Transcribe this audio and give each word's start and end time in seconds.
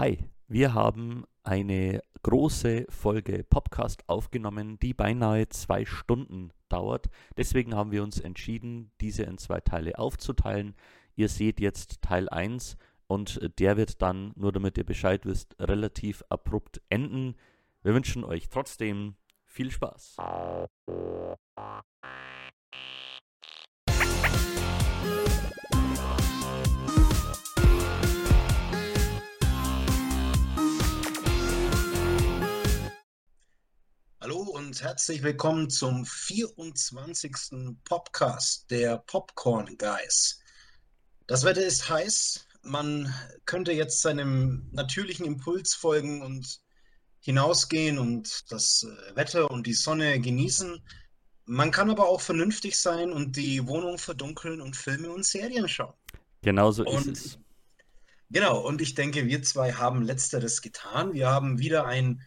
Hi, 0.00 0.16
wir 0.48 0.72
haben 0.72 1.26
eine 1.42 2.00
große 2.22 2.86
Folge 2.88 3.44
Podcast 3.44 4.02
aufgenommen, 4.08 4.78
die 4.78 4.94
beinahe 4.94 5.46
zwei 5.50 5.84
Stunden 5.84 6.54
dauert. 6.70 7.10
Deswegen 7.36 7.74
haben 7.74 7.90
wir 7.92 8.02
uns 8.02 8.18
entschieden, 8.18 8.92
diese 9.02 9.24
in 9.24 9.36
zwei 9.36 9.60
Teile 9.60 9.98
aufzuteilen. 9.98 10.74
Ihr 11.16 11.28
seht 11.28 11.60
jetzt 11.60 12.00
Teil 12.00 12.30
1 12.30 12.78
und 13.08 13.50
der 13.58 13.76
wird 13.76 14.00
dann, 14.00 14.32
nur 14.36 14.52
damit 14.52 14.78
ihr 14.78 14.86
Bescheid 14.86 15.26
wisst, 15.26 15.54
relativ 15.60 16.24
abrupt 16.30 16.80
enden. 16.88 17.34
Wir 17.82 17.92
wünschen 17.92 18.24
euch 18.24 18.48
trotzdem 18.48 19.16
viel 19.44 19.70
Spaß. 19.70 20.16
Hallo 34.22 34.42
und 34.42 34.82
herzlich 34.82 35.22
willkommen 35.22 35.70
zum 35.70 36.04
24. 36.04 37.74
Podcast 37.84 38.70
der 38.70 38.98
Popcorn 38.98 39.78
Guys. 39.78 40.42
Das 41.26 41.42
Wetter 41.42 41.64
ist 41.64 41.88
heiß. 41.88 42.46
Man 42.62 43.14
könnte 43.46 43.72
jetzt 43.72 44.02
seinem 44.02 44.68
natürlichen 44.72 45.24
Impuls 45.24 45.72
folgen 45.72 46.20
und 46.20 46.60
hinausgehen 47.20 47.98
und 47.98 48.52
das 48.52 48.82
äh, 48.82 49.16
Wetter 49.16 49.50
und 49.50 49.66
die 49.66 49.72
Sonne 49.72 50.20
genießen. 50.20 50.82
Man 51.46 51.70
kann 51.70 51.88
aber 51.88 52.06
auch 52.06 52.20
vernünftig 52.20 52.78
sein 52.78 53.12
und 53.12 53.36
die 53.36 53.66
Wohnung 53.66 53.96
verdunkeln 53.96 54.60
und 54.60 54.76
Filme 54.76 55.10
und 55.10 55.24
Serien 55.24 55.66
schauen. 55.66 55.94
Genauso 56.42 56.84
und, 56.84 57.06
ist 57.06 57.24
es. 57.24 57.38
Genau, 58.28 58.60
und 58.60 58.82
ich 58.82 58.94
denke, 58.94 59.24
wir 59.26 59.42
zwei 59.42 59.72
haben 59.72 60.02
letzteres 60.02 60.60
getan. 60.60 61.14
Wir 61.14 61.30
haben 61.30 61.58
wieder 61.58 61.86
ein 61.86 62.22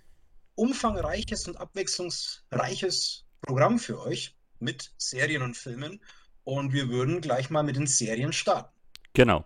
umfangreiches 0.55 1.47
und 1.47 1.57
abwechslungsreiches 1.57 3.25
Programm 3.41 3.79
für 3.79 4.01
euch 4.01 4.35
mit 4.59 4.93
Serien 4.97 5.41
und 5.41 5.57
Filmen. 5.57 6.01
Und 6.43 6.73
wir 6.73 6.89
würden 6.89 7.21
gleich 7.21 7.49
mal 7.49 7.63
mit 7.63 7.75
den 7.75 7.87
Serien 7.87 8.33
starten. 8.33 8.73
Genau. 9.13 9.45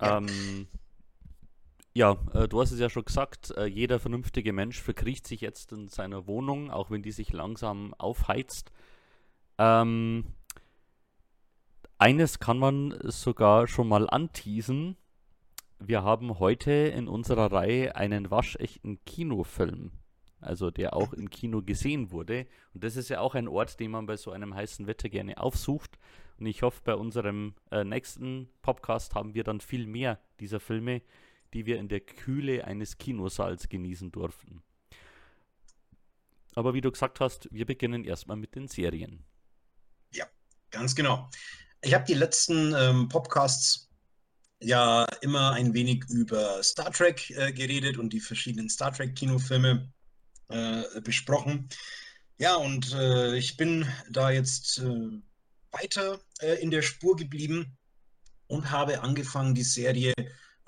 Ja, 0.00 0.18
ähm, 0.18 0.68
ja 1.92 2.16
äh, 2.34 2.48
du 2.48 2.60
hast 2.60 2.72
es 2.72 2.80
ja 2.80 2.88
schon 2.88 3.04
gesagt, 3.04 3.50
äh, 3.56 3.66
jeder 3.66 4.00
vernünftige 4.00 4.52
Mensch 4.52 4.80
verkriecht 4.80 5.26
sich 5.26 5.40
jetzt 5.40 5.72
in 5.72 5.88
seiner 5.88 6.26
Wohnung, 6.26 6.70
auch 6.70 6.90
wenn 6.90 7.02
die 7.02 7.12
sich 7.12 7.32
langsam 7.32 7.94
aufheizt. 7.94 8.72
Ähm, 9.58 10.34
eines 11.98 12.38
kann 12.38 12.58
man 12.58 12.98
sogar 13.02 13.68
schon 13.68 13.88
mal 13.88 14.08
anteasen 14.08 14.96
wir 15.86 16.02
haben 16.02 16.38
heute 16.38 16.70
in 16.70 17.08
unserer 17.08 17.50
Reihe 17.50 17.96
einen 17.96 18.30
waschechten 18.30 19.04
Kinofilm, 19.04 19.92
also 20.42 20.70
der 20.70 20.94
auch 20.94 21.12
im 21.12 21.30
Kino 21.30 21.62
gesehen 21.62 22.10
wurde. 22.10 22.46
Und 22.74 22.84
das 22.84 22.96
ist 22.96 23.08
ja 23.08 23.20
auch 23.20 23.34
ein 23.34 23.48
Ort, 23.48 23.80
den 23.80 23.90
man 23.90 24.06
bei 24.06 24.16
so 24.16 24.30
einem 24.30 24.54
heißen 24.54 24.86
Wetter 24.86 25.08
gerne 25.08 25.38
aufsucht. 25.38 25.98
Und 26.38 26.46
ich 26.46 26.62
hoffe, 26.62 26.80
bei 26.84 26.94
unserem 26.94 27.54
äh, 27.70 27.84
nächsten 27.84 28.48
Podcast 28.62 29.14
haben 29.14 29.34
wir 29.34 29.44
dann 29.44 29.60
viel 29.60 29.86
mehr 29.86 30.18
dieser 30.40 30.60
Filme, 30.60 31.02
die 31.54 31.66
wir 31.66 31.78
in 31.78 31.88
der 31.88 32.00
Kühle 32.00 32.64
eines 32.64 32.98
Kinosaals 32.98 33.68
genießen 33.68 34.10
durften. 34.10 34.62
Aber 36.54 36.74
wie 36.74 36.80
du 36.80 36.90
gesagt 36.90 37.20
hast, 37.20 37.48
wir 37.50 37.66
beginnen 37.66 38.04
erstmal 38.04 38.36
mit 38.36 38.54
den 38.54 38.68
Serien. 38.68 39.24
Ja, 40.12 40.26
ganz 40.70 40.94
genau. 40.94 41.30
Ich 41.80 41.94
habe 41.94 42.04
die 42.04 42.14
letzten 42.14 42.74
ähm, 42.74 43.08
Podcasts 43.08 43.88
ja 44.60 45.04
immer 45.20 45.52
ein 45.52 45.74
wenig 45.74 46.04
über 46.10 46.62
Star 46.62 46.92
Trek 46.92 47.30
äh, 47.30 47.52
geredet 47.52 47.98
und 47.98 48.12
die 48.12 48.20
verschiedenen 48.20 48.68
Star 48.68 48.92
Trek-Kinofilme 48.92 49.91
äh, 50.52 51.00
besprochen. 51.00 51.68
Ja, 52.38 52.56
und 52.56 52.92
äh, 52.92 53.36
ich 53.36 53.56
bin 53.56 53.86
da 54.10 54.30
jetzt 54.30 54.78
äh, 54.78 55.20
weiter 55.70 56.20
äh, 56.40 56.60
in 56.60 56.70
der 56.70 56.82
Spur 56.82 57.16
geblieben 57.16 57.76
und 58.48 58.70
habe 58.70 59.00
angefangen, 59.00 59.54
die 59.54 59.62
Serie 59.62 60.12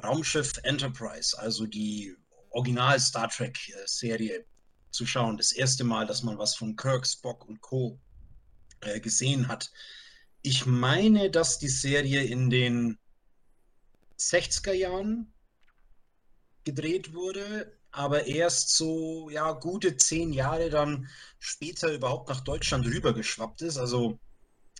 Raumschiff 0.02 0.52
Enterprise, 0.62 1.38
also 1.38 1.66
die 1.66 2.14
Original 2.50 3.00
Star 3.00 3.28
Trek-Serie 3.28 4.38
äh, 4.38 4.44
zu 4.90 5.04
schauen. 5.04 5.36
Das 5.36 5.52
erste 5.52 5.84
Mal, 5.84 6.06
dass 6.06 6.22
man 6.22 6.38
was 6.38 6.54
von 6.54 6.76
Kirk, 6.76 7.06
Spock 7.06 7.44
und 7.48 7.60
Co. 7.60 7.98
gesehen 9.02 9.48
hat. 9.48 9.72
Ich 10.42 10.66
meine, 10.66 11.30
dass 11.30 11.58
die 11.58 11.68
Serie 11.68 12.22
in 12.22 12.50
den 12.50 12.98
60er 14.18 14.72
Jahren 14.72 15.32
gedreht 16.64 17.14
wurde, 17.14 17.76
aber 17.94 18.26
erst 18.26 18.76
so 18.76 19.30
ja 19.30 19.52
gute 19.52 19.96
zehn 19.96 20.32
Jahre 20.32 20.68
dann 20.70 21.08
später 21.38 21.92
überhaupt 21.92 22.28
nach 22.28 22.40
Deutschland 22.40 22.86
rübergeschwappt 22.86 23.62
ist. 23.62 23.78
Also 23.78 24.18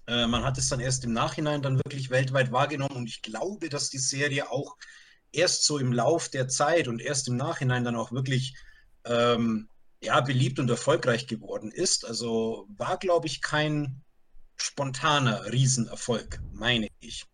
äh, 0.06 0.26
man 0.26 0.44
hat 0.44 0.58
es 0.58 0.68
dann 0.68 0.80
erst 0.80 1.04
im 1.04 1.12
Nachhinein 1.12 1.62
dann 1.62 1.78
wirklich 1.78 2.10
weltweit 2.10 2.52
wahrgenommen 2.52 2.96
und 2.96 3.06
ich 3.06 3.22
glaube, 3.22 3.68
dass 3.68 3.90
die 3.90 3.98
Serie 3.98 4.50
auch 4.50 4.76
erst 5.32 5.64
so 5.64 5.78
im 5.78 5.92
Lauf 5.92 6.28
der 6.28 6.48
Zeit 6.48 6.88
und 6.88 7.00
erst 7.00 7.28
im 7.28 7.36
Nachhinein 7.36 7.84
dann 7.84 7.96
auch 7.96 8.12
wirklich 8.12 8.54
ähm, 9.04 9.68
ja, 10.02 10.20
beliebt 10.20 10.58
und 10.58 10.70
erfolgreich 10.70 11.26
geworden 11.26 11.70
ist. 11.70 12.04
Also 12.04 12.66
war, 12.76 12.98
glaube 12.98 13.26
ich, 13.26 13.40
kein 13.40 14.02
spontaner 14.56 15.52
Riesenerfolg, 15.52 16.40
meine 16.52 16.88
ich. 17.00 17.26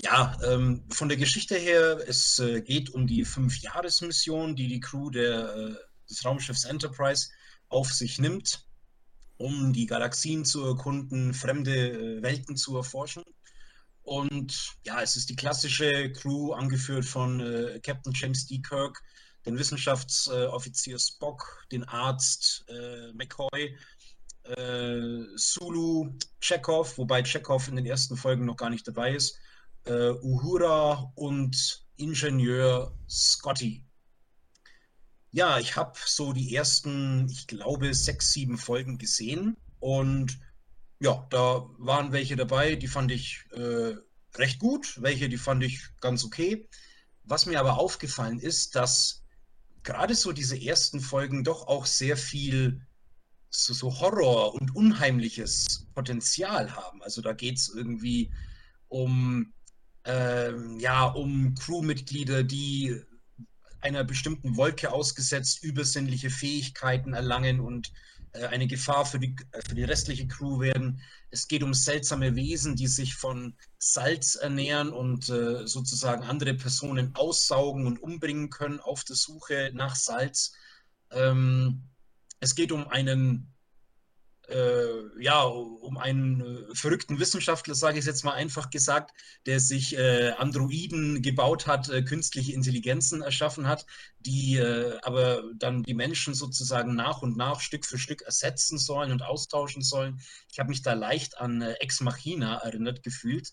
Ja, 0.00 0.36
ähm, 0.44 0.84
von 0.90 1.08
der 1.08 1.18
Geschichte 1.18 1.56
her, 1.56 1.98
es 2.06 2.38
äh, 2.38 2.60
geht 2.60 2.90
um 2.90 3.08
die 3.08 3.24
Fünf-Jahres-Mission, 3.24 4.54
die 4.54 4.68
die 4.68 4.78
Crew 4.78 5.10
der, 5.10 5.56
äh, 5.56 5.74
des 6.08 6.24
Raumschiffs 6.24 6.64
Enterprise 6.64 7.30
auf 7.68 7.92
sich 7.92 8.20
nimmt, 8.20 8.64
um 9.38 9.72
die 9.72 9.86
Galaxien 9.86 10.44
zu 10.44 10.64
erkunden, 10.64 11.34
fremde 11.34 12.18
äh, 12.18 12.22
Welten 12.22 12.56
zu 12.56 12.76
erforschen. 12.76 13.24
Und 14.02 14.76
ja, 14.86 15.02
es 15.02 15.16
ist 15.16 15.30
die 15.30 15.36
klassische 15.36 16.12
Crew, 16.12 16.52
angeführt 16.52 17.04
von 17.04 17.40
äh, 17.40 17.80
Captain 17.80 18.12
James 18.14 18.46
D. 18.46 18.60
Kirk, 18.60 19.02
den 19.46 19.58
Wissenschaftsoffizier 19.58 21.00
Spock, 21.00 21.66
den 21.72 21.82
Arzt 21.82 22.64
äh, 22.68 23.12
McCoy, 23.14 23.76
äh, 24.44 25.24
Sulu, 25.34 26.12
Chekhov, 26.40 26.98
wobei 26.98 27.24
Chekhov 27.24 27.66
in 27.66 27.74
den 27.74 27.86
ersten 27.86 28.16
Folgen 28.16 28.44
noch 28.44 28.56
gar 28.56 28.70
nicht 28.70 28.86
dabei 28.86 29.16
ist 29.16 29.40
äh, 29.84 30.10
Uhura 30.22 31.12
und 31.14 31.86
Ingenieur 31.96 32.94
Scotty. 33.08 33.84
Ja, 35.30 35.58
ich 35.58 35.76
habe 35.76 35.98
so 36.04 36.32
die 36.32 36.54
ersten, 36.54 37.28
ich 37.28 37.46
glaube, 37.46 37.92
sechs, 37.94 38.32
sieben 38.32 38.58
Folgen 38.58 38.98
gesehen 38.98 39.56
und 39.80 40.38
ja, 41.00 41.26
da 41.30 41.66
waren 41.78 42.12
welche 42.12 42.36
dabei, 42.36 42.74
die 42.74 42.88
fand 42.88 43.12
ich 43.12 43.44
äh, 43.52 43.94
recht 44.34 44.58
gut, 44.58 45.00
welche, 45.00 45.28
die 45.28 45.36
fand 45.36 45.62
ich 45.62 45.80
ganz 46.00 46.24
okay. 46.24 46.68
Was 47.24 47.46
mir 47.46 47.60
aber 47.60 47.78
aufgefallen 47.78 48.40
ist, 48.40 48.74
dass 48.74 49.22
gerade 49.82 50.14
so 50.14 50.32
diese 50.32 50.60
ersten 50.60 51.00
Folgen 51.00 51.44
doch 51.44 51.68
auch 51.68 51.86
sehr 51.86 52.16
viel 52.16 52.86
so, 53.50 53.74
so 53.74 54.00
Horror 54.00 54.54
und 54.54 54.74
unheimliches 54.74 55.86
Potenzial 55.94 56.74
haben. 56.74 57.02
Also 57.02 57.22
da 57.22 57.32
geht 57.32 57.56
es 57.56 57.68
irgendwie 57.68 58.30
um 58.88 59.52
ähm, 60.08 60.80
ja, 60.80 61.04
um 61.04 61.54
Crewmitglieder, 61.54 62.42
die 62.42 63.00
einer 63.80 64.04
bestimmten 64.04 64.56
Wolke 64.56 64.90
ausgesetzt 64.90 65.62
übersinnliche 65.62 66.30
Fähigkeiten 66.30 67.12
erlangen 67.12 67.60
und 67.60 67.92
äh, 68.32 68.46
eine 68.46 68.66
Gefahr 68.66 69.04
für 69.04 69.20
die, 69.20 69.36
äh, 69.52 69.60
für 69.68 69.74
die 69.74 69.84
restliche 69.84 70.26
Crew 70.26 70.60
werden. 70.60 71.02
Es 71.30 71.46
geht 71.46 71.62
um 71.62 71.74
seltsame 71.74 72.34
Wesen, 72.34 72.74
die 72.74 72.86
sich 72.86 73.14
von 73.14 73.54
Salz 73.78 74.34
ernähren 74.34 74.88
und 74.88 75.28
äh, 75.28 75.66
sozusagen 75.66 76.22
andere 76.22 76.54
Personen 76.54 77.14
aussaugen 77.14 77.86
und 77.86 78.02
umbringen 78.02 78.48
können 78.48 78.80
auf 78.80 79.04
der 79.04 79.16
Suche 79.16 79.70
nach 79.74 79.94
Salz. 79.94 80.54
Ähm, 81.10 81.82
es 82.40 82.54
geht 82.54 82.72
um 82.72 82.88
einen 82.88 83.52
äh, 84.48 85.22
ja, 85.22 85.42
um 85.42 85.98
einen 85.98 86.40
äh, 86.40 86.74
verrückten 86.74 87.18
Wissenschaftler, 87.18 87.74
sage 87.74 87.98
ich 87.98 88.06
jetzt 88.06 88.24
mal 88.24 88.32
einfach 88.32 88.70
gesagt, 88.70 89.12
der 89.46 89.60
sich 89.60 89.96
äh, 89.96 90.30
Androiden 90.30 91.22
gebaut 91.22 91.66
hat, 91.66 91.88
äh, 91.88 92.02
künstliche 92.02 92.52
Intelligenzen 92.52 93.22
erschaffen 93.22 93.66
hat, 93.66 93.84
die 94.20 94.56
äh, 94.56 94.98
aber 95.02 95.42
dann 95.54 95.82
die 95.82 95.94
Menschen 95.94 96.34
sozusagen 96.34 96.94
nach 96.94 97.22
und 97.22 97.36
nach 97.36 97.60
Stück 97.60 97.84
für 97.84 97.98
Stück 97.98 98.22
ersetzen 98.22 98.78
sollen 98.78 99.12
und 99.12 99.22
austauschen 99.22 99.82
sollen. 99.82 100.20
Ich 100.50 100.58
habe 100.58 100.70
mich 100.70 100.82
da 100.82 100.94
leicht 100.94 101.38
an 101.38 101.60
äh, 101.60 101.72
Ex 101.74 102.00
Machina 102.00 102.56
erinnert 102.58 103.02
gefühlt. 103.02 103.52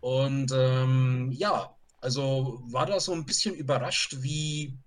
Und 0.00 0.52
ähm, 0.54 1.30
ja, 1.32 1.76
also 2.00 2.62
war 2.64 2.86
da 2.86 3.00
so 3.00 3.12
ein 3.12 3.26
bisschen 3.26 3.54
überrascht, 3.54 4.16
wie 4.20 4.78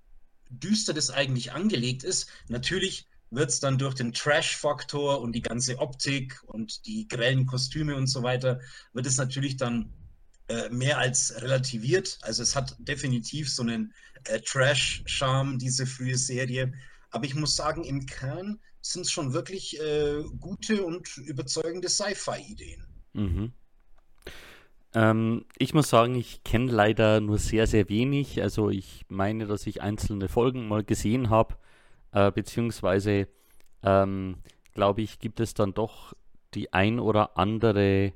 düster 0.50 0.94
das 0.94 1.10
eigentlich 1.10 1.52
angelegt 1.52 2.04
ist. 2.04 2.30
Natürlich 2.48 3.08
wird 3.36 3.50
es 3.50 3.60
dann 3.60 3.78
durch 3.78 3.96
den 3.96 4.14
Trash-Faktor 4.14 5.22
und 5.22 5.34
die 5.34 5.42
ganze 5.42 5.80
Optik 5.80 6.42
und 6.46 6.86
die 6.86 7.08
grellen 7.08 7.46
Kostüme 7.46 7.96
und 7.96 8.08
so 8.08 8.24
weiter, 8.24 8.60
wird 8.94 9.06
es 9.06 9.18
natürlich 9.18 9.58
dann 9.58 9.92
äh, 10.50 10.70
mehr 10.70 10.98
als 10.98 11.42
relativiert. 11.42 12.20
Also 12.22 12.44
es 12.44 12.56
hat 12.56 12.76
definitiv 12.80 13.50
so 13.50 13.64
einen 13.64 13.94
äh, 14.26 14.40
Trash-Charme, 14.40 15.58
diese 15.58 15.86
frühe 15.86 16.18
Serie. 16.18 16.74
Aber 17.12 17.26
ich 17.26 17.36
muss 17.36 17.56
sagen, 17.56 17.84
im 17.84 18.06
Kern 18.06 18.60
sind 18.82 19.04
es 19.06 19.12
schon 19.12 19.34
wirklich 19.34 19.80
äh, 19.80 20.24
gute 20.40 20.84
und 20.84 21.18
überzeugende 21.18 21.90
Sci-Fi-Ideen. 21.90 22.86
Mhm. 23.14 23.54
Ähm, 24.94 25.46
ich 25.58 25.74
muss 25.74 25.90
sagen, 25.90 26.16
ich 26.16 26.44
kenne 26.44 26.72
leider 26.72 27.20
nur 27.20 27.38
sehr, 27.38 27.66
sehr 27.66 27.90
wenig. 27.90 28.42
Also 28.42 28.70
ich 28.70 29.06
meine, 29.08 29.48
dass 29.48 29.66
ich 29.66 29.82
einzelne 29.82 30.28
Folgen 30.28 30.68
mal 30.68 30.84
gesehen 30.84 31.30
habe, 31.30 31.56
äh, 32.14 32.32
beziehungsweise 32.32 33.28
ähm, 33.84 34.38
glaube 34.74 35.02
ich, 35.02 35.20
gibt 35.20 35.40
es 35.40 35.54
dann 35.54 35.74
doch 35.74 36.14
die 36.54 36.72
ein 36.74 37.00
oder 37.00 37.38
andere. 37.38 38.14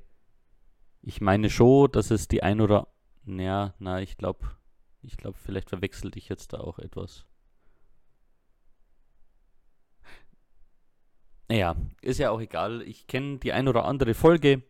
Ich 1.02 1.22
meine 1.22 1.50
schon, 1.50 1.92
dass 1.92 2.12
es 2.12 2.28
die 2.28 2.44
ein 2.44 2.62
oder. 2.62 2.88
Ja, 3.26 3.74
na, 3.80 4.02
ich 4.02 4.18
glaube, 4.18 4.48
ich 5.02 5.18
glaube, 5.18 5.38
vielleicht 5.38 5.70
verwechselt 5.70 6.16
ich 6.16 6.30
jetzt 6.30 6.54
da 6.54 6.60
auch 6.60 6.80
etwas. 6.80 7.26
Naja, 11.50 11.76
ist 12.02 12.20
ja 12.20 12.32
auch 12.32 12.42
egal. 12.42 12.82
Ich 12.82 13.08
kenne 13.08 13.38
die 13.38 13.54
ein 13.54 13.68
oder 13.68 13.86
andere 13.86 14.14
Folge, 14.14 14.64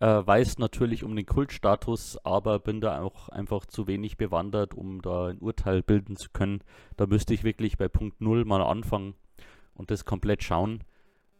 äh, 0.00 0.06
weiß 0.06 0.58
natürlich 0.58 1.04
um 1.04 1.16
den 1.16 1.26
Kultstatus, 1.26 2.18
aber 2.24 2.58
bin 2.58 2.80
da 2.80 3.02
auch 3.02 3.28
einfach 3.28 3.66
zu 3.66 3.86
wenig 3.86 4.16
bewandert, 4.16 4.74
um 4.74 5.02
da 5.02 5.26
ein 5.26 5.38
Urteil 5.38 5.82
bilden 5.82 6.16
zu 6.16 6.30
können. 6.32 6.62
Da 6.96 7.06
müsste 7.06 7.34
ich 7.34 7.44
wirklich 7.44 7.76
bei 7.78 7.88
Punkt 7.88 8.20
0 8.20 8.44
mal 8.44 8.62
anfangen 8.62 9.14
und 9.74 9.90
das 9.90 10.04
komplett 10.04 10.42
schauen. 10.42 10.84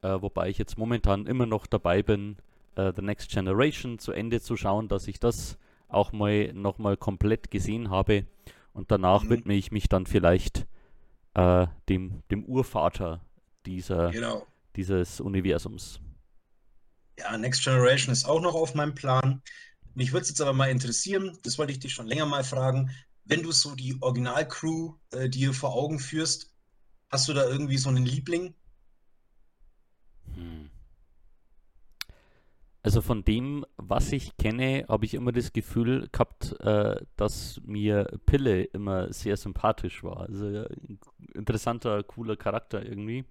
Äh, 0.03 0.21
wobei 0.21 0.49
ich 0.49 0.59
jetzt 0.59 0.79
momentan 0.79 1.27
immer 1.27 1.47
noch 1.47 1.67
dabei 1.67 2.03
bin, 2.03 2.37
äh, 2.77 2.93
The 2.95 3.03
Next 3.03 3.31
Generation 3.31 3.99
zu 3.99 4.13
Ende 4.13 4.41
zu 4.41 4.57
schauen, 4.57 4.89
dass 4.89 5.09
ich 5.09 5.21
das 5.21 5.59
auch 5.89 6.13
mal 6.13 6.53
nochmal 6.53 6.97
komplett 6.97 7.51
gesehen 7.51 7.91
habe. 7.91 8.27
Und 8.73 8.91
danach 8.91 9.25
mhm. 9.25 9.31
widme 9.31 9.55
ich 9.55 9.73
mich 9.73 9.89
dann 9.89 10.07
vielleicht 10.07 10.67
äh, 11.35 11.67
dem, 11.89 12.23
dem 12.31 12.45
Urvater 12.45 13.21
dieser, 13.67 14.11
genau. 14.11 14.47
dieses 14.77 15.21
Universums. 15.21 16.01
Ja, 17.19 17.37
Next 17.37 17.65
Generation 17.65 18.13
ist 18.13 18.25
auch 18.25 18.41
noch 18.41 18.55
auf 18.55 18.75
meinem 18.75 18.95
Plan. 18.95 19.43
Mich 19.95 20.13
würde 20.13 20.23
es 20.23 20.29
jetzt 20.29 20.41
aber 20.41 20.53
mal 20.53 20.71
interessieren, 20.71 21.37
das 21.43 21.59
wollte 21.59 21.73
ich 21.73 21.81
dich 21.81 21.93
schon 21.93 22.07
länger 22.07 22.27
mal 22.27 22.45
fragen, 22.45 22.91
wenn 23.25 23.43
du 23.43 23.53
so 23.53 23.75
die 23.75 23.97
Originalcrew 24.01 24.95
äh, 25.11 25.29
dir 25.29 25.53
vor 25.53 25.75
Augen 25.75 25.99
führst, 25.99 26.55
hast 27.11 27.29
du 27.29 27.35
da 27.35 27.47
irgendwie 27.47 27.77
so 27.77 27.89
einen 27.89 28.07
Liebling? 28.07 28.55
Hm. 30.35 30.71
Also 32.83 33.03
von 33.03 33.25
dem, 33.25 33.67
was 33.77 34.13
ich 34.13 34.37
kenne, 34.37 34.87
habe 34.89 35.05
ich 35.05 35.15
immer 35.15 35.33
das 35.33 35.53
Gefühl 35.53 36.09
gehabt, 36.11 36.59
äh, 36.61 37.05
dass 37.17 37.61
mir 37.65 38.05
Pille 38.25 38.63
immer 38.63 39.13
sehr 39.13 39.37
sympathisch 39.37 40.05
war. 40.05 40.21
Also 40.21 40.47
ein 40.47 40.99
interessanter, 41.35 42.03
cooler 42.05 42.37
Charakter 42.37 42.83
irgendwie. 42.83 43.25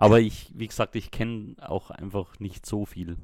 Aber 0.00 0.20
ich, 0.20 0.50
wie 0.54 0.66
gesagt, 0.66 0.96
ich 0.96 1.10
kenne 1.10 1.56
auch 1.58 1.90
einfach 1.90 2.40
nicht 2.40 2.66
so 2.66 2.86
viel. 2.86 3.16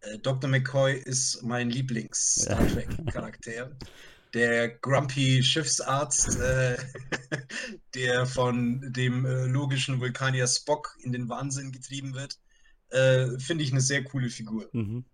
Äh, 0.00 0.18
Dr. 0.18 0.48
McCoy 0.48 0.94
ist 0.94 1.42
mein 1.42 1.70
Lieblings-Star 1.70 2.68
Trek-Charakter. 2.68 3.76
der 4.34 4.68
grumpy 4.68 5.42
Schiffsarzt, 5.42 6.38
äh, 6.38 6.76
der 7.94 8.26
von 8.26 8.92
dem 8.92 9.24
äh, 9.24 9.46
logischen 9.46 10.00
Vulkanier 10.00 10.46
Spock 10.46 10.96
in 11.02 11.12
den 11.12 11.28
Wahnsinn 11.28 11.72
getrieben 11.72 12.14
wird 12.14 12.38
äh, 12.90 13.38
finde 13.38 13.64
ich 13.64 13.72
eine 13.72 13.80
sehr 13.80 14.04
coole 14.04 14.30
Figur. 14.30 14.68
Mhm. 14.72 15.04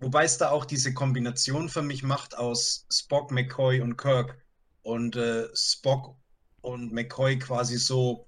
Wobei 0.00 0.24
es 0.24 0.38
da 0.38 0.50
auch 0.50 0.64
diese 0.64 0.94
Kombination 0.94 1.68
für 1.68 1.82
mich 1.82 2.02
macht 2.02 2.36
aus 2.36 2.86
Spock, 2.90 3.30
McCoy 3.30 3.80
und 3.80 3.96
Kirk. 3.96 4.38
Und 4.82 5.16
äh, 5.16 5.48
Spock 5.54 6.16
und 6.60 6.92
McCoy 6.92 7.38
quasi 7.38 7.76
so, 7.76 8.27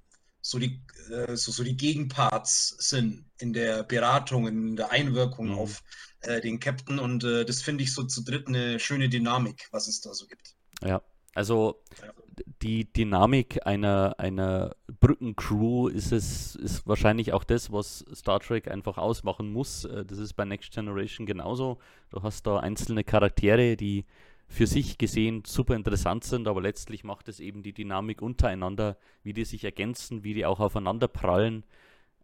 so, 0.50 0.58
die, 0.58 0.80
äh, 1.10 1.36
so, 1.36 1.52
so 1.52 1.62
die 1.62 1.76
Gegenparts 1.76 2.76
sind 2.78 3.24
in 3.38 3.52
der 3.52 3.84
Beratung, 3.84 4.48
in 4.48 4.74
der 4.76 4.90
Einwirkung 4.90 5.50
mhm. 5.50 5.58
auf 5.58 5.82
äh, 6.22 6.40
den 6.40 6.58
Captain. 6.58 6.98
Und 6.98 7.22
äh, 7.22 7.44
das 7.44 7.62
finde 7.62 7.84
ich 7.84 7.94
so 7.94 8.02
zu 8.02 8.24
dritt 8.24 8.48
eine 8.48 8.80
schöne 8.80 9.08
Dynamik, 9.08 9.68
was 9.70 9.86
es 9.86 10.00
da 10.00 10.12
so 10.12 10.26
gibt. 10.26 10.54
Ja, 10.82 11.02
also 11.34 11.82
ja 12.02 12.12
die 12.62 12.92
Dynamik 12.92 13.66
einer, 13.66 14.14
einer 14.18 14.76
Brückencrew 15.00 15.88
ist 15.88 16.12
es 16.12 16.54
ist 16.56 16.86
wahrscheinlich 16.86 17.32
auch 17.32 17.44
das, 17.44 17.72
was 17.72 18.04
Star 18.14 18.40
Trek 18.40 18.68
einfach 18.68 18.98
ausmachen 18.98 19.52
muss. 19.52 19.84
Äh, 19.84 20.04
das 20.04 20.18
ist 20.18 20.34
bei 20.34 20.44
Next 20.44 20.72
Generation 20.72 21.26
genauso. 21.26 21.78
Du 22.10 22.22
hast 22.22 22.46
da 22.46 22.58
einzelne 22.58 23.04
Charaktere, 23.04 23.76
die 23.76 24.04
für 24.50 24.66
sich 24.66 24.98
gesehen 24.98 25.44
super 25.46 25.76
interessant 25.76 26.24
sind, 26.24 26.48
aber 26.48 26.60
letztlich 26.60 27.04
macht 27.04 27.28
es 27.28 27.40
eben 27.40 27.62
die 27.62 27.72
Dynamik 27.72 28.20
untereinander, 28.20 28.98
wie 29.22 29.32
die 29.32 29.44
sich 29.44 29.64
ergänzen, 29.64 30.24
wie 30.24 30.34
die 30.34 30.44
auch 30.44 30.60
aufeinander 30.60 31.08
prallen. 31.08 31.64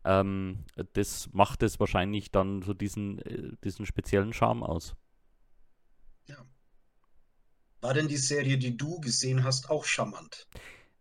Ähm, 0.05 0.65
das 0.93 1.33
macht 1.33 1.63
es 1.63 1.81
wahrscheinlich 1.81 2.31
dann 2.33 2.63
so 2.63 2.75
diesen, 2.75 3.21
äh, 3.21 3.53
diesen 3.63 3.87
speziellen 3.87 4.33
Charme 4.33 4.65
aus. 4.65 4.97
War 7.87 7.95
denn 7.95 8.09
die 8.09 8.17
Serie, 8.17 8.59
die 8.59 8.77
du 8.77 9.01
gesehen 9.01 9.45
hast, 9.45 9.71
auch 9.71 9.85
charmant? 9.85 10.49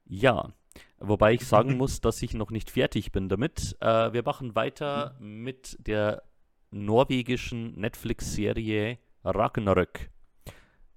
Ja, 0.06 0.54
wobei 1.00 1.34
ich 1.34 1.46
sagen 1.46 1.78
muss, 1.78 2.00
dass 2.02 2.22
ich 2.22 2.36
noch 2.36 2.52
nicht 2.52 2.70
fertig 2.70 3.12
bin 3.12 3.28
damit. 3.28 3.76
Äh, 3.80 4.14
wir 4.14 4.22
machen 4.22 4.54
weiter 4.54 5.16
mhm. 5.20 5.44
mit 5.44 5.78
der 5.80 6.22
norwegischen 6.70 7.74
Netflix-Serie 7.80 9.00
Ragnarök. 9.24 10.12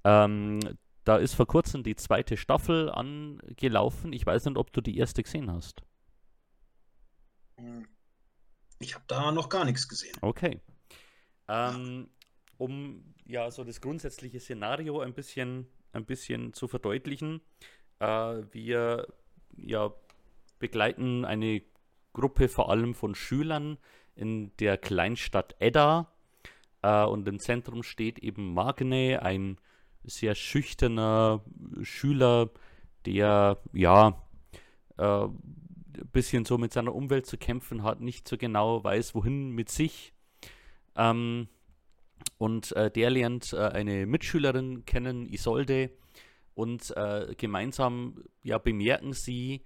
Ähm, 0.04 0.60
da 1.04 1.16
ist 1.16 1.34
vor 1.34 1.46
kurzem 1.46 1.82
die 1.82 1.96
zweite 1.96 2.36
Staffel 2.36 2.90
angelaufen. 2.90 4.12
Ich 4.12 4.26
weiß 4.26 4.44
nicht, 4.46 4.56
ob 4.56 4.72
du 4.72 4.80
die 4.80 4.98
erste 4.98 5.22
gesehen 5.22 5.50
hast. 5.50 5.82
Hm. 7.56 7.86
Ich 8.78 8.94
habe 8.94 9.04
da 9.08 9.32
noch 9.32 9.48
gar 9.48 9.64
nichts 9.64 9.88
gesehen. 9.88 10.16
Okay. 10.20 10.60
Ähm, 11.48 12.08
um 12.58 13.14
ja 13.26 13.50
so 13.50 13.64
das 13.64 13.80
grundsätzliche 13.80 14.38
Szenario 14.38 15.00
ein 15.00 15.14
bisschen 15.14 15.66
ein 15.92 16.04
bisschen 16.04 16.52
zu 16.52 16.68
verdeutlichen. 16.68 17.40
Äh, 17.98 18.42
wir 18.52 19.06
ja, 19.56 19.92
begleiten 20.58 21.24
eine 21.24 21.62
Gruppe 22.12 22.48
vor 22.48 22.70
allem 22.70 22.94
von 22.94 23.14
Schülern 23.14 23.78
in 24.14 24.56
der 24.58 24.78
Kleinstadt 24.78 25.56
Edda. 25.58 26.12
Äh, 26.82 27.04
und 27.04 27.26
im 27.28 27.38
Zentrum 27.38 27.82
steht 27.82 28.18
eben 28.18 28.54
Magne, 28.54 29.22
ein 29.22 29.58
sehr 30.08 30.34
schüchterner 30.34 31.42
Schüler, 31.82 32.50
der 33.06 33.58
ja 33.72 34.22
äh, 34.96 35.24
ein 35.24 36.08
bisschen 36.12 36.44
so 36.44 36.58
mit 36.58 36.72
seiner 36.72 36.94
Umwelt 36.94 37.26
zu 37.26 37.36
kämpfen 37.36 37.82
hat, 37.82 38.00
nicht 38.00 38.28
so 38.28 38.36
genau 38.36 38.82
weiß, 38.82 39.14
wohin 39.14 39.50
mit 39.50 39.70
sich. 39.70 40.12
Ähm, 40.96 41.48
und 42.36 42.72
äh, 42.72 42.90
der 42.90 43.10
lernt 43.10 43.52
äh, 43.52 43.58
eine 43.58 44.06
Mitschülerin 44.06 44.84
kennen, 44.84 45.26
Isolde, 45.26 45.90
und 46.58 46.96
äh, 46.96 47.36
gemeinsam 47.36 48.24
ja, 48.42 48.58
bemerken 48.58 49.12
sie, 49.12 49.64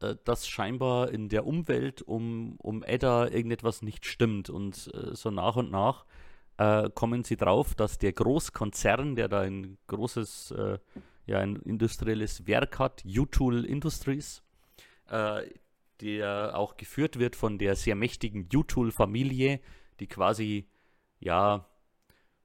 äh, 0.00 0.16
dass 0.24 0.48
scheinbar 0.48 1.10
in 1.10 1.28
der 1.28 1.46
Umwelt 1.46 2.00
um, 2.00 2.56
um 2.56 2.82
Edda 2.82 3.28
irgendetwas 3.28 3.82
nicht 3.82 4.06
stimmt. 4.06 4.48
Und 4.48 4.90
äh, 4.94 5.14
so 5.14 5.30
nach 5.30 5.56
und 5.56 5.70
nach 5.70 6.06
äh, 6.60 6.90
kommen 6.94 7.24
sie 7.24 7.36
drauf, 7.36 7.74
dass 7.74 7.98
der 7.98 8.12
Großkonzern, 8.12 9.16
der 9.16 9.28
da 9.28 9.40
ein 9.40 9.78
großes, 9.86 10.54
ja, 11.26 11.38
ein 11.38 11.56
industrielles 11.56 12.46
Werk 12.46 12.78
hat, 12.78 13.04
Utool 13.04 13.64
Industries, 13.64 14.42
der 16.00 16.52
auch 16.54 16.76
geführt 16.76 17.18
wird 17.18 17.36
von 17.36 17.58
der 17.58 17.76
sehr 17.76 17.94
mächtigen 17.94 18.48
Utool-Familie, 18.52 19.60
die 20.00 20.06
quasi 20.06 20.68
ja 21.18 21.66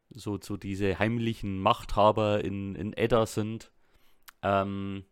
so, 0.10 0.40
so 0.42 0.58
diese 0.58 1.00
heimlichen 1.00 1.60
Machthaber 1.60 2.44
in, 2.44 2.76
in 2.76 2.94
Edda 2.94 3.26
sind, 3.26 3.72
ähm, 4.42 5.06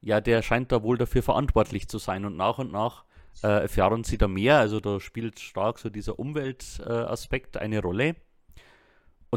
ja, 0.00 0.20
der 0.20 0.42
scheint 0.42 0.72
da 0.72 0.82
wohl 0.82 0.98
dafür 0.98 1.22
verantwortlich 1.22 1.88
zu 1.88 1.98
sein 1.98 2.24
und 2.24 2.36
nach 2.36 2.58
und 2.58 2.72
nach 2.72 3.04
äh, 3.42 3.62
erfahren 3.62 4.04
sie 4.04 4.18
da 4.18 4.28
mehr. 4.28 4.58
Also 4.58 4.80
da 4.80 5.00
spielt 5.00 5.40
stark 5.40 5.78
so 5.78 5.90
dieser 5.90 6.18
Umweltaspekt 6.18 7.56
äh, 7.56 7.60
eine 7.60 7.80
Rolle. 7.80 8.16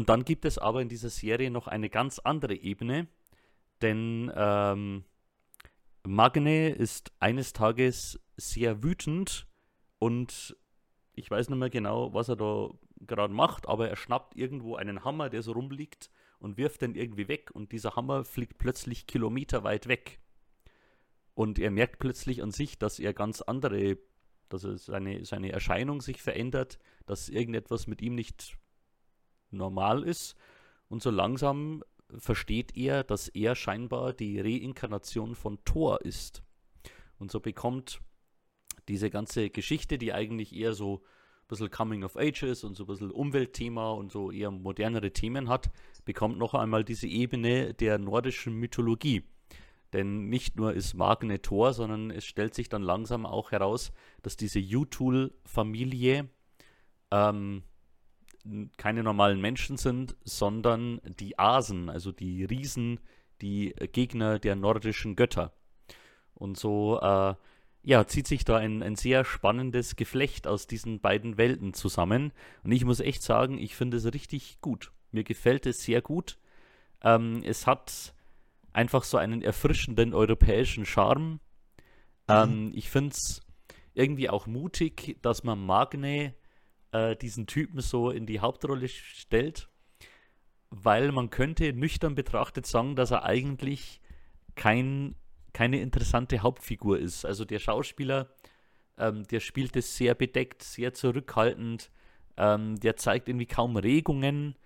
Und 0.00 0.08
dann 0.08 0.24
gibt 0.24 0.46
es 0.46 0.56
aber 0.56 0.80
in 0.80 0.88
dieser 0.88 1.10
Serie 1.10 1.50
noch 1.50 1.66
eine 1.66 1.90
ganz 1.90 2.20
andere 2.20 2.54
Ebene, 2.54 3.06
denn 3.82 4.32
ähm, 4.34 5.04
Magne 6.04 6.70
ist 6.70 7.12
eines 7.20 7.52
Tages 7.52 8.18
sehr 8.38 8.82
wütend 8.82 9.46
und 9.98 10.56
ich 11.12 11.30
weiß 11.30 11.50
nicht 11.50 11.58
mehr 11.58 11.68
genau, 11.68 12.14
was 12.14 12.30
er 12.30 12.36
da 12.36 12.70
gerade 13.00 13.34
macht, 13.34 13.68
aber 13.68 13.90
er 13.90 13.96
schnappt 13.96 14.34
irgendwo 14.36 14.76
einen 14.76 15.04
Hammer, 15.04 15.28
der 15.28 15.42
so 15.42 15.52
rumliegt 15.52 16.10
und 16.38 16.56
wirft 16.56 16.80
den 16.80 16.94
irgendwie 16.94 17.28
weg 17.28 17.50
und 17.52 17.70
dieser 17.70 17.94
Hammer 17.94 18.24
fliegt 18.24 18.56
plötzlich 18.56 19.06
kilometerweit 19.06 19.86
weg. 19.86 20.18
Und 21.34 21.58
er 21.58 21.70
merkt 21.70 21.98
plötzlich 21.98 22.42
an 22.42 22.52
sich, 22.52 22.78
dass 22.78 22.98
er 23.00 23.12
ganz 23.12 23.42
andere, 23.42 23.98
dass 24.48 24.64
er 24.64 24.78
seine, 24.78 25.26
seine 25.26 25.52
Erscheinung 25.52 26.00
sich 26.00 26.22
verändert, 26.22 26.78
dass 27.04 27.28
irgendetwas 27.28 27.86
mit 27.86 28.00
ihm 28.00 28.14
nicht 28.14 28.56
normal 29.50 30.02
ist. 30.02 30.36
Und 30.88 31.02
so 31.02 31.10
langsam 31.10 31.82
versteht 32.18 32.76
er, 32.76 33.04
dass 33.04 33.28
er 33.28 33.54
scheinbar 33.54 34.12
die 34.12 34.40
Reinkarnation 34.40 35.34
von 35.34 35.64
Thor 35.64 36.00
ist. 36.02 36.42
Und 37.18 37.30
so 37.30 37.40
bekommt 37.40 38.00
diese 38.88 39.10
ganze 39.10 39.50
Geschichte, 39.50 39.98
die 39.98 40.12
eigentlich 40.12 40.54
eher 40.54 40.72
so 40.72 40.96
ein 40.96 41.46
bisschen 41.48 41.70
Coming 41.70 42.02
of 42.02 42.16
Ages 42.16 42.64
und 42.64 42.76
so 42.76 42.84
ein 42.84 42.86
bisschen 42.86 43.10
Umweltthema 43.10 43.92
und 43.92 44.10
so 44.10 44.30
eher 44.30 44.50
modernere 44.50 45.12
Themen 45.12 45.48
hat, 45.48 45.70
bekommt 46.04 46.38
noch 46.38 46.54
einmal 46.54 46.84
diese 46.84 47.06
Ebene 47.06 47.74
der 47.74 47.98
nordischen 47.98 48.54
Mythologie. 48.54 49.24
Denn 49.92 50.28
nicht 50.28 50.56
nur 50.56 50.72
ist 50.72 50.94
Magne 50.94 51.42
Thor, 51.42 51.72
sondern 51.72 52.10
es 52.10 52.24
stellt 52.24 52.54
sich 52.54 52.68
dann 52.68 52.82
langsam 52.82 53.26
auch 53.26 53.50
heraus, 53.50 53.92
dass 54.22 54.36
diese 54.36 54.60
Jutul-Familie 54.60 56.28
ähm, 57.10 57.62
keine 58.76 59.02
normalen 59.02 59.40
Menschen 59.40 59.76
sind, 59.76 60.16
sondern 60.24 61.00
die 61.04 61.38
Asen, 61.38 61.88
also 61.90 62.12
die 62.12 62.44
Riesen, 62.44 63.00
die 63.42 63.74
Gegner 63.92 64.38
der 64.38 64.56
nordischen 64.56 65.16
Götter. 65.16 65.52
Und 66.34 66.58
so 66.58 67.00
äh, 67.00 67.34
ja, 67.82 68.06
zieht 68.06 68.26
sich 68.26 68.44
da 68.44 68.56
ein, 68.56 68.82
ein 68.82 68.96
sehr 68.96 69.24
spannendes 69.24 69.96
Geflecht 69.96 70.46
aus 70.46 70.66
diesen 70.66 71.00
beiden 71.00 71.38
Welten 71.38 71.72
zusammen. 71.72 72.32
Und 72.62 72.72
ich 72.72 72.84
muss 72.84 73.00
echt 73.00 73.22
sagen, 73.22 73.58
ich 73.58 73.74
finde 73.74 73.96
es 73.96 74.12
richtig 74.12 74.60
gut. 74.60 74.92
Mir 75.12 75.24
gefällt 75.24 75.66
es 75.66 75.82
sehr 75.82 76.02
gut. 76.02 76.38
Ähm, 77.02 77.42
es 77.44 77.66
hat 77.66 78.14
einfach 78.72 79.04
so 79.04 79.16
einen 79.16 79.42
erfrischenden 79.42 80.14
europäischen 80.14 80.84
Charme. 80.84 81.32
Mhm. 81.32 81.40
Ähm, 82.28 82.72
ich 82.74 82.90
finde 82.90 83.10
es 83.10 83.40
irgendwie 83.94 84.28
auch 84.28 84.46
mutig, 84.46 85.16
dass 85.22 85.42
man 85.42 85.64
Magne 85.64 86.34
äh, 86.92 87.16
diesen 87.16 87.46
Typen 87.46 87.80
so 87.80 88.10
in 88.10 88.26
die 88.26 88.40
Hauptrolle 88.40 88.88
stellt, 88.88 89.68
weil 90.70 91.12
man 91.12 91.30
könnte 91.30 91.72
nüchtern 91.72 92.14
betrachtet 92.14 92.66
sagen, 92.66 92.96
dass 92.96 93.10
er 93.10 93.24
eigentlich 93.24 94.00
kein, 94.54 95.14
keine 95.52 95.80
interessante 95.80 96.40
Hauptfigur 96.40 96.98
ist. 96.98 97.24
Also 97.24 97.44
der 97.44 97.58
Schauspieler, 97.58 98.28
ähm, 98.98 99.24
der 99.24 99.40
spielt 99.40 99.76
es 99.76 99.96
sehr 99.96 100.14
bedeckt, 100.14 100.62
sehr 100.62 100.94
zurückhaltend, 100.94 101.90
ähm, 102.36 102.78
der 102.80 102.96
zeigt 102.96 103.28
irgendwie 103.28 103.46
kaum 103.46 103.76
Regungen, 103.76 104.56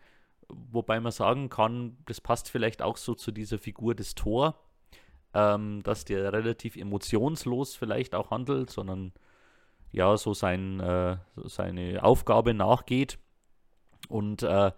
wobei 0.48 1.00
man 1.00 1.12
sagen 1.12 1.48
kann, 1.48 1.96
das 2.06 2.20
passt 2.20 2.50
vielleicht 2.50 2.82
auch 2.82 2.96
so 2.96 3.14
zu 3.14 3.32
dieser 3.32 3.58
Figur 3.58 3.94
des 3.94 4.14
Thor, 4.14 4.60
ähm, 5.32 5.82
dass 5.82 6.04
der 6.04 6.32
relativ 6.32 6.76
emotionslos 6.76 7.74
vielleicht 7.76 8.14
auch 8.14 8.30
handelt, 8.30 8.70
sondern 8.70 9.12
ja, 9.94 10.16
so 10.16 10.34
sein, 10.34 10.80
äh, 10.80 11.16
seine 11.44 12.02
Aufgabe 12.02 12.52
nachgeht. 12.52 13.18
Und 14.08 14.42
äh, 14.42 14.72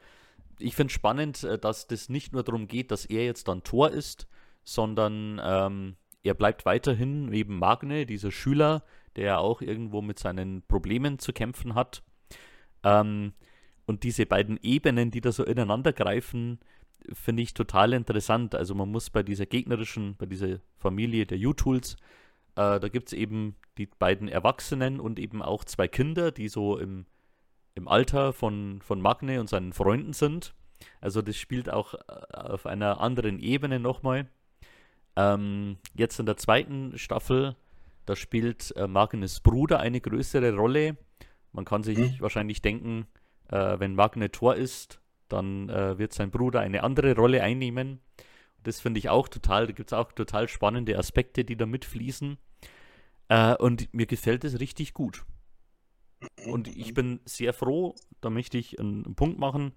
ich 0.59 0.77
finde 0.77 0.91
es 0.91 0.93
spannend, 0.93 1.43
äh, 1.43 1.59
dass 1.59 1.87
das 1.87 2.11
nicht 2.11 2.33
nur 2.33 2.45
darum 2.45 2.69
geht, 2.69 2.91
dass 2.91 3.07
er 3.07 3.25
jetzt 3.25 3.49
dann 3.49 3.63
Tor 3.63 3.91
ist, 3.91 4.29
sondern 4.63 5.41
ähm, 5.43 5.97
er 6.23 6.35
bleibt 6.35 6.67
weiterhin 6.67 7.33
eben 7.33 7.59
Magne, 7.59 8.05
dieser 8.05 8.31
Schüler, 8.31 8.85
der 9.17 9.41
auch 9.41 9.63
irgendwo 9.63 10.03
mit 10.03 10.19
seinen 10.19 10.63
Problemen 10.63 11.19
zu 11.19 11.33
kämpfen 11.33 11.75
hat. 11.75 12.03
Ähm, 12.85 13.33
und 13.87 14.03
diese 14.03 14.27
beiden 14.27 14.59
Ebenen, 14.63 15.11
die 15.11 15.23
da 15.23 15.33
so 15.33 15.45
ineinander 15.45 15.95
greifen, 15.95 16.59
finde 17.13 17.43
ich 17.43 17.55
total 17.55 17.95
interessant. 17.95 18.55
Also 18.55 18.75
man 18.75 18.91
muss 18.91 19.09
bei 19.09 19.23
dieser 19.23 19.47
gegnerischen, 19.47 20.17
bei 20.17 20.27
dieser 20.27 20.59
Familie 20.77 21.25
der 21.25 21.39
U-Tools 21.39 21.97
äh, 22.57 22.81
da 22.81 22.89
gibt 22.89 23.09
es 23.09 23.13
eben 23.13 23.57
die 23.79 23.87
beiden 23.87 24.29
Erwachsenen 24.29 25.01
und 25.01 25.19
eben 25.19 25.43
auch 25.43 25.65
zwei 25.65 25.89
Kinder, 25.89 26.33
die 26.33 26.49
so 26.49 26.79
im, 26.79 27.07
im 27.75 27.89
Alter 27.89 28.33
von, 28.33 28.81
von 28.83 29.01
Magne 29.01 29.41
und 29.41 29.49
seinen 29.49 29.73
Freunden 29.73 30.13
sind. 30.13 30.55
Also 31.01 31.23
das 31.23 31.37
spielt 31.37 31.71
auch 31.71 31.95
äh, 31.95 31.99
auf 32.33 32.67
einer 32.67 33.01
anderen 33.01 33.39
Ebene 33.39 33.79
nochmal. 33.79 34.29
Ähm, 35.17 35.79
jetzt 35.95 36.19
in 36.19 36.27
der 36.27 36.37
zweiten 36.37 36.99
Staffel, 36.99 37.57
da 38.07 38.17
spielt 38.17 38.75
äh, 38.77 38.87
Magnes 38.87 39.41
Bruder 39.41 39.81
eine 39.81 40.01
größere 40.01 40.55
Rolle. 40.55 40.97
Man 41.53 41.65
kann 41.65 41.83
sich 41.83 41.99
mhm. 41.99 42.21
wahrscheinlich 42.21 42.63
denken, 42.63 43.07
äh, 43.49 43.79
wenn 43.79 43.95
Magne 43.95 44.31
Tor 44.31 44.57
ist, 44.57 45.01
dann 45.29 45.69
äh, 45.69 45.99
wird 45.99 46.13
sein 46.13 46.31
Bruder 46.31 46.61
eine 46.61 46.83
andere 46.83 47.15
Rolle 47.17 47.43
einnehmen. 47.43 48.01
Das 48.67 48.81
finde 48.81 48.99
ich 48.99 49.09
auch 49.09 49.29
total, 49.29 49.69
da 49.69 49.73
gibt 49.73 49.93
es 49.93 49.97
auch 49.97 50.11
total 50.11 50.49
spannende 50.49 50.99
Aspekte, 50.99 51.45
die 51.45 51.57
da 51.57 51.67
mitfließen. 51.67 52.37
Äh, 53.29 53.55
und 53.59 53.95
mir 53.95 54.07
gefällt 54.07 54.43
es 54.43 54.59
richtig 54.59 54.93
gut. 54.93 55.25
Und 56.47 56.67
ich 56.67 56.93
bin 56.93 57.21
sehr 57.25 57.53
froh, 57.53 57.95
da 58.21 58.29
möchte 58.29 58.59
ich 58.59 58.81
einen, 58.81 59.05
einen 59.05 59.15
Punkt 59.15 59.39
machen, 59.39 59.73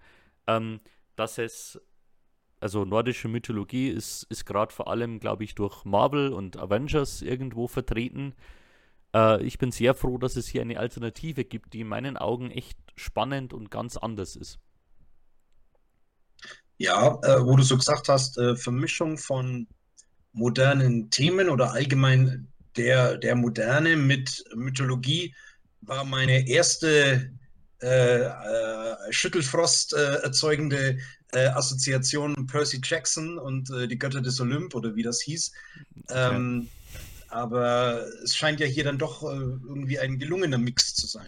ähm, 0.47 0.79
dass 1.15 1.37
es, 1.37 1.79
also 2.59 2.83
nordische 2.83 3.27
Mythologie 3.27 3.89
ist, 3.89 4.23
ist 4.23 4.45
gerade 4.45 4.73
vor 4.73 4.87
allem, 4.87 5.19
glaube 5.19 5.43
ich, 5.43 5.53
durch 5.53 5.85
Marvel 5.85 6.33
und 6.33 6.57
Avengers 6.57 7.21
irgendwo 7.21 7.67
vertreten. 7.67 8.33
Äh, 9.13 9.43
ich 9.43 9.59
bin 9.59 9.71
sehr 9.71 9.93
froh, 9.93 10.17
dass 10.17 10.35
es 10.35 10.47
hier 10.47 10.63
eine 10.63 10.79
Alternative 10.79 11.45
gibt, 11.45 11.73
die 11.73 11.81
in 11.81 11.87
meinen 11.87 12.17
Augen 12.17 12.49
echt 12.49 12.79
spannend 12.95 13.53
und 13.53 13.69
ganz 13.69 13.97
anders 13.97 14.35
ist. 14.35 14.59
Ja, 16.79 17.19
äh, 17.23 17.45
wo 17.45 17.57
du 17.57 17.63
so 17.63 17.77
gesagt 17.77 18.07
hast, 18.07 18.37
äh, 18.37 18.55
Vermischung 18.55 19.17
von 19.17 19.67
modernen 20.31 21.09
Themen 21.09 21.49
oder 21.49 21.73
allgemein 21.73 22.47
der, 22.77 23.17
der 23.17 23.35
Moderne 23.35 23.97
mit 23.97 24.43
Mythologie 24.55 25.35
war 25.81 26.05
meine 26.05 26.47
erste 26.47 27.31
äh, 27.81 28.21
äh, 28.21 28.95
Schüttelfrost 29.11 29.93
äh, 29.93 30.21
erzeugende 30.23 30.97
äh, 31.33 31.47
Assoziation 31.47 32.47
Percy 32.47 32.79
Jackson 32.83 33.37
und 33.37 33.69
äh, 33.71 33.87
die 33.87 33.99
Götter 33.99 34.21
des 34.21 34.39
Olymp 34.39 34.73
oder 34.73 34.95
wie 34.95 35.03
das 35.03 35.21
hieß. 35.21 35.51
Okay. 36.05 36.35
Ähm, 36.35 36.69
aber 37.27 38.05
es 38.23 38.35
scheint 38.35 38.59
ja 38.59 38.65
hier 38.65 38.85
dann 38.85 38.97
doch 38.97 39.23
äh, 39.23 39.35
irgendwie 39.35 39.99
ein 39.99 40.17
gelungener 40.17 40.57
Mix 40.57 40.95
zu 40.95 41.07
sein. 41.07 41.27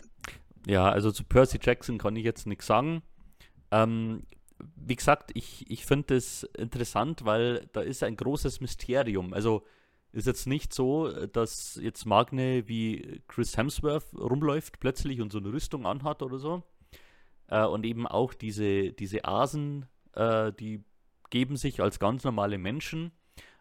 Ja, 0.66 0.90
also 0.90 1.12
zu 1.12 1.24
Percy 1.24 1.60
Jackson 1.62 1.98
kann 1.98 2.16
ich 2.16 2.24
jetzt 2.24 2.48
nichts 2.48 2.66
sagen. 2.66 3.02
Ähm, 3.72 4.24
wie 4.86 4.96
gesagt, 4.96 5.32
ich, 5.34 5.70
ich 5.70 5.86
finde 5.86 6.16
es 6.16 6.44
interessant, 6.58 7.26
weil 7.26 7.68
da 7.74 7.82
ist 7.82 8.04
ein 8.04 8.16
großes 8.16 8.62
Mysterium. 8.62 9.34
Also 9.34 9.64
ist 10.12 10.28
jetzt 10.28 10.48
nicht 10.48 10.74
so, 10.74 11.10
dass 11.28 11.80
jetzt 11.82 12.06
Magne 12.06 12.68
wie 12.68 13.22
Chris 13.28 13.56
Hemsworth 13.56 14.14
rumläuft 14.14 14.80
plötzlich 14.80 15.22
und 15.22 15.32
so 15.32 15.38
eine 15.38 15.54
Rüstung 15.54 15.86
anhat 15.86 16.22
oder 16.22 16.38
so. 16.38 16.64
Äh, 17.48 17.66
und 17.66 17.86
eben 17.86 18.08
auch 18.08 18.34
diese, 18.34 18.92
diese 18.92 19.26
Asen, 19.26 19.86
äh, 20.14 20.52
die 20.54 20.84
geben 21.30 21.56
sich 21.56 21.82
als 21.82 22.00
ganz 22.00 22.24
normale 22.24 22.58
Menschen, 22.58 23.12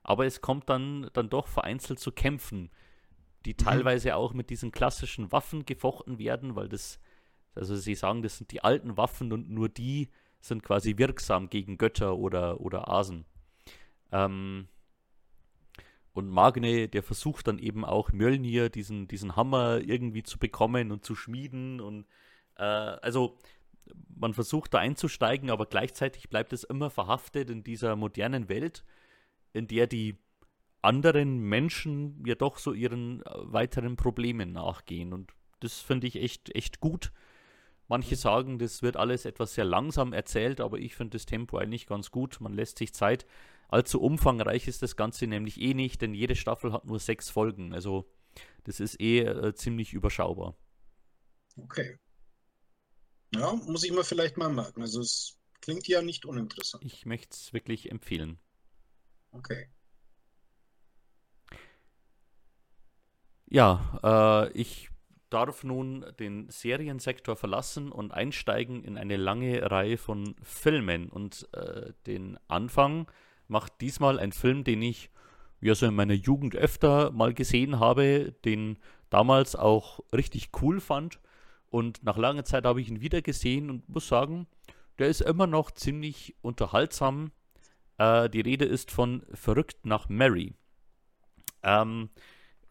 aber 0.02 0.26
es 0.26 0.40
kommt 0.40 0.68
dann, 0.68 1.08
dann 1.12 1.30
doch 1.30 1.46
vereinzelt 1.46 2.00
zu 2.00 2.10
Kämpfen, 2.10 2.70
die 3.46 3.52
mhm. 3.52 3.58
teilweise 3.58 4.16
auch 4.16 4.32
mit 4.32 4.50
diesen 4.50 4.72
klassischen 4.72 5.30
Waffen 5.30 5.64
gefochten 5.66 6.18
werden, 6.18 6.56
weil 6.56 6.68
das, 6.68 6.98
also 7.54 7.76
sie 7.76 7.94
sagen, 7.94 8.22
das 8.22 8.38
sind 8.38 8.50
die 8.50 8.64
alten 8.64 8.96
Waffen 8.96 9.32
und 9.32 9.50
nur 9.50 9.68
die 9.68 10.08
sind 10.40 10.62
quasi 10.62 10.96
wirksam 10.98 11.50
gegen 11.50 11.78
Götter 11.78 12.16
oder, 12.16 12.60
oder 12.60 12.88
Asen. 12.88 13.24
Ähm, 14.12 14.68
und 16.12 16.28
Magne, 16.28 16.88
der 16.88 17.02
versucht 17.02 17.46
dann 17.46 17.58
eben 17.58 17.84
auch 17.84 18.12
Mjölnir, 18.12 18.68
diesen, 18.68 19.06
diesen 19.06 19.36
Hammer 19.36 19.80
irgendwie 19.80 20.22
zu 20.22 20.38
bekommen 20.38 20.90
und 20.90 21.04
zu 21.04 21.14
schmieden. 21.14 21.80
Und 21.80 22.06
äh, 22.56 22.62
also 22.62 23.38
man 24.08 24.34
versucht 24.34 24.74
da 24.74 24.78
einzusteigen, 24.78 25.50
aber 25.50 25.66
gleichzeitig 25.66 26.28
bleibt 26.28 26.52
es 26.52 26.64
immer 26.64 26.90
verhaftet 26.90 27.50
in 27.50 27.62
dieser 27.62 27.96
modernen 27.96 28.48
Welt, 28.48 28.84
in 29.52 29.66
der 29.68 29.86
die 29.86 30.16
anderen 30.82 31.40
Menschen 31.40 32.24
ja 32.26 32.34
doch 32.34 32.58
so 32.58 32.72
ihren 32.72 33.22
äh, 33.22 33.30
weiteren 33.34 33.96
Problemen 33.96 34.52
nachgehen. 34.52 35.12
Und 35.12 35.32
das 35.60 35.80
finde 35.80 36.06
ich 36.06 36.16
echt, 36.16 36.54
echt 36.54 36.80
gut. 36.80 37.12
Manche 37.90 38.14
sagen, 38.14 38.60
das 38.60 38.82
wird 38.82 38.96
alles 38.96 39.24
etwas 39.24 39.54
sehr 39.54 39.64
langsam 39.64 40.12
erzählt, 40.12 40.60
aber 40.60 40.78
ich 40.78 40.94
finde 40.94 41.18
das 41.18 41.26
Tempo 41.26 41.58
eigentlich 41.58 41.88
ganz 41.88 42.12
gut. 42.12 42.40
Man 42.40 42.54
lässt 42.54 42.78
sich 42.78 42.94
Zeit. 42.94 43.26
Allzu 43.66 44.00
umfangreich 44.00 44.68
ist 44.68 44.82
das 44.82 44.94
Ganze 44.94 45.26
nämlich 45.26 45.60
eh 45.60 45.74
nicht, 45.74 46.00
denn 46.00 46.14
jede 46.14 46.36
Staffel 46.36 46.72
hat 46.72 46.84
nur 46.84 47.00
sechs 47.00 47.30
Folgen. 47.30 47.74
Also 47.74 48.08
das 48.62 48.78
ist 48.78 49.00
eh 49.00 49.22
äh, 49.22 49.54
ziemlich 49.56 49.92
überschaubar. 49.92 50.54
Okay. 51.56 51.98
Ja, 53.34 53.54
muss 53.54 53.82
ich 53.82 53.90
mir 53.90 54.04
vielleicht 54.04 54.36
mal 54.36 54.50
merken. 54.50 54.82
Also 54.82 55.00
es 55.00 55.36
klingt 55.60 55.88
ja 55.88 56.00
nicht 56.00 56.24
uninteressant. 56.24 56.84
Ich 56.84 57.06
möchte 57.06 57.34
es 57.34 57.52
wirklich 57.52 57.90
empfehlen. 57.90 58.38
Okay. 59.32 59.68
Ja, 63.46 64.46
äh, 64.46 64.52
ich 64.52 64.89
darf 65.30 65.64
nun 65.64 66.04
den 66.18 66.48
Seriensektor 66.50 67.36
verlassen 67.36 67.92
und 67.92 68.12
einsteigen 68.12 68.84
in 68.84 68.98
eine 68.98 69.16
lange 69.16 69.70
Reihe 69.70 69.96
von 69.96 70.34
Filmen. 70.42 71.08
Und 71.08 71.48
äh, 71.52 71.92
den 72.06 72.38
Anfang 72.48 73.10
macht 73.48 73.80
diesmal 73.80 74.18
ein 74.18 74.32
Film, 74.32 74.64
den 74.64 74.82
ich 74.82 75.10
ja 75.60 75.74
so 75.74 75.86
in 75.86 75.94
meiner 75.94 76.14
Jugend 76.14 76.56
öfter 76.56 77.10
mal 77.12 77.32
gesehen 77.34 77.78
habe, 77.78 78.34
den 78.44 78.78
damals 79.08 79.56
auch 79.56 80.00
richtig 80.12 80.50
cool 80.60 80.80
fand. 80.80 81.20
Und 81.68 82.02
nach 82.02 82.16
langer 82.16 82.44
Zeit 82.44 82.64
habe 82.64 82.80
ich 82.80 82.88
ihn 82.88 83.00
wieder 83.00 83.22
gesehen 83.22 83.70
und 83.70 83.88
muss 83.88 84.08
sagen, 84.08 84.46
der 84.98 85.08
ist 85.08 85.20
immer 85.20 85.46
noch 85.46 85.70
ziemlich 85.70 86.34
unterhaltsam. 86.42 87.30
Äh, 87.98 88.28
die 88.28 88.40
Rede 88.40 88.64
ist 88.64 88.90
von 88.90 89.22
Verrückt 89.32 89.86
nach 89.86 90.08
Mary. 90.08 90.54
Ähm, 91.62 92.10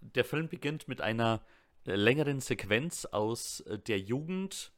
der 0.02 0.26
Film 0.26 0.50
beginnt 0.50 0.88
mit 0.88 1.02
einer 1.02 1.42
längeren 1.86 2.40
Sequenz 2.40 3.06
aus 3.06 3.62
äh, 3.62 3.80
der 3.80 4.00
Jugend, 4.00 4.72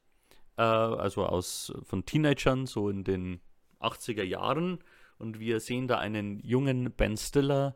äh, 0.58 0.62
also 0.62 1.26
aus 1.26 1.74
von 1.84 2.06
Teenagern, 2.06 2.66
so 2.66 2.90
in 2.90 3.04
den 3.04 3.42
80er 3.80 4.24
Jahren. 4.24 4.80
Und 5.18 5.40
wir 5.40 5.60
sehen 5.60 5.88
da 5.88 6.00
einen 6.00 6.40
jungen 6.40 6.92
Ben 6.92 7.18
Stiller, 7.18 7.76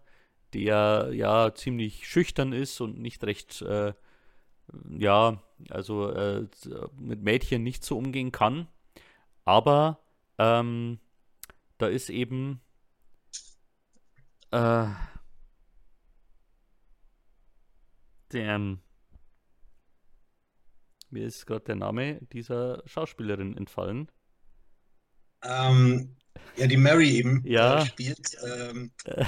der 0.54 1.12
ja 1.14 1.54
ziemlich 1.54 2.08
schüchtern 2.08 2.54
ist 2.54 2.82
und 2.82 2.98
nicht 3.00 3.24
recht, 3.24 3.62
äh, 3.62 3.94
ja, 4.98 5.44
also 5.70 6.10
äh, 6.10 6.48
mit 6.98 7.22
Mädchen 7.22 7.64
nicht 7.64 7.84
so 7.84 7.98
umgehen 7.98 8.32
kann. 8.32 8.68
Aber 9.44 10.00
ähm, 10.38 11.00
da 11.78 11.88
ist 11.88 12.10
eben 12.10 12.62
äh, 14.52 14.88
der, 18.32 18.78
mir 21.16 21.26
ist 21.26 21.46
gerade 21.46 21.66
der 21.66 21.76
Name 21.76 22.20
dieser 22.34 22.84
Schauspielerin 22.86 23.58
entfallen. 23.58 24.12
Ähm, 25.42 26.16
ja, 26.58 26.68
die 26.68 26.78
Mary 26.78 27.10
eben 27.12 27.42
ja. 27.46 27.82
äh, 27.82 27.86
spielt. 27.86 28.38
Ähm, 28.46 28.92
äh, 29.06 29.26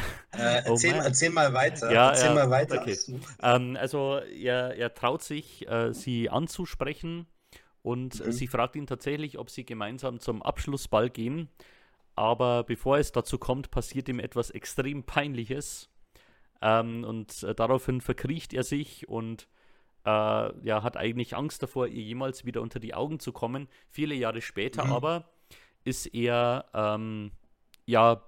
erzähl, 0.65 0.96
oh 0.96 1.03
erzähl, 1.03 1.29
mal 1.29 1.53
weiter. 1.53 1.91
Ja, 1.91 2.10
erzähl 2.10 2.27
ja, 2.27 2.34
mal 2.34 2.50
weiter. 2.50 2.82
Okay. 2.82 2.98
Ähm, 3.41 3.77
also 3.79 4.17
er, 4.17 4.75
er 4.75 4.94
traut 4.94 5.24
sich, 5.24 5.67
äh, 5.67 5.94
sie 5.94 6.29
anzusprechen 6.29 7.25
und 7.82 8.25
mhm. 8.25 8.32
sie 8.32 8.48
fragt 8.48 8.75
ihn 8.75 8.88
tatsächlich, 8.88 9.38
ob 9.38 9.50
sie 9.50 9.65
gemeinsam 9.65 10.20
zum 10.20 10.41
Abschlussball 10.41 11.10
gehen. 11.10 11.50
Aber 12.15 12.63
bevor 12.63 12.98
es 12.98 13.13
dazu 13.13 13.38
kommt, 13.38 13.72
passiert 13.72 14.10
ihm 14.10 14.20
etwas 14.20 14.50
extrem 14.50 15.03
Peinliches. 15.03 15.89
Ähm, 16.62 17.06
und 17.06 17.44
äh, 17.44 17.56
daraufhin 17.56 18.01
verkriecht 18.01 18.53
er 18.53 18.63
sich 18.63 19.08
und 19.08 19.48
äh, 20.07 20.65
ja, 20.65 20.83
hat 20.83 20.95
eigentlich 20.95 21.35
Angst 21.35 21.61
davor, 21.61 21.87
ihr 21.87 22.01
jemals 22.01 22.45
wieder 22.45 22.61
unter 22.61 22.79
die 22.79 22.93
Augen 22.93 23.19
zu 23.19 23.33
kommen. 23.33 23.67
Viele 23.89 24.15
Jahre 24.15 24.41
später 24.41 24.85
mhm. 24.85 24.93
aber 24.93 25.29
ist 25.83 26.07
er 26.07 26.65
ähm, 26.73 27.31
ja 27.85 28.25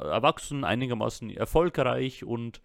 erwachsen, 0.00 0.64
einigermaßen 0.64 1.30
erfolgreich 1.30 2.24
und 2.24 2.60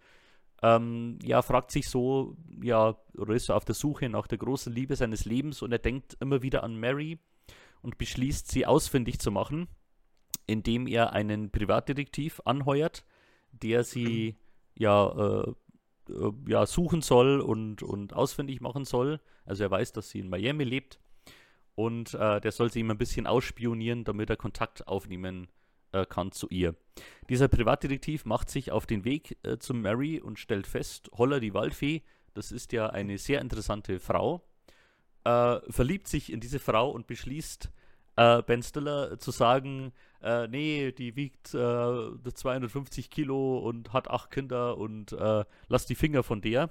ähm, 0.62 1.18
ja, 1.24 1.42
fragt 1.42 1.70
sich 1.70 1.88
so, 1.88 2.36
ja, 2.62 2.96
oder 3.16 3.34
ist 3.34 3.50
auf 3.50 3.64
der 3.64 3.74
Suche 3.74 4.08
nach 4.08 4.26
der 4.26 4.38
großen 4.38 4.72
Liebe 4.72 4.94
seines 4.94 5.24
Lebens 5.24 5.62
und 5.62 5.72
er 5.72 5.78
denkt 5.78 6.16
immer 6.20 6.42
wieder 6.42 6.62
an 6.62 6.76
Mary 6.78 7.18
und 7.82 7.98
beschließt, 7.98 8.48
sie 8.48 8.66
ausfindig 8.66 9.18
zu 9.18 9.30
machen, 9.30 9.68
indem 10.46 10.86
er 10.86 11.12
einen 11.12 11.50
Privatdetektiv 11.50 12.40
anheuert, 12.44 13.04
der 13.52 13.84
sie 13.84 14.36
mhm 14.36 14.50
ja, 14.80 15.42
äh, 15.42 15.52
äh, 16.10 16.50
ja 16.50 16.66
suchen 16.66 17.02
soll 17.02 17.40
und, 17.40 17.82
und 17.82 18.14
ausfindig 18.14 18.60
machen 18.60 18.84
soll. 18.84 19.20
Also 19.44 19.64
er 19.64 19.70
weiß, 19.70 19.92
dass 19.92 20.10
sie 20.10 20.20
in 20.20 20.28
Miami 20.28 20.64
lebt 20.64 21.00
und 21.74 22.14
äh, 22.14 22.40
der 22.40 22.52
soll 22.52 22.70
sie 22.70 22.80
ihm 22.80 22.90
ein 22.90 22.98
bisschen 22.98 23.26
ausspionieren, 23.26 24.04
damit 24.04 24.30
er 24.30 24.36
Kontakt 24.36 24.86
aufnehmen 24.86 25.48
äh, 25.92 26.04
kann 26.06 26.32
zu 26.32 26.48
ihr. 26.48 26.74
Dieser 27.28 27.48
Privatdetektiv 27.48 28.24
macht 28.24 28.50
sich 28.50 28.70
auf 28.70 28.86
den 28.86 29.04
Weg 29.04 29.38
äh, 29.42 29.58
zu 29.58 29.74
Mary 29.74 30.20
und 30.20 30.38
stellt 30.38 30.66
fest, 30.66 31.10
Holla 31.16 31.40
die 31.40 31.54
Waldfee, 31.54 32.02
das 32.34 32.52
ist 32.52 32.72
ja 32.72 32.90
eine 32.90 33.18
sehr 33.18 33.40
interessante 33.40 33.98
Frau, 33.98 34.42
äh, 35.24 35.58
verliebt 35.70 36.06
sich 36.08 36.32
in 36.32 36.40
diese 36.40 36.58
Frau 36.58 36.90
und 36.90 37.06
beschließt, 37.06 37.70
äh, 38.20 38.42
Ben 38.42 38.62
Stiller 38.62 39.18
zu 39.18 39.30
sagen, 39.30 39.92
äh, 40.22 40.46
nee, 40.46 40.92
die 40.92 41.16
wiegt 41.16 41.54
äh, 41.54 42.32
250 42.34 43.08
Kilo 43.08 43.58
und 43.58 43.94
hat 43.94 44.10
acht 44.10 44.30
Kinder 44.30 44.76
und 44.76 45.12
äh, 45.12 45.44
lass 45.68 45.86
die 45.86 45.94
Finger 45.94 46.22
von 46.22 46.42
der, 46.42 46.68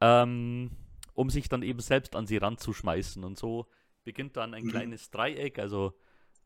ähm, 0.00 0.70
um 1.12 1.28
sich 1.28 1.50
dann 1.50 1.62
eben 1.62 1.80
selbst 1.80 2.16
an 2.16 2.26
sie 2.26 2.38
ranzuschmeißen. 2.38 3.22
Und 3.22 3.38
so 3.38 3.66
beginnt 4.02 4.38
dann 4.38 4.54
ein 4.54 4.64
mhm. 4.64 4.70
kleines 4.70 5.10
Dreieck, 5.10 5.58
also 5.58 5.92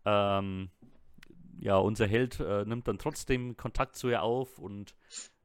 ähm, 0.05 0.71
ja, 1.61 1.77
unser 1.77 2.09
Held 2.09 2.41
äh, 2.41 2.65
nimmt 2.65 2.89
dann 2.89 2.99
trotzdem 2.99 3.57
Kontakt 3.57 3.95
zu 3.95 4.09
ihr 4.09 4.23
auf 4.23 4.59
und 4.59 4.97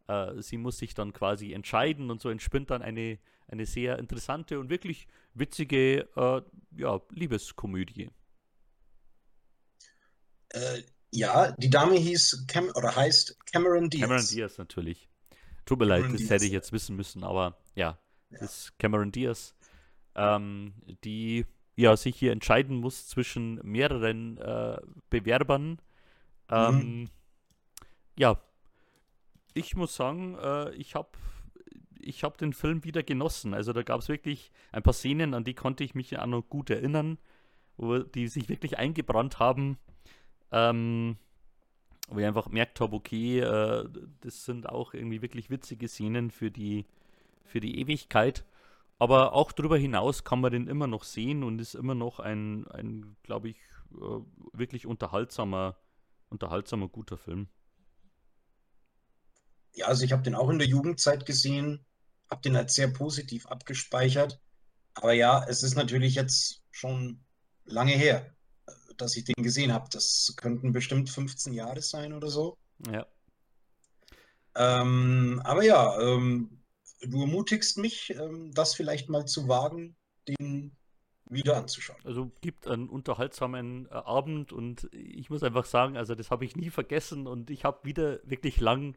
äh, 0.08 0.42
sie 0.42 0.58
muss 0.58 0.80
sich 0.80 0.96
dann 0.96 1.14
quasi 1.14 1.54
entscheiden 1.54 2.10
und 2.10 2.20
so 2.20 2.30
entspinnt 2.30 2.72
dann 2.72 2.82
eine, 2.82 3.20
eine 3.48 3.68
sehr 3.68 4.00
interessante 4.00 4.60
und 4.60 4.72
wirklich 4.72 5.08
witzige 5.36 6.08
äh, 6.16 6.42
ja, 6.78 7.02
Liebeskomödie. 7.12 8.10
Äh, 10.50 10.84
ja, 11.12 11.52
die 11.54 11.70
Dame 11.70 11.96
hieß 11.96 12.46
Cam 12.48 12.70
oder 12.76 12.96
heißt 12.96 13.38
Cameron 13.52 13.90
Diaz. 13.90 14.08
Cameron 14.08 14.26
Diaz 14.28 14.58
natürlich. 14.58 15.10
Tut 15.66 15.80
mir 15.80 15.88
Cameron 15.88 16.04
leid, 16.04 16.14
das 16.14 16.20
Diaz. 16.20 16.30
hätte 16.32 16.46
ich 16.46 16.52
jetzt 16.52 16.72
wissen 16.74 16.96
müssen, 16.96 17.24
aber 17.24 17.58
ja, 17.76 17.98
ja. 18.30 18.40
das 18.40 18.60
ist 18.60 18.80
Cameron 18.80 19.12
Diaz, 19.12 19.56
ähm, 20.16 20.74
die 21.04 21.46
ja 21.76 21.96
sich 21.98 22.18
hier 22.18 22.32
entscheiden 22.32 22.78
muss 22.78 23.08
zwischen 23.08 23.60
mehreren 23.64 24.38
äh, 24.38 24.78
Bewerbern. 25.10 25.80
Ähm, 26.50 26.76
mhm. 26.76 27.10
Ja, 28.18 28.40
ich 29.54 29.76
muss 29.76 29.96
sagen, 29.96 30.38
äh, 30.38 30.72
ich 30.76 30.96
habe 30.96 31.10
ich 32.00 32.24
hab 32.24 32.38
den 32.38 32.54
Film 32.54 32.84
wieder 32.84 33.04
genossen. 33.04 33.54
Also 33.54 33.74
da 33.74 33.84
gab 33.84 34.02
es 34.02 34.10
wirklich 34.10 34.52
ein 34.72 34.84
paar 34.84 34.94
Szenen, 34.94 35.34
an 35.34 35.44
die 35.44 35.56
konnte 35.56 35.84
ich 35.84 35.96
mich 35.96 36.18
auch 36.18 36.26
noch 36.26 36.44
gut 36.44 36.70
erinnern, 36.70 37.18
wo 37.78 38.00
die 38.00 38.28
sich 38.28 38.48
wirklich 38.48 38.78
eingebrannt 38.78 39.40
haben. 39.40 39.78
Ähm, 40.56 41.18
wo 42.08 42.20
ich 42.20 42.26
einfach 42.26 42.46
gemerkt 42.46 42.80
habe, 42.80 42.96
okay, 42.96 43.40
äh, 43.40 43.90
das 44.22 44.46
sind 44.46 44.70
auch 44.70 44.94
irgendwie 44.94 45.22
wirklich 45.22 45.50
witzige 45.50 45.88
Szenen 45.90 46.32
für 46.32 46.50
die, 46.50 46.86
für 47.44 47.60
die 47.60 47.80
Ewigkeit. 47.80 48.46
Aber 48.98 49.34
auch 49.34 49.52
darüber 49.52 49.78
hinaus 49.78 50.24
kann 50.24 50.40
man 50.40 50.54
den 50.54 50.68
immer 50.68 50.88
noch 50.88 51.04
sehen 51.04 51.44
und 51.44 51.60
ist 51.60 51.76
immer 51.76 51.96
noch 51.96 52.20
ein, 52.20 52.68
ein 52.70 53.18
glaube 53.24 53.50
ich, 53.50 53.58
äh, 53.92 54.22
wirklich 54.54 54.86
unterhaltsamer, 54.86 55.76
unterhaltsamer, 56.30 56.88
guter 56.88 57.18
Film. 57.18 57.50
Ja, 59.74 59.88
also 59.88 60.06
ich 60.06 60.14
habe 60.14 60.24
den 60.24 60.36
auch 60.36 60.50
in 60.50 60.60
der 60.60 60.68
Jugendzeit 60.70 61.26
gesehen, 61.26 61.86
habe 62.30 62.42
den 62.42 62.56
als 62.56 62.76
sehr 62.76 62.88
positiv 62.88 63.46
abgespeichert. 63.48 64.40
Aber 64.94 65.12
ja, 65.12 65.44
es 65.50 65.64
ist 65.64 65.76
natürlich 65.76 66.16
jetzt 66.16 66.64
schon 66.72 67.20
lange 67.66 67.92
her 67.92 68.35
dass 68.98 69.16
ich 69.16 69.26
den 69.26 69.44
gesehen 69.44 69.74
habe. 69.74 69.88
Das 69.92 70.34
könnten 70.38 70.72
bestimmt 70.72 71.10
15 71.10 71.54
Jahre 71.54 71.82
sein 71.82 72.14
oder 72.14 72.30
so. 72.30 72.58
Ja. 72.92 73.06
Ähm, 74.56 75.42
aber 75.44 75.64
ja, 75.64 76.00
ähm, 76.00 76.64
du 77.02 77.22
ermutigst 77.22 77.78
mich, 77.78 78.12
ähm, 78.12 78.52
das 78.54 78.74
vielleicht 78.74 79.10
mal 79.10 79.26
zu 79.26 79.48
wagen, 79.48 79.96
den 80.28 80.76
wieder 81.30 81.58
anzuschauen. 81.58 82.00
Also 82.04 82.32
gibt 82.42 82.68
einen 82.68 82.90
unterhaltsamen 82.90 83.88
äh, 83.88 83.94
Abend 83.94 84.54
und 84.54 84.88
ich 84.92 85.30
muss 85.30 85.44
einfach 85.44 85.66
sagen, 85.66 85.98
also 85.98 86.16
das 86.16 86.32
habe 86.32 86.46
ich 86.46 86.56
nie 86.56 86.70
vergessen 86.70 87.28
und 87.28 87.50
ich 87.50 87.66
habe 87.66 87.84
wieder 87.84 88.20
wirklich 88.24 88.60
lang 88.60 88.96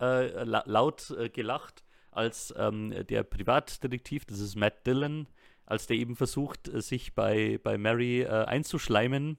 äh, 0.00 0.44
la 0.44 0.62
laut 0.66 1.10
äh, 1.10 1.28
gelacht, 1.28 1.84
als 2.10 2.54
ähm, 2.56 2.94
der 3.08 3.24
Privatdetektiv, 3.24 4.24
das 4.24 4.38
ist 4.38 4.54
Matt 4.54 4.86
Dillon, 4.86 5.26
als 5.66 5.86
der 5.86 5.96
eben 5.96 6.16
versucht, 6.16 6.68
äh, 6.68 6.80
sich 6.80 7.14
bei, 7.14 7.58
bei 7.62 7.78
Mary 7.78 8.22
äh, 8.22 8.28
einzuschleimen. 8.28 9.38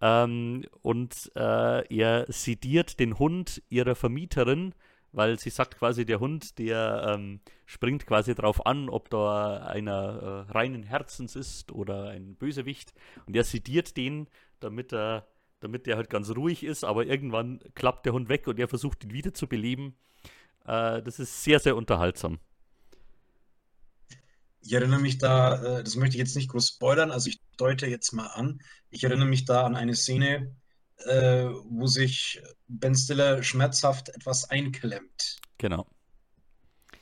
Ähm, 0.00 0.64
und 0.82 1.32
äh, 1.36 1.96
er 1.96 2.26
sediert 2.28 3.00
den 3.00 3.18
Hund 3.18 3.62
ihrer 3.68 3.94
Vermieterin, 3.94 4.74
weil 5.12 5.38
sie 5.38 5.50
sagt 5.50 5.78
quasi, 5.78 6.04
der 6.04 6.20
Hund, 6.20 6.58
der 6.58 7.14
ähm, 7.14 7.40
springt 7.66 8.06
quasi 8.06 8.34
drauf 8.34 8.66
an, 8.66 8.88
ob 8.88 9.10
da 9.10 9.58
einer 9.58 10.46
äh, 10.48 10.52
reinen 10.52 10.82
Herzens 10.82 11.36
ist 11.36 11.70
oder 11.72 12.08
ein 12.08 12.34
Bösewicht. 12.34 12.92
Und 13.26 13.36
er 13.36 13.44
sediert 13.44 13.96
den, 13.96 14.28
damit 14.58 14.92
er, 14.92 15.26
damit 15.60 15.86
der 15.86 15.96
halt 15.96 16.10
ganz 16.10 16.30
ruhig 16.30 16.64
ist, 16.64 16.84
aber 16.84 17.06
irgendwann 17.06 17.60
klappt 17.74 18.06
der 18.06 18.12
Hund 18.12 18.28
weg 18.28 18.48
und 18.48 18.58
er 18.58 18.68
versucht 18.68 19.04
ihn 19.04 19.12
wieder 19.12 19.32
zu 19.32 19.46
beleben. 19.46 19.94
Äh, 20.66 21.00
das 21.02 21.20
ist 21.20 21.44
sehr, 21.44 21.60
sehr 21.60 21.76
unterhaltsam. 21.76 22.40
Ich 24.64 24.72
erinnere 24.72 25.00
mich 25.00 25.18
da, 25.18 25.62
äh, 25.62 25.84
das 25.84 25.94
möchte 25.96 26.16
ich 26.16 26.20
jetzt 26.20 26.36
nicht 26.36 26.48
groß 26.48 26.68
spoilern, 26.68 27.10
also 27.10 27.28
ich 27.28 27.40
deute 27.58 27.86
jetzt 27.86 28.12
mal 28.12 28.28
an. 28.28 28.60
Ich 28.88 29.04
erinnere 29.04 29.28
mich 29.28 29.44
da 29.44 29.64
an 29.64 29.76
eine 29.76 29.94
Szene, 29.94 30.56
äh, 31.04 31.44
wo 31.68 31.86
sich 31.86 32.40
Ben 32.66 32.94
Stiller 32.94 33.42
schmerzhaft 33.42 34.08
etwas 34.08 34.48
einklemmt. 34.48 35.36
Genau. 35.58 35.86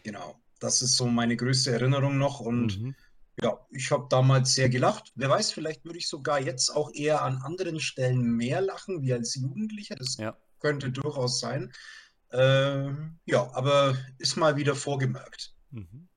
Genau. 0.03 0.41
Das 0.59 0.83
ist 0.83 0.97
so 0.97 1.07
meine 1.07 1.37
größte 1.37 1.73
Erinnerung 1.73 2.19
noch 2.19 2.41
und 2.41 2.81
mhm. 2.81 2.95
ja, 3.41 3.59
ich 3.71 3.91
habe 3.91 4.07
damals 4.11 4.55
sehr 4.55 4.69
gelacht. 4.69 5.13
Wer 5.15 5.31
weiß, 5.31 5.53
vielleicht 5.53 5.85
würde 5.85 5.99
ich 5.99 6.09
sogar 6.09 6.41
jetzt 6.41 6.71
auch 6.71 6.91
eher 6.95 7.23
an 7.23 7.39
anderen 7.43 7.81
Stellen 7.81 8.23
mehr 8.23 8.61
lachen 8.61 9.03
wie 9.03 9.13
als 9.13 9.35
Jugendlicher. 9.35 9.95
Das 9.97 10.17
ja. 10.19 10.37
könnte 10.61 10.91
durchaus 10.91 11.39
sein. 11.41 11.73
Äh, 12.31 12.91
ja, 13.27 13.53
aber 13.55 13.97
ist 14.19 14.37
mal 14.37 14.57
wieder 14.57 14.75
vorgemerkt. 14.75 15.55
Mhm. 15.71 16.09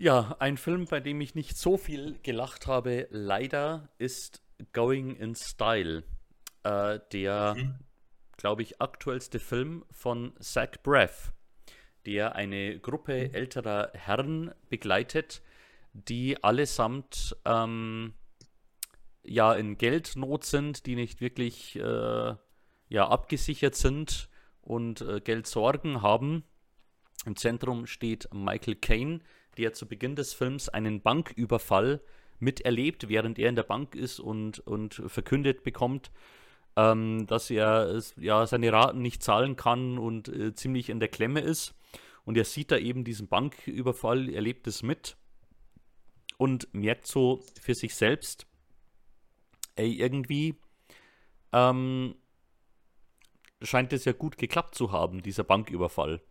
Ja, 0.00 0.34
ein 0.38 0.56
Film, 0.56 0.86
bei 0.86 1.00
dem 1.00 1.20
ich 1.20 1.34
nicht 1.34 1.58
so 1.58 1.76
viel 1.76 2.18
gelacht 2.22 2.66
habe, 2.66 3.06
leider, 3.10 3.90
ist 3.98 4.42
Going 4.72 5.14
in 5.16 5.34
Style. 5.34 6.04
Äh, 6.62 7.00
der, 7.12 7.54
mhm. 7.54 7.74
glaube 8.38 8.62
ich, 8.62 8.80
aktuellste 8.80 9.38
Film 9.38 9.84
von 9.90 10.32
Zach 10.40 10.70
Braff, 10.82 11.34
der 12.06 12.34
eine 12.34 12.78
Gruppe 12.78 13.28
mhm. 13.28 13.34
älterer 13.34 13.90
Herren 13.92 14.54
begleitet, 14.70 15.42
die 15.92 16.42
allesamt 16.42 17.36
ähm, 17.44 18.14
ja 19.22 19.52
in 19.52 19.76
Geldnot 19.76 20.44
sind, 20.44 20.86
die 20.86 20.94
nicht 20.94 21.20
wirklich 21.20 21.76
äh, 21.76 22.34
ja, 22.88 23.06
abgesichert 23.06 23.74
sind 23.74 24.30
und 24.62 25.02
äh, 25.02 25.20
Geldsorgen 25.20 26.00
haben. 26.00 26.44
Im 27.26 27.36
Zentrum 27.36 27.86
steht 27.86 28.32
Michael 28.32 28.76
Caine, 28.76 29.20
der 29.60 29.72
zu 29.74 29.86
Beginn 29.86 30.16
des 30.16 30.32
Films 30.32 30.68
einen 30.68 31.02
Banküberfall 31.02 32.00
miterlebt, 32.38 33.08
während 33.08 33.38
er 33.38 33.50
in 33.50 33.56
der 33.56 33.62
Bank 33.62 33.94
ist 33.94 34.18
und, 34.18 34.58
und 34.60 35.02
verkündet 35.06 35.62
bekommt, 35.62 36.10
ähm, 36.76 37.26
dass 37.26 37.50
er 37.50 38.00
ja, 38.16 38.46
seine 38.46 38.72
Raten 38.72 39.02
nicht 39.02 39.22
zahlen 39.22 39.56
kann 39.56 39.98
und 39.98 40.28
äh, 40.28 40.54
ziemlich 40.54 40.88
in 40.88 41.00
der 41.00 41.08
Klemme 41.08 41.40
ist. 41.40 41.74
Und 42.24 42.36
er 42.36 42.44
sieht 42.44 42.70
da 42.70 42.78
eben 42.78 43.04
diesen 43.04 43.28
Banküberfall, 43.28 44.28
erlebt 44.30 44.66
es 44.66 44.82
mit 44.82 45.16
und 46.38 46.72
merkt 46.72 47.06
so 47.06 47.42
für 47.60 47.74
sich 47.74 47.94
selbst, 47.94 48.46
ey, 49.76 49.92
irgendwie 49.92 50.56
ähm, 51.52 52.14
scheint 53.62 53.92
es 53.92 54.04
ja 54.04 54.12
gut 54.12 54.38
geklappt 54.38 54.74
zu 54.74 54.92
haben, 54.92 55.22
dieser 55.22 55.44
Banküberfall. 55.44 56.22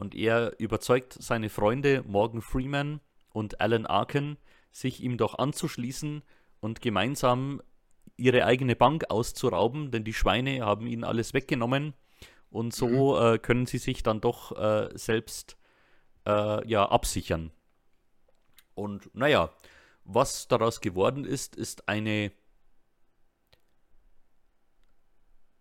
Und 0.00 0.14
er 0.14 0.58
überzeugt 0.58 1.12
seine 1.12 1.50
Freunde 1.50 2.02
Morgan 2.06 2.40
Freeman 2.40 3.00
und 3.34 3.60
Alan 3.60 3.84
Arkin, 3.84 4.38
sich 4.72 5.02
ihm 5.02 5.18
doch 5.18 5.38
anzuschließen 5.38 6.22
und 6.60 6.80
gemeinsam 6.80 7.60
ihre 8.16 8.46
eigene 8.46 8.76
Bank 8.76 9.10
auszurauben, 9.10 9.90
denn 9.90 10.02
die 10.04 10.14
Schweine 10.14 10.64
haben 10.64 10.86
ihnen 10.86 11.04
alles 11.04 11.34
weggenommen 11.34 11.92
und 12.48 12.74
so 12.74 12.88
mhm. 12.88 13.34
äh, 13.34 13.38
können 13.38 13.66
sie 13.66 13.76
sich 13.76 14.02
dann 14.02 14.22
doch 14.22 14.56
äh, 14.56 14.88
selbst 14.94 15.58
äh, 16.26 16.66
ja 16.66 16.88
absichern. 16.88 17.50
Und 18.74 19.14
naja, 19.14 19.50
was 20.04 20.48
daraus 20.48 20.80
geworden 20.80 21.26
ist, 21.26 21.56
ist 21.56 21.90
eine 21.90 22.32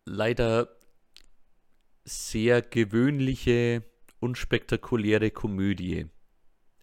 leider 0.06 0.69
sehr 2.06 2.62
gewöhnliche, 2.62 3.84
unspektakuläre 4.19 5.32
Komödie. 5.32 6.08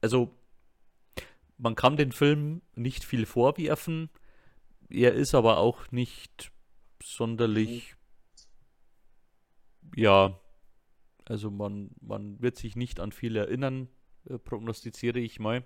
Also, 0.01 0.35
man 1.59 1.75
kann 1.75 1.97
den 1.97 2.13
Film 2.13 2.63
nicht 2.75 3.05
viel 3.05 3.27
vorwerfen, 3.27 4.11
er 4.89 5.15
ist 5.15 5.35
aber 5.35 5.59
auch 5.59 5.91
nicht 5.91 6.53
sonderlich, 7.03 7.97
ja, 9.95 10.39
also 11.25 11.51
man, 11.51 11.91
man 12.01 12.41
wird 12.41 12.57
sich 12.57 12.77
nicht 12.77 13.01
an 13.01 13.13
viel 13.13 13.37
erinnern, 13.37 13.89
äh, 14.29 14.39
prognostiziere 14.39 15.19
ich 15.19 15.41
mal. 15.41 15.65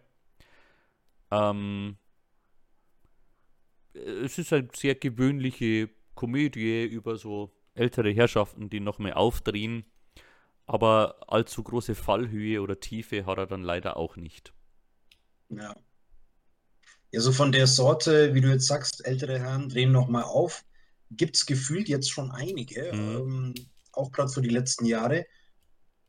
Ähm, 1.31 1.97
es 3.93 4.39
ist 4.39 4.53
eine 4.53 4.69
sehr 4.75 4.95
gewöhnliche 4.95 5.91
Komödie 6.15 6.85
über 6.85 7.17
so 7.17 7.53
ältere 7.75 8.11
Herrschaften, 8.11 8.71
die 8.71 8.81
noch 8.81 8.99
mehr 8.99 9.17
aufdrehen. 9.17 9.85
Aber 10.71 11.17
allzu 11.27 11.65
große 11.65 11.97
Fallhöhe 11.97 12.63
oder 12.63 12.79
Tiefe 12.79 13.27
hat 13.27 13.39
er 13.39 13.49
dann 13.49 13.65
leider 13.65 13.97
auch 13.97 14.15
nicht. 14.15 14.53
Ja. 15.49 15.75
Ja, 17.11 17.21
so 17.21 17.33
von 17.33 17.51
der 17.51 17.67
Sorte, 17.67 18.35
wie 18.35 18.41
du 18.41 18.51
jetzt 18.51 18.69
sagst, 18.69 19.05
ältere 19.05 19.41
Herren 19.41 19.69
drehen 19.69 19.91
nochmal 19.91 20.23
auf, 20.23 20.65
gibt 21.11 21.35
es 21.35 21.45
gefühlt 21.45 21.89
jetzt 21.89 22.09
schon 22.09 22.31
einige, 22.31 22.93
mhm. 22.93 23.17
ähm, 23.17 23.55
auch 23.91 24.13
gerade 24.13 24.31
für 24.31 24.43
die 24.43 24.49
letzten 24.49 24.87
Jahre. 24.87 25.27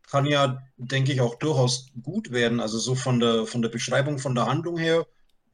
Kann 0.08 0.28
ja, 0.28 0.62
denke 0.78 1.12
ich, 1.12 1.21
auch 1.21 1.39
durchaus 1.39 1.88
gut 2.04 2.30
werden. 2.30 2.60
Also 2.60 2.78
so 2.78 2.93
von 2.93 3.19
der, 3.19 3.47
von 3.47 3.63
der 3.63 3.69
Beschreibung, 3.69 4.19
von 4.19 4.36
der 4.36 4.45
Handlung 4.45 4.78
her, 4.78 5.08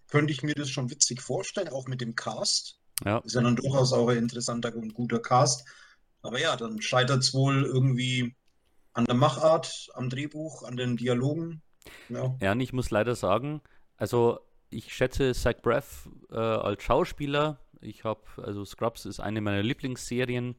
könnte 0.10 0.34
ich 0.34 0.44
mir 0.44 0.54
das 0.54 0.70
schon 0.70 0.90
witzig 0.90 1.22
vorstellen, 1.22 1.70
auch 1.70 1.88
mit 1.88 2.02
dem 2.02 2.14
Cast. 2.14 2.78
Ja. 3.06 3.20
Ist 3.20 3.36
ja 3.36 3.42
dann 3.42 3.56
durchaus 3.56 3.94
auch 3.94 4.10
ein 4.10 4.18
interessanter 4.18 4.76
und 4.76 4.94
guter 4.94 5.20
Cast. 5.20 5.66
Aber 6.24 6.42
ja, 6.42 6.58
dann 6.58 6.82
scheitert 6.82 7.24
es 7.24 7.34
wohl 7.34 7.64
irgendwie 7.64 8.36
an 8.98 9.06
der 9.06 9.16
Machart, 9.16 9.90
am 9.94 10.10
Drehbuch, 10.10 10.64
an 10.64 10.76
den 10.76 10.98
Dialogen. 10.98 11.62
Ja, 12.10 12.36
ja 12.42 12.52
und 12.54 12.62
ich 12.62 12.74
muss 12.74 12.90
leider 12.90 13.16
sagen, 13.16 13.62
also 13.96 14.40
ich 14.72 14.94
schätze 14.94 15.34
Zach 15.34 15.62
Braff 15.62 16.10
äh, 16.32 16.36
als 16.36 16.82
Schauspieler. 16.82 17.60
Ich 17.80 18.04
habe, 18.04 18.22
also 18.38 18.66
Scrubs 18.66 19.06
ist 19.06 19.20
eine 19.20 19.40
meiner 19.40 19.62
Lieblingsserien. 19.62 20.56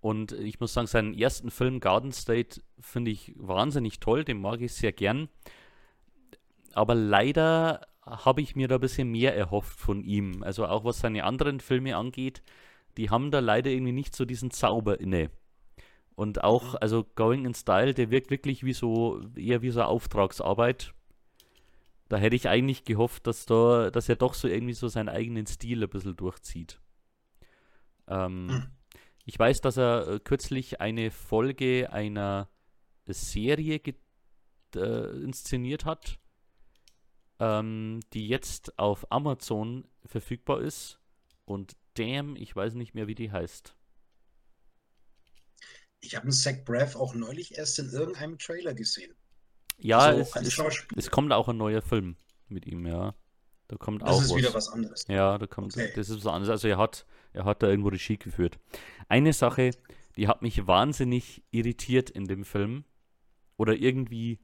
Und 0.00 0.32
ich 0.32 0.58
muss 0.58 0.72
sagen, 0.72 0.86
seinen 0.86 1.14
ersten 1.14 1.50
Film 1.50 1.80
Garden 1.80 2.12
State 2.12 2.62
finde 2.80 3.10
ich 3.10 3.34
wahnsinnig 3.36 4.00
toll, 4.00 4.24
den 4.24 4.40
mag 4.40 4.62
ich 4.62 4.72
sehr 4.72 4.92
gern. 4.92 5.28
Aber 6.72 6.94
leider 6.94 7.86
habe 8.04 8.40
ich 8.40 8.56
mir 8.56 8.68
da 8.68 8.76
ein 8.76 8.80
bisschen 8.80 9.10
mehr 9.10 9.36
erhofft 9.36 9.78
von 9.78 10.02
ihm. 10.02 10.42
Also 10.42 10.66
auch 10.66 10.84
was 10.84 10.98
seine 10.98 11.24
anderen 11.24 11.60
Filme 11.60 11.94
angeht, 11.94 12.42
die 12.96 13.10
haben 13.10 13.30
da 13.30 13.40
leider 13.40 13.70
irgendwie 13.70 13.92
nicht 13.92 14.16
so 14.16 14.24
diesen 14.24 14.50
Zauber 14.50 14.98
inne. 14.98 15.30
Und 16.22 16.42
auch, 16.44 16.72
mhm. 16.72 16.78
also 16.80 17.04
Going 17.14 17.44
in 17.44 17.54
Style, 17.54 17.94
der 17.94 18.10
wirkt 18.10 18.30
wirklich 18.30 18.64
wie 18.64 18.72
so, 18.72 19.20
eher 19.36 19.62
wie 19.62 19.70
so 19.70 19.82
Auftragsarbeit. 19.82 20.94
Da 22.08 22.16
hätte 22.16 22.36
ich 22.36 22.48
eigentlich 22.48 22.84
gehofft, 22.84 23.26
dass 23.26 23.46
da, 23.46 23.90
dass 23.90 24.08
er 24.08 24.16
doch 24.16 24.34
so 24.34 24.48
irgendwie 24.48 24.74
so 24.74 24.88
seinen 24.88 25.08
eigenen 25.08 25.46
Stil 25.46 25.82
ein 25.82 25.88
bisschen 25.88 26.16
durchzieht. 26.16 26.80
Ähm, 28.08 28.48
hm. 28.50 28.66
Ich 29.24 29.38
weiß, 29.38 29.60
dass 29.60 29.76
er 29.76 30.08
äh, 30.08 30.20
kürzlich 30.20 30.80
eine 30.80 31.10
Folge 31.10 31.92
einer 31.92 32.48
Serie 33.06 33.80
äh, 34.74 35.22
inszeniert 35.22 35.84
hat 35.84 36.18
ähm, 37.42 37.98
die 38.12 38.28
jetzt 38.28 38.78
auf 38.78 39.10
Amazon 39.10 39.84
verfügbar 40.06 40.60
ist. 40.60 41.00
Und 41.44 41.76
damn, 41.94 42.36
ich 42.36 42.54
weiß 42.54 42.74
nicht 42.74 42.94
mehr, 42.94 43.08
wie 43.08 43.16
die 43.16 43.32
heißt. 43.32 43.76
Ich 46.02 46.16
habe 46.16 46.24
einen 46.24 46.32
Zach 46.32 46.64
Braff 46.64 46.96
auch 46.96 47.14
neulich 47.14 47.56
erst 47.56 47.78
in 47.78 47.88
irgendeinem 47.88 48.36
Trailer 48.38 48.74
gesehen. 48.74 49.14
Ja, 49.78 49.98
also 49.98 50.20
es, 50.20 50.58
es, 50.58 50.86
es, 50.96 51.10
kommt 51.10 51.32
auch 51.32 51.48
ein 51.48 51.56
neuer 51.56 51.80
Film 51.80 52.16
mit 52.48 52.66
ihm, 52.66 52.86
ja. 52.86 53.14
Da 53.68 53.76
kommt 53.76 54.02
das 54.02 54.10
auch 54.10 54.20
ist 54.20 54.30
was. 54.30 54.36
wieder 54.36 54.54
was 54.54 54.68
anderes. 54.68 55.06
Ja, 55.08 55.38
da 55.38 55.46
kommt, 55.46 55.74
okay. 55.74 55.92
das 55.94 56.10
ist 56.10 56.24
was 56.24 56.26
anderes. 56.26 56.50
Also 56.50 56.68
er 56.68 56.76
hat, 56.76 57.06
er 57.32 57.44
hat 57.44 57.62
da 57.62 57.68
irgendwo 57.68 57.88
Regie 57.88 58.18
geführt. 58.18 58.58
Eine 59.08 59.32
Sache, 59.32 59.70
die 60.16 60.28
hat 60.28 60.42
mich 60.42 60.66
wahnsinnig 60.66 61.42
irritiert 61.52 62.10
in 62.10 62.26
dem 62.26 62.44
Film. 62.44 62.84
Oder 63.56 63.74
irgendwie, 63.74 64.40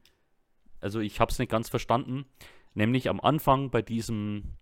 also 0.79 0.99
ich 0.99 1.19
habe 1.19 1.31
es 1.31 1.39
nicht 1.39 1.51
ganz 1.51 1.69
verstanden. 1.69 2.25
Nämlich 2.73 3.09
am 3.09 3.19
Anfang 3.19 3.69
bei 3.69 3.81
diesem, 3.81 4.55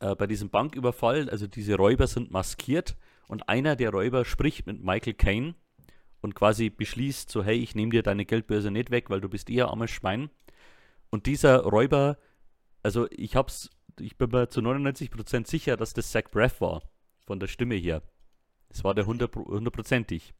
äh, 0.00 0.14
bei 0.14 0.26
diesem 0.26 0.48
Banküberfall, 0.48 1.28
also 1.28 1.46
diese 1.46 1.76
Räuber 1.76 2.06
sind 2.06 2.30
maskiert 2.30 2.96
und 3.28 3.48
einer 3.48 3.76
der 3.76 3.90
Räuber 3.90 4.24
spricht 4.24 4.66
mit 4.66 4.82
Michael 4.82 5.14
Caine 5.14 5.54
und 6.24 6.34
quasi 6.34 6.70
beschließt 6.70 7.30
so, 7.30 7.44
hey, 7.44 7.56
ich 7.56 7.74
nehme 7.74 7.92
dir 7.92 8.02
deine 8.02 8.24
Geldbörse 8.24 8.70
nicht 8.70 8.90
weg, 8.90 9.10
weil 9.10 9.20
du 9.20 9.28
bist 9.28 9.48
eher 9.48 9.68
armes 9.68 9.90
Schwein. 9.90 10.30
Und 11.10 11.26
dieser 11.26 11.60
Räuber, 11.60 12.18
also 12.82 13.06
ich 13.10 13.36
hab's, 13.36 13.70
ich 14.00 14.16
bin 14.16 14.30
mir 14.30 14.48
zu 14.48 14.60
99% 14.60 15.46
sicher, 15.46 15.76
dass 15.76 15.92
das 15.92 16.10
Zach 16.10 16.24
Braff 16.32 16.60
war, 16.60 16.82
von 17.24 17.38
der 17.38 17.46
Stimme 17.46 17.76
her. 17.76 18.02
Das 18.68 18.82
war 18.82 18.94
der 18.94 19.06
hundertprozentig. 19.06 20.34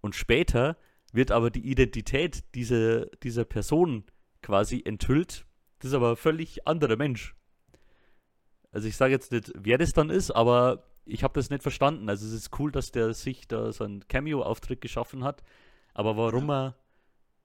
Und 0.00 0.16
später 0.16 0.76
wird 1.12 1.30
aber 1.30 1.50
die 1.50 1.70
Identität 1.70 2.42
dieser, 2.54 3.06
dieser 3.22 3.44
Person 3.44 4.04
quasi 4.40 4.82
enthüllt 4.84 5.46
das 5.82 5.90
ist 5.90 5.96
aber 5.96 6.10
ein 6.10 6.16
völlig 6.16 6.64
anderer 6.68 6.94
Mensch. 6.94 7.34
Also 8.70 8.86
ich 8.86 8.96
sage 8.96 9.12
jetzt 9.12 9.32
nicht, 9.32 9.52
wer 9.56 9.78
das 9.78 9.92
dann 9.92 10.10
ist, 10.10 10.30
aber 10.30 10.84
ich 11.04 11.22
habe 11.24 11.34
das 11.34 11.50
nicht 11.50 11.62
verstanden. 11.62 12.08
Also 12.08 12.26
es 12.26 12.32
ist 12.32 12.58
cool, 12.58 12.72
dass 12.72 12.92
der 12.92 13.14
sich 13.14 13.48
da 13.48 13.72
so 13.72 13.84
einen 13.84 14.06
Cameo-Auftritt 14.06 14.80
geschaffen 14.80 15.24
hat, 15.24 15.42
aber 15.94 16.16
warum 16.16 16.50
er, 16.50 16.76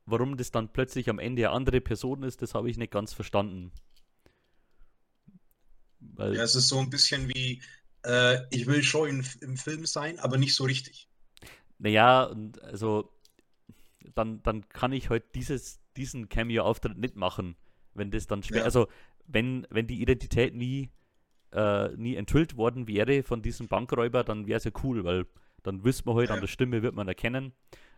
warum 0.05 0.37
das 0.37 0.51
dann 0.51 0.71
plötzlich 0.71 1.09
am 1.09 1.19
Ende 1.19 1.47
eine 1.47 1.55
andere 1.55 1.81
Person 1.81 2.23
ist, 2.23 2.41
das 2.41 2.53
habe 2.53 2.69
ich 2.69 2.77
nicht 2.77 2.91
ganz 2.91 3.13
verstanden. 3.13 3.71
Weil 5.99 6.35
ja, 6.35 6.43
es 6.43 6.55
ist 6.55 6.67
so 6.67 6.79
ein 6.79 6.89
bisschen 6.89 7.27
wie, 7.29 7.61
äh, 8.05 8.37
ich 8.51 8.67
will 8.67 8.83
schon 8.83 9.09
im, 9.09 9.25
im 9.41 9.57
Film 9.57 9.85
sein, 9.85 10.19
aber 10.19 10.37
nicht 10.37 10.55
so 10.55 10.63
richtig. 10.63 11.07
Naja, 11.79 12.33
also 12.61 13.11
dann, 14.15 14.41
dann 14.43 14.67
kann 14.69 14.93
ich 14.93 15.09
heute 15.09 15.25
halt 15.25 15.35
dieses, 15.35 15.79
diesen 15.95 16.29
Cameo-Auftritt 16.29 16.97
nicht 16.97 17.15
machen 17.15 17.55
wenn 17.97 18.11
das 18.11 18.27
dann 18.27 18.43
schwer, 18.43 18.59
ja. 18.59 18.63
also 18.63 18.87
wenn, 19.25 19.67
wenn 19.69 19.87
die 19.87 20.01
Identität 20.01 20.55
nie, 20.55 20.89
äh, 21.51 21.89
nie 21.95 22.15
enthüllt 22.15 22.57
worden 22.57 22.87
wäre 22.87 23.23
von 23.23 23.41
diesem 23.41 23.67
Bankräuber, 23.67 24.23
dann 24.23 24.47
wäre 24.47 24.57
es 24.57 24.63
ja 24.63 24.71
cool, 24.83 25.03
weil 25.03 25.25
dann 25.63 25.83
wüsste 25.83 26.05
man 26.05 26.17
halt, 26.17 26.29
ja. 26.29 26.35
an 26.35 26.41
der 26.41 26.47
Stimme 26.47 26.81
wird 26.81 26.95
man 26.95 27.07
erkennen, 27.07 27.53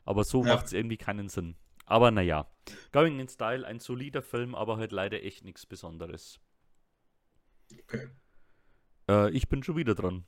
aber 0.06 0.24
so 0.24 0.44
ja. 0.44 0.56
macht 0.56 0.68
es 0.68 0.74
irgendwie 0.74 0.98
keinen 0.98 1.30
Sinn. 1.30 1.56
Aber 1.86 2.12
naja, 2.12 2.48
Going 2.92 3.20
in 3.20 3.28
Style, 3.28 3.66
ein 3.66 3.80
solider 3.80 4.22
Film, 4.22 4.54
aber 4.54 4.78
halt 4.78 4.92
leider 4.92 5.24
echt 5.24 5.44
nichts 5.44 5.66
Besonderes. 5.66 6.40
Okay. 7.74 8.10
Äh, 9.10 9.32
ich 9.32 9.50
bin 9.50 9.64
schon 9.64 9.76
wieder 9.76 9.96
dran. 9.96 10.24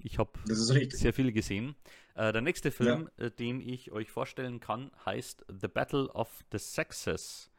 Ich 0.00 0.18
habe 0.18 0.32
sehr 0.44 1.12
viel 1.12 1.32
gesehen. 1.32 1.76
Äh, 2.14 2.32
der 2.32 2.42
nächste 2.42 2.70
Film, 2.70 3.10
ja. 3.18 3.26
äh, 3.26 3.30
den 3.30 3.60
ich 3.60 3.92
euch 3.92 4.10
vorstellen 4.10 4.60
kann, 4.60 4.90
heißt 5.04 5.44
The 5.48 5.68
Battle 5.68 6.08
of 6.08 6.44
the 6.50 6.58
Sexes 6.58 7.50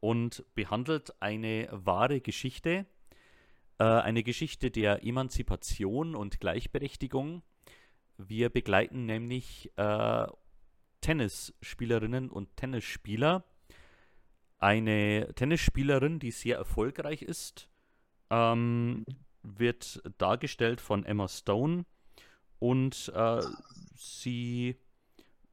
und 0.00 0.44
behandelt 0.54 1.14
eine 1.20 1.68
wahre 1.70 2.20
Geschichte, 2.20 2.86
äh, 3.80 3.84
eine 3.84 4.22
Geschichte 4.22 4.70
der 4.70 5.04
Emanzipation 5.04 6.14
und 6.14 6.38
Gleichberechtigung. 6.38 7.42
Wir 8.18 8.50
begleiten 8.50 9.06
nämlich 9.06 9.72
äh, 9.76 10.26
Tennisspielerinnen 11.00 12.28
und 12.28 12.54
Tennisspieler. 12.58 13.42
Eine 14.58 15.32
Tennisspielerin, 15.34 16.18
die 16.18 16.30
sehr 16.30 16.58
erfolgreich 16.58 17.22
ist, 17.22 17.70
ähm, 18.28 19.06
wird 19.42 20.02
dargestellt 20.18 20.82
von 20.82 21.06
Emma 21.06 21.26
Stone 21.26 21.86
und 22.58 23.10
äh, 23.14 23.40
sie 23.96 24.76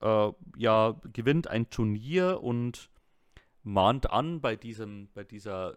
äh, 0.01 0.31
ja, 0.57 0.99
gewinnt 1.13 1.47
ein 1.47 1.69
Turnier 1.69 2.43
und 2.43 2.89
mahnt 3.63 4.09
an 4.09 4.41
bei 4.41 4.57
diesem, 4.57 5.07
bei 5.13 5.23
dieser 5.23 5.75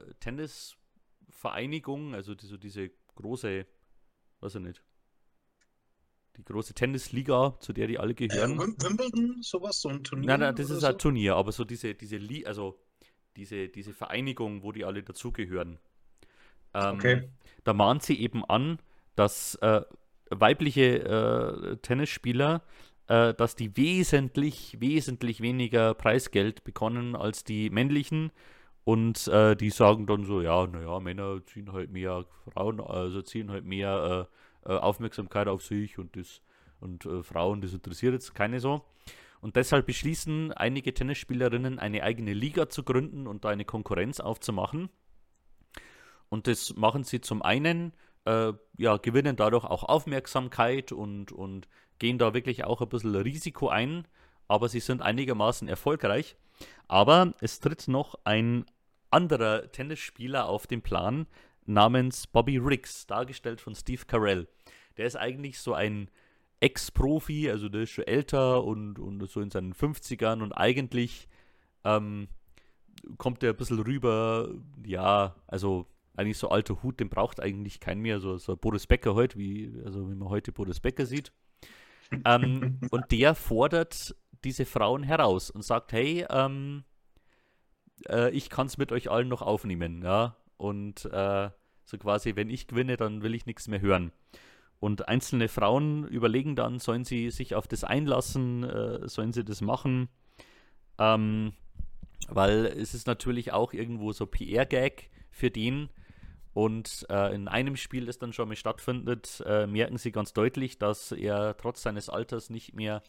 Tennisvereinigung, 1.41 2.15
also 2.15 2.35
die, 2.35 2.47
so 2.47 2.57
diese 2.57 2.91
große, 3.15 3.67
weiß 4.41 4.55
ich 4.57 4.61
nicht, 4.61 4.83
die 6.37 6.45
große 6.45 6.75
Tennisliga, 6.75 7.57
zu 7.61 7.73
der 7.73 7.87
die 7.87 7.99
alle 7.99 8.15
gehören. 8.15 8.53
Äh, 8.53 8.83
Wimbledon, 8.83 9.43
sowas, 9.43 9.81
so 9.81 9.89
ein 9.89 10.05
Turnier? 10.05 10.27
Nein, 10.27 10.41
nein, 10.41 10.55
das 10.55 10.71
ist 10.71 10.81
so? 10.81 10.87
ein 10.87 10.99
Turnier, 10.99 11.37
aber 11.37 11.53
so 11.53 11.65
diese, 11.65 11.95
diese 11.95 12.17
Li 12.17 12.47
also 12.47 12.79
diese, 13.37 13.69
diese 13.69 13.93
Vereinigung, 13.93 14.63
wo 14.63 14.73
die 14.73 14.85
alle 14.85 15.03
dazugehören. 15.03 15.79
Ähm, 16.75 16.95
okay. 16.95 17.31
Da 17.65 17.73
mahnt 17.73 18.03
sie 18.03 18.21
eben 18.21 18.45
an, 18.45 18.79
dass 19.17 19.55
äh, 19.57 19.83
weibliche 20.31 20.99
äh, 21.01 21.77
Tennisspieler 21.79 22.63
äh, 23.09 23.35
dass 23.35 23.57
die 23.57 23.77
wesentlich, 23.77 24.77
wesentlich 24.79 25.41
weniger 25.41 25.95
Preisgeld 25.95 26.63
bekommen 26.63 27.17
als 27.17 27.43
die 27.43 27.69
männlichen. 27.69 28.31
Und 28.91 29.29
äh, 29.29 29.55
die 29.55 29.71
sagen 29.71 30.09
dann 30.09 30.25
so, 30.25 30.41
ja, 30.41 30.67
naja, 30.67 30.99
Männer 30.99 31.47
ziehen 31.47 31.73
halt 31.73 31.93
mehr, 31.93 32.25
Frauen, 32.53 32.81
also 32.81 33.23
ziehen 33.23 33.49
halt 33.53 33.65
mehr 33.65 34.27
äh, 34.67 34.73
äh 34.73 34.79
Aufmerksamkeit 34.79 35.47
auf 35.47 35.63
sich 35.63 35.97
und 35.97 36.17
das 36.17 36.41
und 36.81 37.07
äh, 37.07 37.23
Frauen, 37.23 37.61
das 37.61 37.73
interessiert 37.73 38.15
jetzt 38.15 38.35
keine 38.35 38.59
so. 38.59 38.85
Und 39.41 39.55
deshalb 39.55 39.87
beschließen 39.87 40.53
einige 40.55 40.93
Tennisspielerinnen, 40.93 41.79
eine 41.79 42.03
eigene 42.03 42.33
Liga 42.33 42.69
zu 42.69 42.83
gründen 42.83 43.29
und 43.29 43.45
da 43.45 43.51
eine 43.51 43.65
Konkurrenz 43.65 44.19
aufzumachen. 44.19 44.89
Und 46.29 46.49
das 46.49 46.75
machen 46.75 47.05
sie 47.05 47.21
zum 47.21 47.43
einen, 47.43 47.93
äh, 48.25 48.53
ja, 48.77 48.97
gewinnen 48.97 49.37
dadurch 49.37 49.67
auch 49.67 49.85
Aufmerksamkeit 49.85 50.91
und, 50.91 51.31
und 51.31 51.69
gehen 52.01 52.19
da 52.19 52.35
wirklich 52.35 52.65
auch 52.65 52.81
ein 52.81 52.89
bisschen 52.89 53.15
Risiko 53.15 53.69
ein, 53.69 54.09
aber 54.49 54.69
sie 54.69 54.81
sind 54.81 55.01
einigermaßen 55.01 55.69
erfolgreich. 55.69 56.35
Aber 56.89 57.35
es 57.41 57.61
tritt 57.61 57.87
noch 57.87 58.17
ein 58.25 58.65
anderer 59.11 59.71
Tennisspieler 59.71 60.49
auf 60.49 60.67
den 60.67 60.83
Plan 60.83 61.27
namens 61.67 62.27
Bobby 62.27 62.59
Riggs, 62.59 63.07
dargestellt 63.07 63.61
von 63.61 63.75
Steve 63.75 64.05
Carell. 64.07 64.49
Der 64.97 65.07
ist 65.07 65.17
eigentlich 65.17 65.59
so 65.61 65.75
ein 65.75 66.11
Ex-Profi, 66.61 67.51
also 67.51 67.69
der 67.69 67.83
ist 67.83 67.91
schon 67.91 68.07
älter 68.07 68.65
und, 68.65 68.99
und 68.99 69.27
so 69.31 69.41
in 69.41 69.51
seinen 69.51 69.73
50ern 69.73 70.43
und 70.43 70.53
eigentlich 70.53 71.29
ähm, 71.85 72.29
kommt 73.17 73.43
der 73.43 73.51
ein 73.51 73.57
bisschen 73.57 73.81
rüber, 73.81 74.51
ja, 74.85 75.37
also 75.47 75.87
eigentlich 76.17 76.39
so 76.39 76.51
alter 76.51 76.83
Hut, 76.83 77.01
den 77.01 77.09
braucht 77.09 77.41
eigentlich 77.41 77.81
kein 77.81 78.01
mehr, 78.01 78.21
so, 78.21 78.37
so 78.37 78.57
Boris 78.57 78.87
Becker 78.87 79.15
heute, 79.15 79.39
wie, 79.39 79.73
also 79.85 80.11
wie 80.11 80.15
man 80.15 80.29
heute 80.29 80.53
Boris 80.53 80.81
Becker 80.81 81.07
sieht. 81.07 81.33
Ähm, 82.25 82.79
und 82.91 83.11
der 83.11 83.35
fordert 83.35 84.15
diese 84.45 84.67
Frauen 84.67 85.03
heraus 85.03 85.51
und 85.51 85.63
sagt, 85.63 85.93
hey, 85.93 86.27
ähm, 86.29 86.85
äh, 88.09 88.31
ich 88.31 88.51
kann 88.51 88.67
es 88.67 88.79
mit 88.79 88.93
euch 88.93 89.11
allen 89.11 89.29
noch 89.29 89.43
aufnehmen, 89.43 90.03
ja. 90.03 90.37
Und 90.57 91.07
äh, 91.07 91.51
so 91.85 91.99
quasi, 91.99 92.37
wenn 92.37 92.51
ich 92.51 92.67
gewinne, 92.67 92.97
dann 92.97 93.23
will 93.23 93.35
ich 93.35 93.47
nichts 93.47 93.69
mehr 93.69 93.81
hören. 93.81 94.13
Und 94.79 95.09
einzelne 95.09 95.49
Frauen 95.49 96.07
überlegen 96.07 96.57
dann, 96.57 96.79
sollen 96.79 97.05
sie 97.05 97.31
sich 97.31 97.55
auf 97.55 97.67
das 97.67 97.85
einlassen, 97.85 98.65
äh, 98.65 99.09
sollen 99.09 99.33
sie 99.33 99.45
das 99.45 99.61
machen? 99.61 100.09
Ähm, 100.99 101.53
weil 102.29 102.67
es 102.67 102.95
ist 102.95 103.07
natürlich 103.07 103.53
auch 103.53 103.73
irgendwo 103.73 104.13
so 104.13 104.27
PR-Gag 104.27 105.11
für 105.31 105.51
den, 105.51 105.91
und 106.53 107.07
äh, 107.09 107.35
in 107.35 107.49
einem 107.49 107.77
Spiel, 107.77 108.07
das 108.07 108.19
dann 108.19 108.33
schon 108.33 108.49
mal 108.49 108.57
stattfindet, 108.57 109.43
äh, 109.47 109.67
merken 109.67 109.99
sie 109.99 110.11
ganz 110.11 110.33
deutlich, 110.33 110.79
dass 110.79 111.13
er 111.13 111.57
trotz 111.57 111.83
seines 111.83 112.09
Alters 112.09 112.51
nicht 112.51 112.75
mehr 112.75 113.03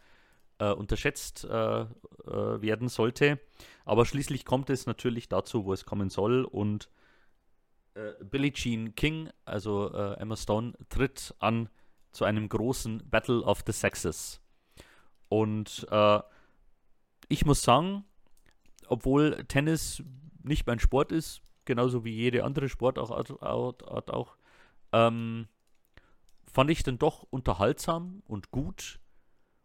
äh, 0.59 0.71
unterschätzt 0.71 1.45
äh, 1.45 1.81
äh, 1.81 1.87
werden 2.25 2.87
sollte. 2.87 3.39
Aber 3.85 4.05
schließlich 4.05 4.45
kommt 4.45 4.69
es 4.69 4.85
natürlich 4.85 5.29
dazu, 5.29 5.65
wo 5.65 5.73
es 5.73 5.85
kommen 5.85 6.09
soll. 6.09 6.43
Und 6.45 6.89
äh, 7.95 8.11
Billie 8.23 8.53
Jean 8.53 8.95
King, 8.95 9.29
also 9.45 9.91
Emma 9.91 10.35
Stone, 10.35 10.73
tritt 10.89 11.35
an 11.39 11.69
zu 12.11 12.25
einem 12.25 12.49
großen 12.49 13.09
Battle 13.09 13.41
of 13.41 13.63
the 13.65 13.71
Sexes. 13.71 14.41
Und 15.29 15.87
ich 17.29 17.45
muss 17.45 17.61
sagen, 17.61 18.03
obwohl 18.87 19.45
Tennis 19.47 20.03
nicht 20.43 20.67
mein 20.67 20.79
Sport 20.79 21.11
ist, 21.13 21.41
genauso 21.65 22.03
wie 22.03 22.11
jede 22.11 22.43
andere 22.43 22.67
Sportart 22.67 23.09
auch, 24.09 24.35
ähm, 24.91 25.47
fand 26.45 26.69
ich 26.69 26.83
dann 26.83 26.97
doch 26.97 27.23
unterhaltsam 27.29 28.21
und 28.27 28.51
gut 28.51 28.99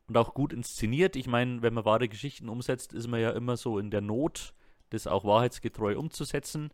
und 0.09 0.17
auch 0.17 0.35
gut 0.35 0.53
inszeniert. 0.53 1.17
Ich 1.17 1.27
meine, 1.27 1.63
wenn 1.63 1.75
man 1.75 1.85
wahre 1.85 2.09
Geschichten 2.09 2.49
umsetzt, 2.49 2.93
ist 2.93 3.09
man 3.09 3.21
ja 3.21 3.31
immer 3.31 3.57
so 3.57 3.79
in 3.79 3.91
der 3.91 4.01
Not, 4.01 4.55
das 4.91 5.07
auch 5.07 5.25
wahrheitsgetreu 5.25 5.99
umzusetzen. 5.99 6.71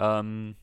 Ähm, 0.00 0.56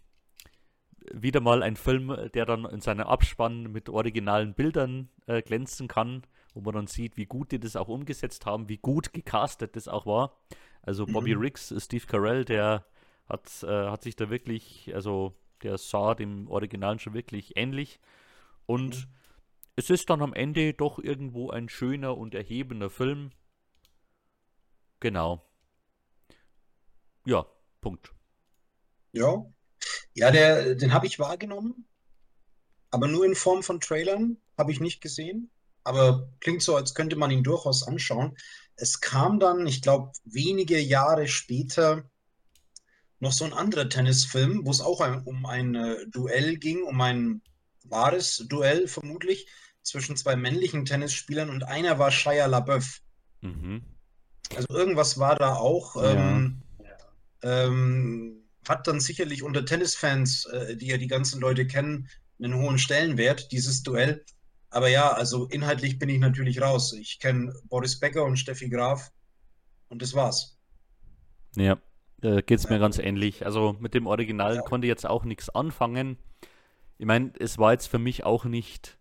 wieder 1.13 1.39
mal 1.39 1.63
ein 1.63 1.75
Film, 1.75 2.15
der 2.33 2.45
dann 2.45 2.65
in 2.65 2.81
seinem 2.81 3.05
Abspann 3.05 3.71
mit 3.71 3.89
originalen 3.89 4.53
Bildern 4.53 5.09
äh, 5.27 5.41
glänzen 5.41 5.87
kann, 5.87 6.23
wo 6.53 6.61
man 6.61 6.73
dann 6.73 6.87
sieht, 6.87 7.17
wie 7.17 7.25
gut 7.25 7.51
die 7.51 7.59
das 7.59 7.75
auch 7.75 7.87
umgesetzt 7.87 8.45
haben, 8.45 8.69
wie 8.69 8.77
gut 8.77 9.13
gecastet 9.13 9.75
das 9.75 9.87
auch 9.87 10.05
war. 10.05 10.37
Also 10.81 11.05
Bobby 11.05 11.35
mhm. 11.35 11.41
Riggs, 11.41 11.73
Steve 11.77 12.05
Carell, 12.05 12.45
der 12.45 12.85
hat, 13.27 13.63
äh, 13.63 13.89
hat 13.89 14.03
sich 14.03 14.15
da 14.15 14.29
wirklich, 14.29 14.91
also 14.93 15.35
der 15.63 15.77
sah 15.77 16.15
dem 16.15 16.47
Originalen 16.47 16.99
schon 16.99 17.13
wirklich 17.13 17.57
ähnlich. 17.57 17.99
Und 18.65 18.95
mhm. 18.95 19.09
Es 19.75 19.89
ist 19.89 20.09
dann 20.09 20.21
am 20.21 20.33
Ende 20.33 20.73
doch 20.73 20.99
irgendwo 20.99 21.49
ein 21.49 21.69
schöner 21.69 22.17
und 22.17 22.33
erhebender 22.33 22.89
Film. 22.89 23.31
Genau. 24.99 25.45
Ja, 27.25 27.45
Punkt. 27.81 28.13
Ja. 29.11 29.45
Ja, 30.13 30.31
der, 30.31 30.75
den 30.75 30.93
habe 30.93 31.07
ich 31.07 31.19
wahrgenommen, 31.19 31.87
aber 32.89 33.07
nur 33.07 33.25
in 33.25 33.35
Form 33.35 33.61
von 33.61 33.79
Trailern, 33.81 34.37
habe 34.57 34.71
ich 34.71 34.79
nicht 34.79 35.01
gesehen. 35.01 35.51
Aber 35.83 36.29
klingt 36.39 36.63
so, 36.63 36.75
als 36.75 36.95
könnte 36.95 37.15
man 37.15 37.29
ihn 37.29 37.43
durchaus 37.43 37.87
anschauen. 37.87 38.35
Es 38.75 39.01
kam 39.01 39.39
dann, 39.39 39.67
ich 39.67 39.81
glaube, 39.81 40.13
wenige 40.23 40.79
Jahre 40.79 41.27
später 41.27 42.09
noch 43.19 43.33
so 43.33 43.45
ein 43.45 43.53
anderer 43.53 43.89
Tennisfilm, 43.89 44.65
wo 44.65 44.71
es 44.71 44.81
auch 44.81 45.01
ein, 45.01 45.23
um 45.23 45.45
ein 45.45 45.75
äh, 45.75 46.07
Duell 46.07 46.57
ging, 46.57 46.83
um 46.83 46.99
ein 47.01 47.41
wahres 47.83 48.45
Duell 48.49 48.87
vermutlich, 48.87 49.47
zwischen 49.85 50.17
zwei 50.17 50.35
männlichen 50.35 50.83
Tennisspielern 50.83 51.49
und 51.49 51.63
einer 51.63 51.99
war 51.99 52.11
Shia 52.11 52.47
LaBeouf. 52.47 53.01
Mhm. 53.41 53.83
Also 54.55 54.67
irgendwas 54.69 55.17
war 55.19 55.35
da 55.35 55.55
auch. 55.55 55.95
Ähm, 56.03 56.61
ja. 56.83 57.65
ähm, 57.65 58.41
hat 58.67 58.87
dann 58.87 58.99
sicherlich 58.99 59.43
unter 59.43 59.63
Tennisfans, 59.63 60.45
äh, 60.47 60.75
die 60.75 60.87
ja 60.87 60.97
die 60.97 61.07
ganzen 61.07 61.39
Leute 61.39 61.67
kennen, 61.67 62.09
einen 62.39 62.55
hohen 62.55 62.79
Stellenwert, 62.79 63.51
dieses 63.51 63.83
Duell. 63.83 64.25
Aber 64.71 64.89
ja, 64.89 65.11
also 65.11 65.45
inhaltlich 65.47 65.99
bin 65.99 66.09
ich 66.09 66.19
natürlich 66.19 66.61
raus. 66.61 66.93
Ich 66.93 67.19
kenne 67.19 67.53
Boris 67.65 67.99
Becker 67.99 68.25
und 68.25 68.37
Steffi 68.37 68.69
Graf 68.69 69.11
und 69.87 70.01
das 70.01 70.15
war's. 70.15 70.57
Ja, 71.55 71.77
äh, 72.23 72.41
geht 72.41 72.59
es 72.59 72.69
mir 72.69 72.79
ganz 72.79 72.97
ähnlich. 72.97 73.45
Also 73.45 73.77
mit 73.79 73.93
dem 73.93 74.07
Original 74.07 74.55
ja. 74.55 74.61
konnte 74.61 74.87
ich 74.87 74.89
jetzt 74.89 75.05
auch 75.05 75.23
nichts 75.25 75.49
anfangen. 75.49 76.17
Ich 76.97 77.05
meine, 77.05 77.33
es 77.39 77.59
war 77.59 77.71
jetzt 77.71 77.87
für 77.87 77.99
mich 77.99 78.23
auch 78.23 78.45
nicht 78.45 78.97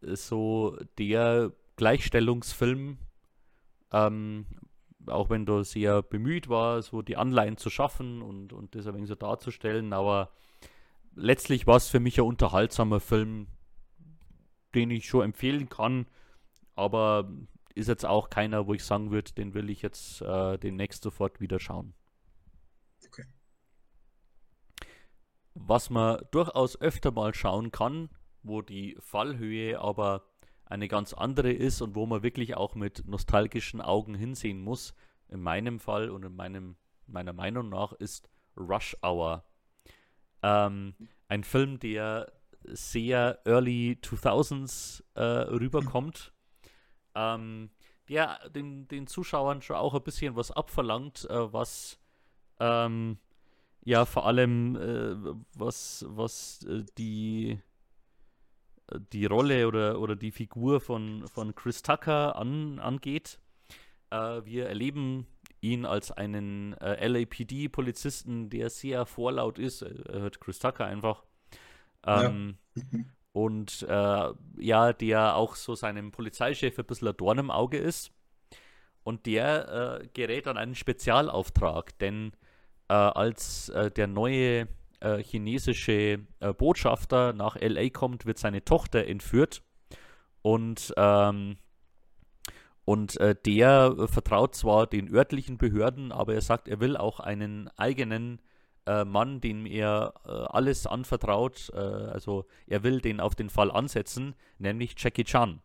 so 0.00 0.78
der 0.98 1.52
Gleichstellungsfilm, 1.76 2.98
ähm, 3.92 4.46
auch 5.06 5.30
wenn 5.30 5.46
du 5.46 5.62
sehr 5.62 6.02
bemüht 6.02 6.48
war, 6.48 6.82
so 6.82 7.02
die 7.02 7.16
Anleihen 7.16 7.56
zu 7.56 7.70
schaffen 7.70 8.22
und, 8.22 8.52
und 8.52 8.74
das 8.74 8.86
ein 8.86 8.94
wenig 8.94 9.08
so 9.08 9.14
darzustellen, 9.14 9.92
aber 9.92 10.30
letztlich 11.14 11.66
war 11.66 11.76
es 11.76 11.88
für 11.88 12.00
mich 12.00 12.18
ein 12.18 12.26
unterhaltsamer 12.26 13.00
Film, 13.00 13.46
den 14.74 14.90
ich 14.90 15.06
schon 15.06 15.24
empfehlen 15.24 15.68
kann, 15.68 16.06
aber 16.74 17.30
ist 17.74 17.88
jetzt 17.88 18.06
auch 18.06 18.30
keiner, 18.30 18.66
wo 18.66 18.74
ich 18.74 18.84
sagen 18.84 19.10
würde, 19.10 19.32
den 19.32 19.54
will 19.54 19.70
ich 19.70 19.82
jetzt 19.82 20.22
äh, 20.22 20.58
demnächst 20.58 21.02
sofort 21.02 21.40
wieder 21.40 21.60
schauen. 21.60 21.94
Okay. 23.06 23.24
Was 25.54 25.90
man 25.90 26.22
durchaus 26.30 26.80
öfter 26.80 27.10
mal 27.12 27.34
schauen 27.34 27.70
kann, 27.70 28.10
wo 28.46 28.62
die 28.62 28.96
Fallhöhe 29.00 29.80
aber 29.80 30.24
eine 30.64 30.88
ganz 30.88 31.12
andere 31.14 31.52
ist 31.52 31.80
und 31.80 31.94
wo 31.94 32.06
man 32.06 32.22
wirklich 32.22 32.56
auch 32.56 32.74
mit 32.74 33.06
nostalgischen 33.06 33.80
Augen 33.80 34.14
hinsehen 34.14 34.60
muss, 34.60 34.94
in 35.28 35.40
meinem 35.40 35.80
Fall 35.80 36.10
und 36.10 36.24
in 36.24 36.34
meinem, 36.34 36.76
meiner 37.06 37.32
Meinung 37.32 37.68
nach, 37.68 37.92
ist 37.92 38.28
Rush 38.56 38.96
Hour. 39.02 39.44
Ähm, 40.42 40.94
ein 41.28 41.44
Film, 41.44 41.78
der 41.78 42.32
sehr 42.64 43.40
early 43.44 43.98
2000s 44.02 45.02
äh, 45.14 45.22
rüberkommt, 45.22 46.32
ähm, 47.14 47.70
der 48.08 48.48
den, 48.50 48.88
den 48.88 49.06
Zuschauern 49.06 49.62
schon 49.62 49.76
auch 49.76 49.94
ein 49.94 50.02
bisschen 50.02 50.36
was 50.36 50.50
abverlangt, 50.50 51.28
äh, 51.30 51.52
was 51.52 51.98
ähm, 52.60 53.18
ja 53.84 54.04
vor 54.04 54.26
allem 54.26 54.76
äh, 54.76 55.34
was, 55.54 56.04
was 56.08 56.64
äh, 56.64 56.84
die 56.98 57.60
die 59.12 59.26
Rolle 59.26 59.68
oder, 59.68 60.00
oder 60.00 60.16
die 60.16 60.32
Figur 60.32 60.80
von, 60.80 61.26
von 61.28 61.54
Chris 61.54 61.82
Tucker 61.82 62.36
an, 62.36 62.78
angeht. 62.78 63.38
Äh, 64.10 64.44
wir 64.44 64.66
erleben 64.66 65.26
ihn 65.60 65.84
als 65.84 66.12
einen 66.12 66.74
äh, 66.74 67.06
LAPD-Polizisten, 67.06 68.50
der 68.50 68.70
sehr 68.70 69.06
vorlaut 69.06 69.58
ist. 69.58 69.82
Er 69.82 70.20
hört 70.20 70.40
Chris 70.40 70.58
Tucker 70.58 70.86
einfach. 70.86 71.24
Ähm, 72.06 72.58
ja. 72.74 72.82
und 73.32 73.82
äh, 73.88 74.32
ja, 74.58 74.92
der 74.92 75.36
auch 75.36 75.56
so 75.56 75.74
seinem 75.74 76.12
Polizeichef 76.12 76.78
ein 76.78 76.84
bisschen 76.84 77.08
ein 77.08 77.16
Dorn 77.16 77.38
im 77.38 77.50
Auge 77.50 77.78
ist. 77.78 78.12
Und 79.02 79.26
der 79.26 80.00
äh, 80.02 80.08
gerät 80.14 80.48
an 80.48 80.56
einen 80.56 80.74
Spezialauftrag, 80.74 81.96
denn 81.98 82.32
äh, 82.88 82.94
als 82.94 83.68
äh, 83.68 83.90
der 83.90 84.08
neue 84.08 84.66
äh, 85.00 85.22
chinesische 85.22 86.20
äh, 86.40 86.52
Botschafter 86.52 87.32
nach 87.32 87.56
LA 87.60 87.90
kommt, 87.90 88.26
wird 88.26 88.38
seine 88.38 88.64
Tochter 88.64 89.06
entführt. 89.06 89.62
Und, 90.42 90.94
ähm, 90.96 91.56
und 92.84 93.16
äh, 93.18 93.34
der 93.44 93.96
vertraut 94.06 94.54
zwar 94.54 94.86
den 94.86 95.12
örtlichen 95.12 95.58
Behörden, 95.58 96.12
aber 96.12 96.34
er 96.34 96.40
sagt, 96.40 96.68
er 96.68 96.80
will 96.80 96.96
auch 96.96 97.20
einen 97.20 97.68
eigenen 97.76 98.40
äh, 98.86 99.04
Mann, 99.04 99.40
dem 99.40 99.66
er 99.66 100.14
äh, 100.24 100.30
alles 100.30 100.86
anvertraut. 100.86 101.72
Also 101.74 102.46
er 102.66 102.82
will 102.82 103.00
den 103.00 103.20
auf 103.20 103.34
den 103.34 103.50
Fall 103.50 103.70
ansetzen, 103.70 104.34
nämlich 104.58 104.94
Jackie 104.96 105.24
Chan. 105.24 105.60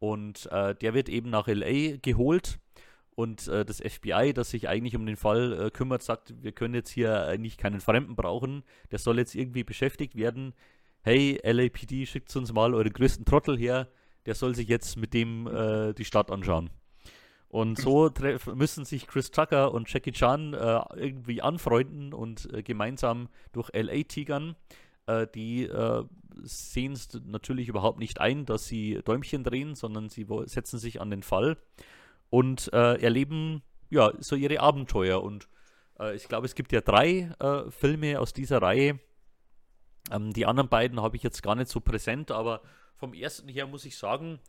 Und 0.00 0.48
der 0.52 0.94
wird 0.94 1.08
eben 1.08 1.28
nach 1.28 1.48
LA 1.48 1.96
geholt 2.00 2.60
und 3.18 3.48
äh, 3.48 3.64
das 3.64 3.80
FBI, 3.80 4.32
das 4.32 4.50
sich 4.50 4.68
eigentlich 4.68 4.94
um 4.94 5.04
den 5.04 5.16
Fall 5.16 5.52
äh, 5.60 5.70
kümmert, 5.72 6.04
sagt, 6.04 6.40
wir 6.40 6.52
können 6.52 6.74
jetzt 6.74 6.90
hier 6.90 7.26
eigentlich 7.26 7.56
keinen 7.56 7.80
Fremden 7.80 8.14
brauchen, 8.14 8.62
der 8.92 9.00
soll 9.00 9.18
jetzt 9.18 9.34
irgendwie 9.34 9.64
beschäftigt 9.64 10.14
werden. 10.14 10.54
Hey, 11.02 11.40
LAPD, 11.42 12.06
schickt 12.06 12.34
uns 12.36 12.52
mal 12.52 12.74
euren 12.74 12.92
größten 12.92 13.24
Trottel 13.24 13.58
her, 13.58 13.88
der 14.26 14.36
soll 14.36 14.54
sich 14.54 14.68
jetzt 14.68 14.96
mit 14.96 15.14
dem 15.14 15.48
äh, 15.48 15.94
die 15.94 16.04
Stadt 16.04 16.30
anschauen. 16.30 16.70
Und 17.48 17.76
so 17.78 18.08
müssen 18.54 18.84
sich 18.84 19.08
Chris 19.08 19.32
Tucker 19.32 19.74
und 19.74 19.92
Jackie 19.92 20.12
Chan 20.12 20.54
äh, 20.54 20.80
irgendwie 20.94 21.42
anfreunden 21.42 22.14
und 22.14 22.48
äh, 22.54 22.62
gemeinsam 22.62 23.30
durch 23.50 23.68
LA 23.74 24.04
tigern. 24.04 24.54
Äh, 25.06 25.26
die 25.34 25.68
sehen 26.44 26.92
es 26.92 27.08
natürlich 27.26 27.66
überhaupt 27.66 27.98
nicht 27.98 28.20
ein, 28.20 28.46
dass 28.46 28.66
sie 28.66 29.00
Däumchen 29.04 29.42
drehen, 29.42 29.74
sondern 29.74 30.08
sie 30.08 30.24
setzen 30.44 30.78
sich 30.78 31.00
an 31.00 31.10
den 31.10 31.24
Fall 31.24 31.56
und 32.30 32.72
äh, 32.72 33.00
erleben 33.00 33.62
ja 33.90 34.12
so 34.18 34.36
ihre 34.36 34.60
Abenteuer. 34.60 35.22
Und 35.22 35.48
äh, 35.98 36.14
ich 36.14 36.28
glaube, 36.28 36.46
es 36.46 36.54
gibt 36.54 36.72
ja 36.72 36.80
drei 36.80 37.30
äh, 37.38 37.70
Filme 37.70 38.20
aus 38.20 38.32
dieser 38.32 38.62
Reihe. 38.62 38.98
Ähm, 40.10 40.32
die 40.32 40.46
anderen 40.46 40.68
beiden 40.68 41.00
habe 41.00 41.16
ich 41.16 41.22
jetzt 41.22 41.42
gar 41.42 41.54
nicht 41.54 41.70
so 41.70 41.80
präsent, 41.80 42.30
aber 42.30 42.62
vom 42.96 43.14
ersten 43.14 43.48
her 43.48 43.66
muss 43.66 43.84
ich 43.84 43.96
sagen, 43.96 44.40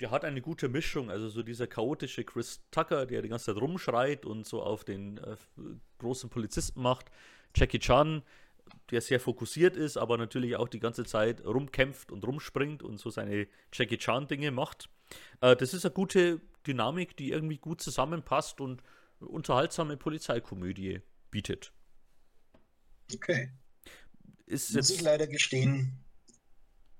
der 0.00 0.10
hat 0.10 0.24
eine 0.24 0.40
gute 0.40 0.68
Mischung. 0.68 1.10
Also 1.10 1.28
so 1.28 1.42
dieser 1.42 1.66
chaotische 1.66 2.24
Chris 2.24 2.60
Tucker, 2.70 3.06
der 3.06 3.22
die 3.22 3.28
ganze 3.28 3.46
Zeit 3.46 3.62
rumschreit 3.62 4.26
und 4.26 4.46
so 4.46 4.62
auf 4.62 4.84
den 4.84 5.18
äh, 5.18 5.36
großen 5.98 6.30
Polizisten 6.30 6.82
macht. 6.82 7.06
Jackie 7.54 7.78
Chan, 7.78 8.22
der 8.90 9.00
sehr 9.00 9.20
fokussiert 9.20 9.76
ist, 9.76 9.96
aber 9.96 10.18
natürlich 10.18 10.56
auch 10.56 10.68
die 10.68 10.80
ganze 10.80 11.04
Zeit 11.04 11.44
rumkämpft 11.44 12.12
und 12.12 12.24
rumspringt 12.26 12.82
und 12.82 12.98
so 12.98 13.10
seine 13.10 13.46
Jackie 13.72 13.98
Chan-Dinge 13.98 14.50
macht. 14.50 14.88
Äh, 15.40 15.56
das 15.56 15.74
ist 15.74 15.84
eine 15.84 15.94
gute 15.94 16.40
Dynamik, 16.66 17.16
die 17.16 17.30
irgendwie 17.30 17.58
gut 17.58 17.80
zusammenpasst 17.80 18.60
und 18.60 18.82
unterhaltsame 19.20 19.96
Polizeikomödie 19.96 21.00
bietet. 21.30 21.72
Okay. 23.14 23.50
Ist 24.46 24.74
muss 24.74 24.90
ich 24.90 25.00
leider 25.00 25.26
gestehen, 25.26 26.04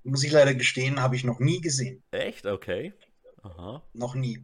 muss 0.03 0.23
ich 0.23 0.31
leider 0.31 0.53
gestehen, 0.53 1.01
habe 1.01 1.15
ich 1.15 1.23
noch 1.23 1.39
nie 1.39 1.61
gesehen. 1.61 2.03
Echt? 2.11 2.45
Okay. 2.45 2.93
Aha. 3.41 3.83
Noch 3.93 4.15
nie. 4.15 4.43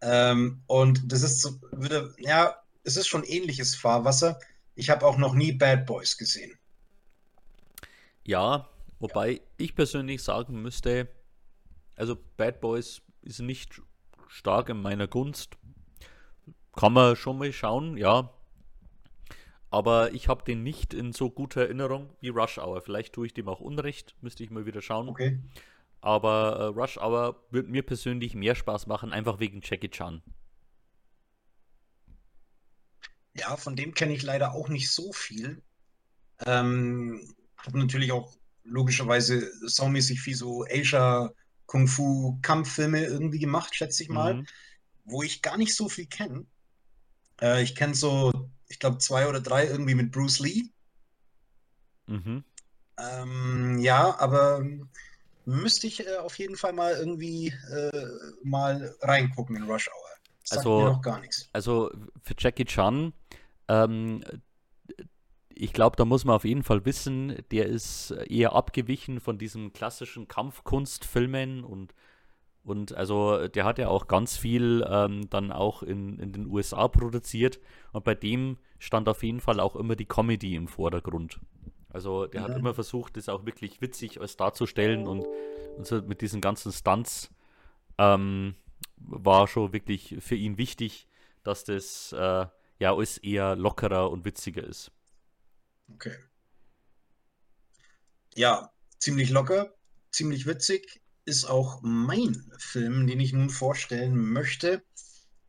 Ähm, 0.00 0.62
und 0.66 1.10
das 1.10 1.22
ist 1.22 1.40
so, 1.40 1.58
würde, 1.72 2.14
ja, 2.18 2.56
es 2.82 2.96
ist 2.96 3.08
schon 3.08 3.24
ähnliches 3.24 3.74
Fahrwasser. 3.74 4.38
Ich 4.74 4.90
habe 4.90 5.06
auch 5.06 5.16
noch 5.16 5.34
nie 5.34 5.52
Bad 5.52 5.86
Boys 5.86 6.16
gesehen. 6.16 6.58
Ja, 8.24 8.68
wobei 8.98 9.32
ja. 9.32 9.40
ich 9.56 9.74
persönlich 9.74 10.22
sagen 10.22 10.60
müsste, 10.62 11.08
also 11.96 12.16
Bad 12.36 12.60
Boys 12.60 13.02
ist 13.22 13.40
nicht 13.40 13.80
stark 14.34 14.68
in 14.68 14.82
meiner 14.82 15.06
Gunst. 15.06 15.56
Kann 16.74 16.92
man 16.92 17.14
schon 17.14 17.38
mal 17.38 17.52
schauen, 17.52 17.96
ja. 17.96 18.30
Aber 19.70 20.12
ich 20.12 20.28
habe 20.28 20.44
den 20.44 20.62
nicht 20.64 20.92
in 20.92 21.12
so 21.12 21.30
guter 21.30 21.62
Erinnerung 21.62 22.10
wie 22.20 22.28
Rush 22.30 22.58
Hour. 22.58 22.80
Vielleicht 22.80 23.12
tue 23.12 23.26
ich 23.26 23.34
dem 23.34 23.48
auch 23.48 23.60
Unrecht, 23.60 24.16
müsste 24.20 24.42
ich 24.42 24.50
mal 24.50 24.66
wieder 24.66 24.82
schauen. 24.82 25.08
Okay. 25.08 25.38
Aber 26.00 26.56
äh, 26.58 26.64
Rush 26.64 26.98
Hour 26.98 27.44
wird 27.50 27.68
mir 27.68 27.82
persönlich 27.82 28.34
mehr 28.34 28.56
Spaß 28.56 28.88
machen, 28.88 29.12
einfach 29.12 29.38
wegen 29.38 29.60
Jackie 29.62 29.88
Chan. 29.88 30.20
Ja, 33.34 33.56
von 33.56 33.76
dem 33.76 33.94
kenne 33.94 34.14
ich 34.14 34.22
leider 34.22 34.52
auch 34.52 34.68
nicht 34.68 34.90
so 34.90 35.12
viel. 35.12 35.62
Ähm, 36.44 37.34
habe 37.56 37.78
natürlich 37.78 38.10
auch 38.10 38.36
logischerweise 38.64 39.50
saumäßig 39.68 40.20
viel 40.20 40.34
so 40.34 40.64
Asia 40.68 41.32
Kung-Fu-Kampffilme 41.66 43.04
irgendwie 43.04 43.38
gemacht, 43.38 43.74
schätze 43.74 44.02
ich 44.02 44.08
mal, 44.08 44.34
mhm. 44.34 44.46
wo 45.04 45.22
ich 45.22 45.42
gar 45.42 45.56
nicht 45.56 45.74
so 45.74 45.88
viel 45.88 46.06
kenne. 46.06 46.46
Äh, 47.40 47.62
ich 47.62 47.74
kenne 47.74 47.94
so, 47.94 48.50
ich 48.68 48.78
glaube, 48.78 48.98
zwei 48.98 49.28
oder 49.28 49.40
drei 49.40 49.66
irgendwie 49.66 49.94
mit 49.94 50.12
Bruce 50.12 50.40
Lee. 50.40 50.64
Mhm. 52.06 52.44
Ähm, 52.98 53.78
ja, 53.78 54.16
aber 54.18 54.64
müsste 55.46 55.86
ich 55.86 56.06
äh, 56.06 56.16
auf 56.16 56.38
jeden 56.38 56.56
Fall 56.56 56.72
mal 56.72 56.94
irgendwie 56.94 57.48
äh, 57.70 58.06
mal 58.42 58.94
reingucken 59.00 59.56
in 59.56 59.64
Rush 59.64 59.88
Hour. 59.88 60.10
Sagt 60.44 60.58
also, 60.58 60.78
mir 60.78 60.84
noch 60.84 61.02
gar 61.02 61.20
nichts. 61.20 61.48
Also 61.52 61.90
für 62.22 62.34
Jackie 62.38 62.66
Chan, 62.66 63.12
ähm, 63.68 64.22
ich 65.56 65.72
glaube, 65.72 65.96
da 65.96 66.04
muss 66.04 66.24
man 66.24 66.36
auf 66.36 66.44
jeden 66.44 66.62
Fall 66.62 66.84
wissen, 66.84 67.36
der 67.50 67.66
ist 67.66 68.10
eher 68.10 68.54
abgewichen 68.54 69.20
von 69.20 69.38
diesen 69.38 69.72
klassischen 69.72 70.28
Kampfkunstfilmen 70.28 71.64
und 71.64 71.94
und 72.64 72.94
also 72.94 73.46
der 73.46 73.66
hat 73.66 73.78
ja 73.78 73.88
auch 73.88 74.06
ganz 74.06 74.38
viel 74.38 74.86
ähm, 74.88 75.28
dann 75.28 75.52
auch 75.52 75.82
in, 75.82 76.18
in 76.18 76.32
den 76.32 76.46
USA 76.46 76.88
produziert 76.88 77.60
und 77.92 78.04
bei 78.04 78.14
dem 78.14 78.56
stand 78.78 79.06
auf 79.06 79.22
jeden 79.22 79.40
Fall 79.40 79.60
auch 79.60 79.76
immer 79.76 79.96
die 79.96 80.06
Comedy 80.06 80.54
im 80.54 80.66
Vordergrund. 80.66 81.40
Also 81.90 82.26
der 82.26 82.40
ja. 82.40 82.48
hat 82.48 82.56
immer 82.56 82.72
versucht, 82.72 83.18
das 83.18 83.28
auch 83.28 83.44
wirklich 83.44 83.82
witzig 83.82 84.18
als 84.18 84.38
darzustellen 84.38 85.06
und, 85.06 85.26
und 85.76 85.86
so 85.86 86.00
mit 86.00 86.22
diesen 86.22 86.40
ganzen 86.40 86.72
Stunts 86.72 87.30
ähm, 87.98 88.54
war 88.96 89.46
schon 89.46 89.74
wirklich 89.74 90.16
für 90.20 90.34
ihn 90.34 90.56
wichtig, 90.56 91.06
dass 91.42 91.64
das 91.64 92.12
äh, 92.12 92.46
ja 92.78 92.94
alles 92.94 93.18
eher 93.18 93.56
lockerer 93.56 94.10
und 94.10 94.24
witziger 94.24 94.64
ist. 94.64 94.90
Okay. 95.92 96.16
Ja, 98.34 98.72
ziemlich 98.98 99.30
locker, 99.30 99.74
ziemlich 100.10 100.46
witzig 100.46 101.00
ist 101.24 101.44
auch 101.44 101.80
mein 101.82 102.52
Film, 102.58 103.06
den 103.06 103.20
ich 103.20 103.32
nun 103.32 103.50
vorstellen 103.50 104.16
möchte. 104.16 104.82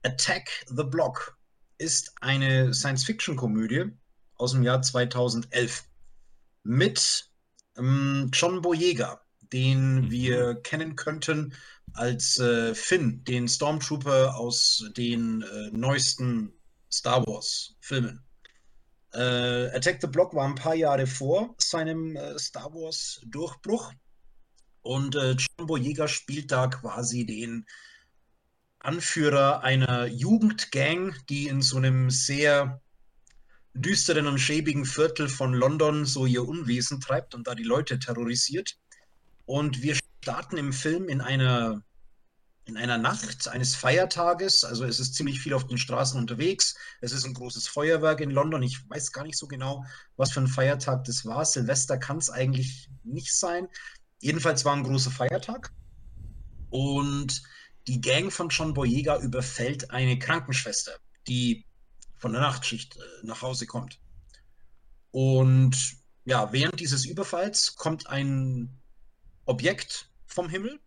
Attack 0.04 0.66
the 0.68 0.84
Block 0.84 1.38
ist 1.78 2.14
eine 2.22 2.74
Science-Fiction-Komödie 2.74 3.92
aus 4.36 4.52
dem 4.52 4.64
Jahr 4.64 4.82
2011 4.82 5.84
mit 6.64 7.32
ähm, 7.78 8.30
John 8.32 8.62
Boyega, 8.62 9.22
den 9.42 10.02
mhm. 10.02 10.12
wir 10.12 10.56
kennen 10.56 10.96
könnten 10.96 11.54
als 11.94 12.40
äh, 12.40 12.76
Finn, 12.76 13.24
den 13.24 13.48
Stormtrooper 13.48 14.36
aus 14.36 14.90
den 14.96 15.42
äh, 15.42 15.72
neuesten 15.72 16.54
Star 16.92 17.26
Wars-Filmen. 17.26 18.25
Äh, 19.16 19.76
Attack 19.76 20.02
the 20.02 20.08
Block 20.08 20.34
war 20.34 20.46
ein 20.46 20.56
paar 20.56 20.76
Jahre 20.76 21.08
vor 21.08 21.56
seinem 21.58 22.16
äh, 22.18 22.38
Star 22.38 22.74
Wars 22.74 23.22
Durchbruch 23.26 23.94
und 24.82 25.16
äh, 25.16 25.32
John 25.32 25.68
Boyega 25.68 26.08
spielt 26.08 26.52
da 26.52 26.68
quasi 26.68 27.26
den 27.26 27.66
Anführer 28.80 29.64
einer 29.64 30.06
Jugendgang, 30.06 31.16
die 31.30 31.48
in 31.48 31.62
so 31.62 31.78
einem 31.78 32.10
sehr 32.10 32.82
düsteren 33.74 34.28
und 34.28 34.38
schäbigen 34.38 34.86
Viertel 34.86 35.28
von 35.28 35.54
London 35.54 36.06
so 36.06 36.26
ihr 36.26 36.48
Unwesen 36.48 37.02
treibt 37.02 37.36
und 37.36 37.48
da 37.48 37.56
die 37.56 37.64
Leute 37.64 38.00
terrorisiert. 38.00 38.78
Und 39.46 39.82
wir 39.82 39.98
starten 40.22 40.58
im 40.58 40.72
Film 40.72 41.10
in 41.10 41.22
einer, 41.22 41.82
in 42.66 42.78
einer 42.78 42.98
Nacht 42.98 43.48
eines 43.48 43.76
Feiertages. 43.76 44.64
Also 44.64 44.86
es 44.86 45.00
ist 45.00 45.14
ziemlich 45.14 45.40
viel 45.40 45.54
auf 45.54 45.68
den 45.68 45.78
Straßen 45.78 46.20
unterwegs. 46.20 46.76
Es 47.00 47.12
ist 47.12 47.26
ein 47.26 47.34
großes 47.34 47.68
Feuerwerk 47.68 48.22
in 48.22 48.32
London. 48.32 48.64
Ich 48.64 48.90
weiß 48.90 49.12
gar 49.12 49.24
nicht 49.24 49.38
so 49.38 49.48
genau, 49.48 49.86
was 50.18 50.32
für 50.32 50.42
ein 50.42 50.48
Feiertag 50.48 51.04
das 51.04 51.26
war. 51.26 51.46
Silvester 51.46 51.98
kann 51.98 52.18
es 52.18 52.30
eigentlich 52.30 52.90
nicht 53.04 53.34
sein. 53.34 53.68
Jedenfalls 54.20 54.66
war 54.66 54.76
ein 54.76 54.84
großer 54.84 55.12
Feiertag. 55.12 55.72
Und 56.72 57.44
die 57.88 58.02
Gang 58.02 58.32
von 58.34 58.50
John 58.50 58.74
Boyega 58.74 59.20
überfällt 59.20 59.92
eine 59.92 60.18
Krankenschwester, 60.18 60.94
die 61.28 61.66
von 62.18 62.32
der 62.32 62.42
Nachtschicht 62.42 62.98
äh, 62.98 63.00
nach 63.24 63.44
Hause 63.44 63.68
kommt. 63.68 64.00
Und 65.12 65.98
ja, 66.26 66.52
während 66.52 66.80
dieses 66.80 67.06
Überfalls 67.06 67.76
kommt 67.76 68.08
ein 68.08 68.82
Objekt 69.46 70.10
vom 70.26 70.50
Himmel 70.50 70.80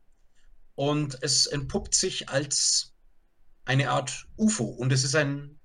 und 0.78 1.18
es 1.22 1.46
entpuppt 1.46 1.92
sich 1.92 2.28
als 2.28 2.92
eine 3.64 3.90
Art 3.90 4.28
UFO 4.36 4.62
und 4.62 4.92
es 4.92 5.02
ist 5.02 5.16
ein 5.16 5.58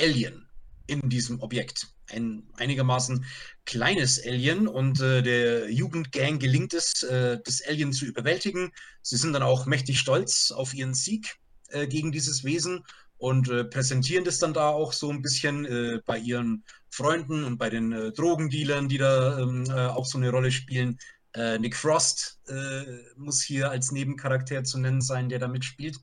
Alien 0.00 0.48
in 0.88 1.08
diesem 1.08 1.40
Objekt. 1.40 1.86
Ein 2.10 2.48
einigermaßen 2.56 3.24
kleines 3.66 4.20
Alien 4.26 4.66
und 4.66 5.00
äh, 5.00 5.22
der 5.22 5.70
Jugendgang 5.70 6.40
gelingt 6.40 6.74
es, 6.74 7.04
äh, 7.04 7.38
das 7.44 7.62
Alien 7.68 7.92
zu 7.92 8.04
überwältigen. 8.04 8.72
Sie 9.02 9.16
sind 9.16 9.32
dann 9.32 9.44
auch 9.44 9.66
mächtig 9.66 10.00
stolz 10.00 10.50
auf 10.50 10.74
ihren 10.74 10.94
Sieg 10.94 11.36
äh, 11.68 11.86
gegen 11.86 12.10
dieses 12.10 12.42
Wesen 12.42 12.82
und 13.18 13.48
äh, 13.48 13.62
präsentieren 13.62 14.24
das 14.24 14.40
dann 14.40 14.54
da 14.54 14.70
auch 14.70 14.92
so 14.92 15.08
ein 15.08 15.22
bisschen 15.22 15.66
äh, 15.66 16.00
bei 16.04 16.18
ihren 16.18 16.64
Freunden 16.90 17.44
und 17.44 17.58
bei 17.58 17.70
den 17.70 17.92
äh, 17.92 18.10
Drogendealern, 18.10 18.88
die 18.88 18.98
da 18.98 19.38
ähm, 19.38 19.66
äh, 19.68 19.86
auch 19.86 20.04
so 20.04 20.18
eine 20.18 20.30
Rolle 20.30 20.50
spielen. 20.50 20.98
Äh, 21.34 21.58
Nick 21.58 21.76
Frost 21.76 22.40
äh, 22.46 22.84
muss 23.16 23.42
hier 23.42 23.70
als 23.70 23.90
Nebencharakter 23.90 24.64
zu 24.64 24.78
nennen 24.78 25.00
sein, 25.00 25.28
der 25.28 25.38
da 25.38 25.48
mitspielt. 25.48 25.96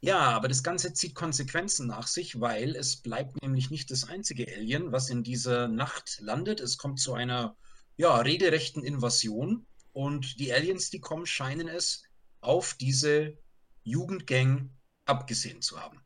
Ja, 0.00 0.18
aber 0.18 0.48
das 0.48 0.62
Ganze 0.62 0.92
zieht 0.92 1.14
Konsequenzen 1.14 1.86
nach 1.86 2.06
sich, 2.06 2.40
weil 2.40 2.76
es 2.76 2.96
bleibt 2.96 3.40
nämlich 3.42 3.70
nicht 3.70 3.90
das 3.90 4.04
einzige 4.04 4.46
Alien, 4.54 4.92
was 4.92 5.08
in 5.08 5.22
dieser 5.22 5.68
Nacht 5.68 6.18
landet. 6.20 6.60
Es 6.60 6.76
kommt 6.76 7.00
zu 7.00 7.14
einer 7.14 7.56
ja, 7.96 8.16
regelrechten 8.18 8.84
Invasion 8.84 9.66
und 9.92 10.38
die 10.40 10.52
Aliens, 10.52 10.90
die 10.90 11.00
kommen, 11.00 11.24
scheinen 11.24 11.68
es 11.68 12.02
auf 12.40 12.74
diese 12.74 13.38
Jugendgang 13.82 14.70
abgesehen 15.06 15.62
zu 15.62 15.80
haben. 15.80 16.00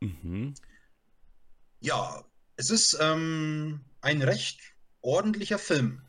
Mhm. 0.00 0.54
Ja, 1.80 2.24
es 2.56 2.70
ist 2.70 2.96
ähm, 3.00 3.84
ein 4.00 4.22
recht 4.22 4.60
ordentlicher 5.00 5.58
Film, 5.58 6.02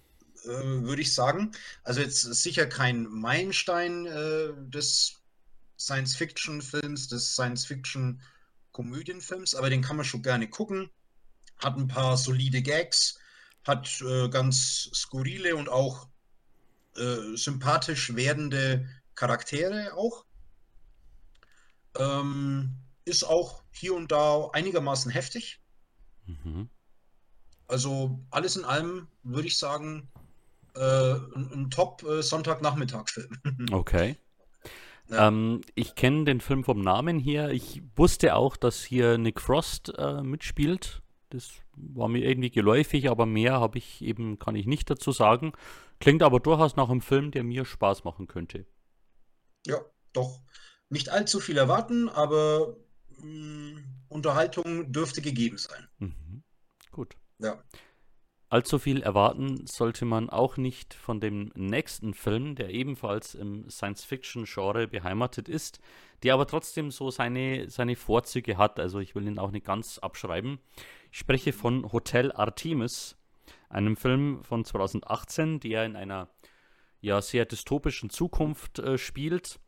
würde 0.49 1.01
ich 1.01 1.13
sagen. 1.13 1.51
Also 1.83 2.01
jetzt 2.01 2.21
sicher 2.21 2.65
kein 2.65 3.05
Meilenstein 3.05 4.05
äh, 4.05 4.49
des 4.69 5.21
Science-Fiction-Films, 5.77 7.07
des 7.07 7.35
Science-Fiction-Komödienfilms, 7.35 9.55
aber 9.55 9.69
den 9.69 9.81
kann 9.81 9.95
man 9.95 10.03
schon 10.05 10.21
gerne 10.21 10.49
gucken. 10.49 10.89
Hat 11.57 11.77
ein 11.77 11.87
paar 11.87 12.17
solide 12.17 12.61
Gags, 12.61 13.17
hat 13.65 14.01
äh, 14.01 14.27
ganz 14.29 14.89
skurrile 14.93 15.55
und 15.55 15.69
auch 15.69 16.09
äh, 16.95 17.35
sympathisch 17.35 18.15
werdende 18.15 18.89
Charaktere 19.15 19.93
auch. 19.95 20.25
Ähm, 21.97 22.75
ist 23.05 23.23
auch 23.23 23.63
hier 23.71 23.95
und 23.95 24.11
da 24.11 24.49
einigermaßen 24.53 25.11
heftig. 25.11 25.59
Mhm. 26.25 26.69
Also 27.67 28.19
alles 28.31 28.55
in 28.55 28.65
allem 28.65 29.07
würde 29.23 29.47
ich 29.47 29.57
sagen, 29.57 30.09
äh, 30.79 31.13
ein, 31.35 31.51
ein 31.53 31.69
Top-Sonntagnachmittagsfilm. 31.69 33.37
Äh, 33.43 33.71
okay. 33.73 34.15
Ja. 35.09 35.27
Ähm, 35.27 35.61
ich 35.75 35.95
kenne 35.95 36.25
den 36.25 36.39
Film 36.39 36.63
vom 36.63 36.81
Namen 36.81 37.19
her. 37.19 37.51
Ich 37.51 37.81
wusste 37.95 38.35
auch, 38.35 38.55
dass 38.55 38.83
hier 38.83 39.17
Nick 39.17 39.41
Frost 39.41 39.93
äh, 39.97 40.21
mitspielt. 40.21 41.01
Das 41.31 41.49
war 41.75 42.07
mir 42.07 42.23
irgendwie 42.23 42.49
geläufig, 42.49 43.09
aber 43.09 43.25
mehr 43.25 43.59
habe 43.59 43.77
ich 43.77 44.01
eben, 44.01 44.39
kann 44.39 44.55
ich 44.55 44.65
nicht 44.65 44.89
dazu 44.89 45.11
sagen. 45.11 45.53
Klingt 45.99 46.23
aber 46.23 46.39
durchaus 46.39 46.75
nach 46.75 46.89
einem 46.89 47.01
Film, 47.01 47.31
der 47.31 47.43
mir 47.43 47.65
Spaß 47.65 48.03
machen 48.03 48.27
könnte. 48.27 48.65
Ja, 49.65 49.79
doch. 50.13 50.41
Nicht 50.89 51.09
allzu 51.09 51.39
viel 51.39 51.57
erwarten, 51.57 52.09
aber 52.09 52.75
mh, 53.21 53.81
Unterhaltung 54.07 54.91
dürfte 54.91 55.21
gegeben 55.21 55.57
sein. 55.57 55.87
Mhm. 55.99 56.43
Gut. 56.91 57.15
Ja. 57.39 57.61
Allzu 58.49 58.79
viel 58.79 59.03
erwarten 59.03 59.67
sollte 59.67 60.05
man 60.05 60.31
auch 60.31 60.57
nicht 60.57 60.95
von 60.95 61.19
dem 61.19 61.51
nächsten 61.55 62.15
Film, 62.15 62.55
der 62.55 62.71
ebenfalls 62.71 63.35
im 63.35 63.69
Science-Fiction-Genre 63.69 64.87
beheimatet 64.87 65.47
ist, 65.47 65.79
der 66.23 66.33
aber 66.33 66.47
trotzdem 66.47 66.89
so 66.89 67.11
seine, 67.11 67.69
seine 67.69 67.95
Vorzüge 67.95 68.57
hat. 68.57 68.79
Also 68.79 68.99
ich 68.99 69.13
will 69.13 69.27
ihn 69.27 69.37
auch 69.37 69.51
nicht 69.51 69.67
ganz 69.67 69.99
abschreiben. 69.99 70.57
Ich 71.11 71.19
spreche 71.19 71.53
von 71.53 71.91
Hotel 71.91 72.31
Artemis, 72.31 73.17
einem 73.69 73.95
Film 73.95 74.43
von 74.43 74.65
2018, 74.65 75.59
der 75.59 75.85
in 75.85 75.95
einer 75.95 76.29
ja, 77.01 77.21
sehr 77.21 77.45
dystopischen 77.45 78.09
Zukunft 78.09 78.79
äh, 78.79 78.97
spielt. 78.97 79.59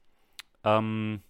Ähm, 0.64 1.22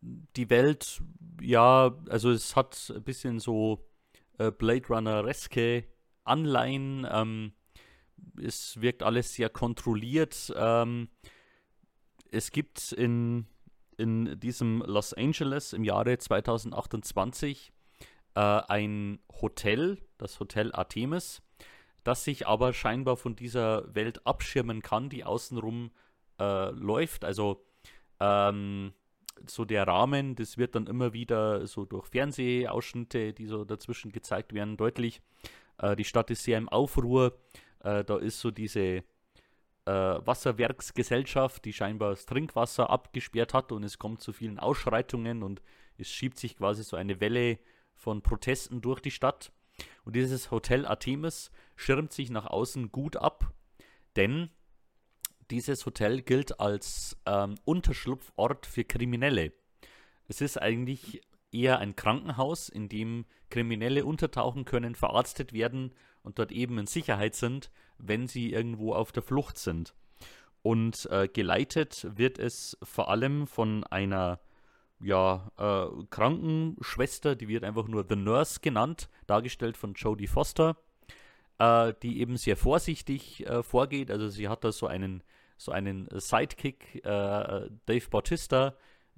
die 0.00 0.48
Welt, 0.48 1.02
ja, 1.40 1.96
also 2.08 2.30
es 2.30 2.54
hat 2.54 2.92
ein 2.94 3.02
bisschen 3.02 3.40
so 3.40 3.88
äh, 4.38 4.52
Blade 4.52 4.86
Runner-eske 4.88 5.84
Anleihen. 6.24 7.06
Ähm, 7.10 7.52
es 8.42 8.80
wirkt 8.80 9.02
alles 9.02 9.34
sehr 9.34 9.48
kontrolliert. 9.48 10.52
Ähm, 10.56 11.08
es 12.30 12.50
gibt 12.50 12.92
in, 12.92 13.46
in 13.96 14.38
diesem 14.40 14.82
Los 14.86 15.14
Angeles 15.14 15.72
im 15.72 15.84
Jahre 15.84 16.18
2028 16.18 17.72
äh, 18.34 18.40
ein 18.40 19.20
Hotel, 19.40 19.98
das 20.18 20.40
Hotel 20.40 20.72
Artemis, 20.72 21.42
das 22.02 22.24
sich 22.24 22.46
aber 22.46 22.72
scheinbar 22.72 23.16
von 23.16 23.36
dieser 23.36 23.94
Welt 23.94 24.26
abschirmen 24.26 24.82
kann, 24.82 25.08
die 25.08 25.24
außenrum 25.24 25.90
äh, 26.40 26.70
läuft. 26.70 27.24
Also 27.24 27.64
ähm, 28.20 28.92
so 29.46 29.64
der 29.64 29.86
Rahmen, 29.86 30.36
das 30.36 30.58
wird 30.58 30.74
dann 30.74 30.86
immer 30.86 31.12
wieder 31.12 31.66
so 31.66 31.84
durch 31.84 32.06
Fernsehausschnitte, 32.06 33.32
die 33.32 33.46
so 33.46 33.64
dazwischen 33.64 34.12
gezeigt 34.12 34.52
werden, 34.52 34.76
deutlich. 34.76 35.22
Äh, 35.78 35.96
die 35.96 36.04
Stadt 36.04 36.30
ist 36.30 36.44
sehr 36.44 36.58
im 36.58 36.68
Aufruhr. 36.68 37.38
Äh, 37.80 38.04
da 38.04 38.16
ist 38.16 38.40
so 38.40 38.50
diese 38.50 38.80
äh, 38.80 39.02
Wasserwerksgesellschaft, 39.86 41.64
die 41.64 41.72
scheinbar 41.72 42.10
das 42.10 42.26
Trinkwasser 42.26 42.90
abgesperrt 42.90 43.54
hat 43.54 43.72
und 43.72 43.84
es 43.84 43.98
kommt 43.98 44.20
zu 44.20 44.32
vielen 44.32 44.58
Ausschreitungen 44.58 45.42
und 45.42 45.62
es 45.98 46.08
schiebt 46.08 46.38
sich 46.38 46.56
quasi 46.56 46.82
so 46.82 46.96
eine 46.96 47.20
Welle 47.20 47.58
von 47.94 48.22
Protesten 48.22 48.80
durch 48.80 49.00
die 49.00 49.10
Stadt. 49.10 49.52
Und 50.04 50.16
dieses 50.16 50.50
Hotel 50.50 50.86
Artemis 50.86 51.50
schirmt 51.76 52.12
sich 52.12 52.30
nach 52.30 52.46
außen 52.46 52.92
gut 52.92 53.16
ab, 53.16 53.52
denn 54.16 54.50
dieses 55.50 55.84
Hotel 55.84 56.22
gilt 56.22 56.60
als 56.60 57.16
ähm, 57.26 57.56
Unterschlupfort 57.64 58.66
für 58.66 58.84
Kriminelle. 58.84 59.52
Es 60.28 60.40
ist 60.40 60.60
eigentlich 60.60 61.20
eher 61.54 61.78
ein 61.78 61.96
Krankenhaus, 61.96 62.68
in 62.68 62.88
dem 62.88 63.24
Kriminelle 63.50 64.04
untertauchen 64.04 64.64
können, 64.64 64.94
verarztet 64.94 65.52
werden 65.52 65.92
und 66.22 66.38
dort 66.38 66.52
eben 66.52 66.78
in 66.78 66.86
Sicherheit 66.86 67.34
sind, 67.34 67.70
wenn 67.98 68.26
sie 68.26 68.52
irgendwo 68.52 68.94
auf 68.94 69.12
der 69.12 69.22
Flucht 69.22 69.58
sind. 69.58 69.94
Und 70.62 71.06
äh, 71.10 71.28
geleitet 71.28 72.06
wird 72.16 72.38
es 72.38 72.78
vor 72.82 73.10
allem 73.10 73.46
von 73.46 73.84
einer 73.84 74.40
ja, 75.00 75.50
äh, 75.58 76.04
Krankenschwester, 76.10 77.36
die 77.36 77.48
wird 77.48 77.64
einfach 77.64 77.86
nur 77.86 78.06
The 78.08 78.16
Nurse 78.16 78.60
genannt, 78.60 79.08
dargestellt 79.26 79.76
von 79.76 79.94
Jodie 79.94 80.26
Foster, 80.26 80.76
äh, 81.58 81.92
die 82.02 82.20
eben 82.20 82.36
sehr 82.38 82.56
vorsichtig 82.56 83.46
äh, 83.46 83.62
vorgeht. 83.62 84.10
Also 84.10 84.28
sie 84.28 84.48
hat 84.48 84.64
da 84.64 84.72
so 84.72 84.86
einen 84.86 85.22
so 85.56 85.72
einen 85.72 86.08
Sidekick, 86.10 87.04
äh, 87.04 87.68
Dave 87.86 88.08
Bautista, 88.10 88.74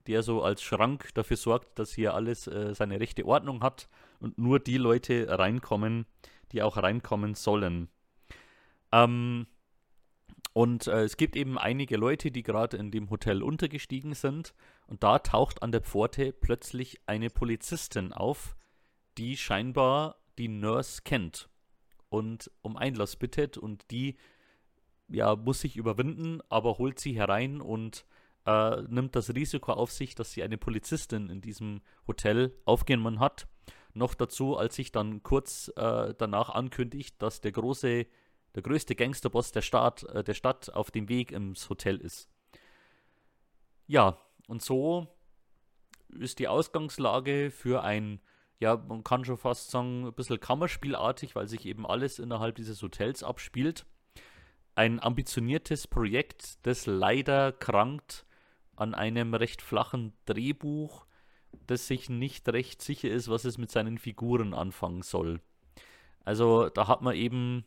der 0.06 0.22
so 0.22 0.42
als 0.42 0.62
Schrank 0.62 1.14
dafür 1.14 1.36
sorgt, 1.36 1.78
dass 1.78 1.92
hier 1.92 2.14
alles 2.14 2.46
äh, 2.46 2.74
seine 2.74 3.00
rechte 3.00 3.26
Ordnung 3.26 3.62
hat 3.62 3.88
und 4.20 4.38
nur 4.38 4.58
die 4.60 4.78
Leute 4.78 5.26
reinkommen, 5.28 6.06
die 6.52 6.62
auch 6.62 6.76
reinkommen 6.76 7.34
sollen. 7.34 7.88
Ähm, 8.92 9.46
und 10.52 10.86
äh, 10.86 11.02
es 11.02 11.18
gibt 11.18 11.36
eben 11.36 11.58
einige 11.58 11.98
Leute, 11.98 12.30
die 12.30 12.42
gerade 12.42 12.78
in 12.78 12.90
dem 12.90 13.10
Hotel 13.10 13.42
untergestiegen 13.42 14.14
sind. 14.14 14.54
Und 14.86 15.02
da 15.02 15.18
taucht 15.18 15.62
an 15.62 15.70
der 15.70 15.82
Pforte 15.82 16.32
plötzlich 16.32 17.00
eine 17.04 17.28
Polizistin 17.28 18.14
auf, 18.14 18.56
die 19.18 19.36
scheinbar 19.36 20.16
die 20.38 20.48
Nurse 20.48 21.02
kennt 21.04 21.50
und 22.08 22.50
um 22.62 22.78
Einlass 22.78 23.16
bittet. 23.16 23.58
Und 23.58 23.90
die 23.90 24.16
ja, 25.08 25.36
muss 25.36 25.60
sich 25.60 25.76
überwinden, 25.76 26.40
aber 26.48 26.78
holt 26.78 26.98
sie 26.98 27.14
herein 27.14 27.60
und 27.60 28.06
äh, 28.46 28.82
nimmt 28.82 29.16
das 29.16 29.34
Risiko 29.34 29.72
auf 29.72 29.90
sich, 29.90 30.14
dass 30.14 30.32
sie 30.32 30.42
eine 30.42 30.56
Polizistin 30.56 31.28
in 31.28 31.40
diesem 31.40 31.80
Hotel 32.06 32.52
aufgenommen 32.64 33.18
hat. 33.18 33.48
Noch 33.92 34.14
dazu, 34.14 34.56
als 34.56 34.76
sich 34.76 34.92
dann 34.92 35.22
kurz 35.22 35.72
äh, 35.76 36.14
danach 36.16 36.50
ankündigt, 36.50 37.20
dass 37.20 37.40
der 37.40 37.52
große, 37.52 38.06
der 38.54 38.62
größte 38.62 38.94
Gangsterboss 38.94 39.52
der 39.52 39.62
Stadt, 39.62 40.04
äh, 40.04 40.22
der 40.22 40.34
Stadt 40.34 40.72
auf 40.72 40.90
dem 40.90 41.08
Weg 41.08 41.32
ins 41.32 41.68
Hotel 41.68 41.96
ist. 41.96 42.28
Ja, 43.88 44.18
und 44.46 44.62
so 44.62 45.08
ist 46.08 46.38
die 46.38 46.48
Ausgangslage 46.48 47.50
für 47.50 47.82
ein, 47.82 48.20
ja, 48.60 48.76
man 48.76 49.02
kann 49.02 49.24
schon 49.24 49.38
fast 49.38 49.70
sagen, 49.70 50.06
ein 50.06 50.12
bisschen 50.12 50.38
Kammerspielartig, 50.38 51.34
weil 51.34 51.48
sich 51.48 51.66
eben 51.66 51.84
alles 51.84 52.20
innerhalb 52.20 52.54
dieses 52.54 52.80
Hotels 52.82 53.22
abspielt. 53.24 53.86
Ein 54.76 55.02
ambitioniertes 55.02 55.88
Projekt, 55.88 56.64
das 56.64 56.86
leider 56.86 57.50
krankt 57.50 58.26
an 58.76 58.94
einem 58.94 59.34
recht 59.34 59.62
flachen 59.62 60.12
Drehbuch, 60.26 61.06
das 61.66 61.86
sich 61.86 62.08
nicht 62.08 62.48
recht 62.48 62.82
sicher 62.82 63.08
ist, 63.08 63.28
was 63.28 63.44
es 63.44 63.58
mit 63.58 63.70
seinen 63.70 63.98
Figuren 63.98 64.54
anfangen 64.54 65.02
soll. 65.02 65.40
Also 66.24 66.68
da 66.68 66.88
hat 66.88 67.02
man 67.02 67.14
eben 67.14 67.64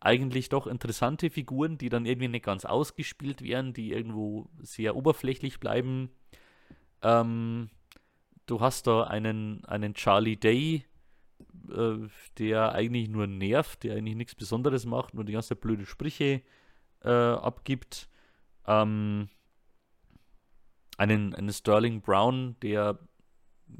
eigentlich 0.00 0.48
doch 0.48 0.66
interessante 0.66 1.30
Figuren, 1.30 1.78
die 1.78 1.88
dann 1.88 2.06
irgendwie 2.06 2.28
nicht 2.28 2.44
ganz 2.44 2.64
ausgespielt 2.64 3.42
werden, 3.42 3.72
die 3.72 3.92
irgendwo 3.92 4.48
sehr 4.60 4.96
oberflächlich 4.96 5.60
bleiben. 5.60 6.10
Ähm, 7.02 7.70
du 8.46 8.60
hast 8.60 8.86
da 8.86 9.04
einen, 9.04 9.64
einen 9.66 9.94
Charlie 9.94 10.36
Day, 10.36 10.84
äh, 11.70 12.08
der 12.38 12.72
eigentlich 12.72 13.08
nur 13.08 13.26
nervt, 13.26 13.84
der 13.84 13.94
eigentlich 13.94 14.16
nichts 14.16 14.34
Besonderes 14.34 14.86
macht, 14.86 15.14
nur 15.14 15.24
die 15.24 15.34
ganze 15.34 15.54
blöde 15.54 15.86
Sprüche 15.86 16.42
äh, 17.04 17.08
abgibt. 17.08 18.08
Ähm, 18.66 19.28
einen, 20.98 21.34
einen 21.34 21.52
Sterling 21.52 22.00
Brown, 22.00 22.56
der 22.62 22.98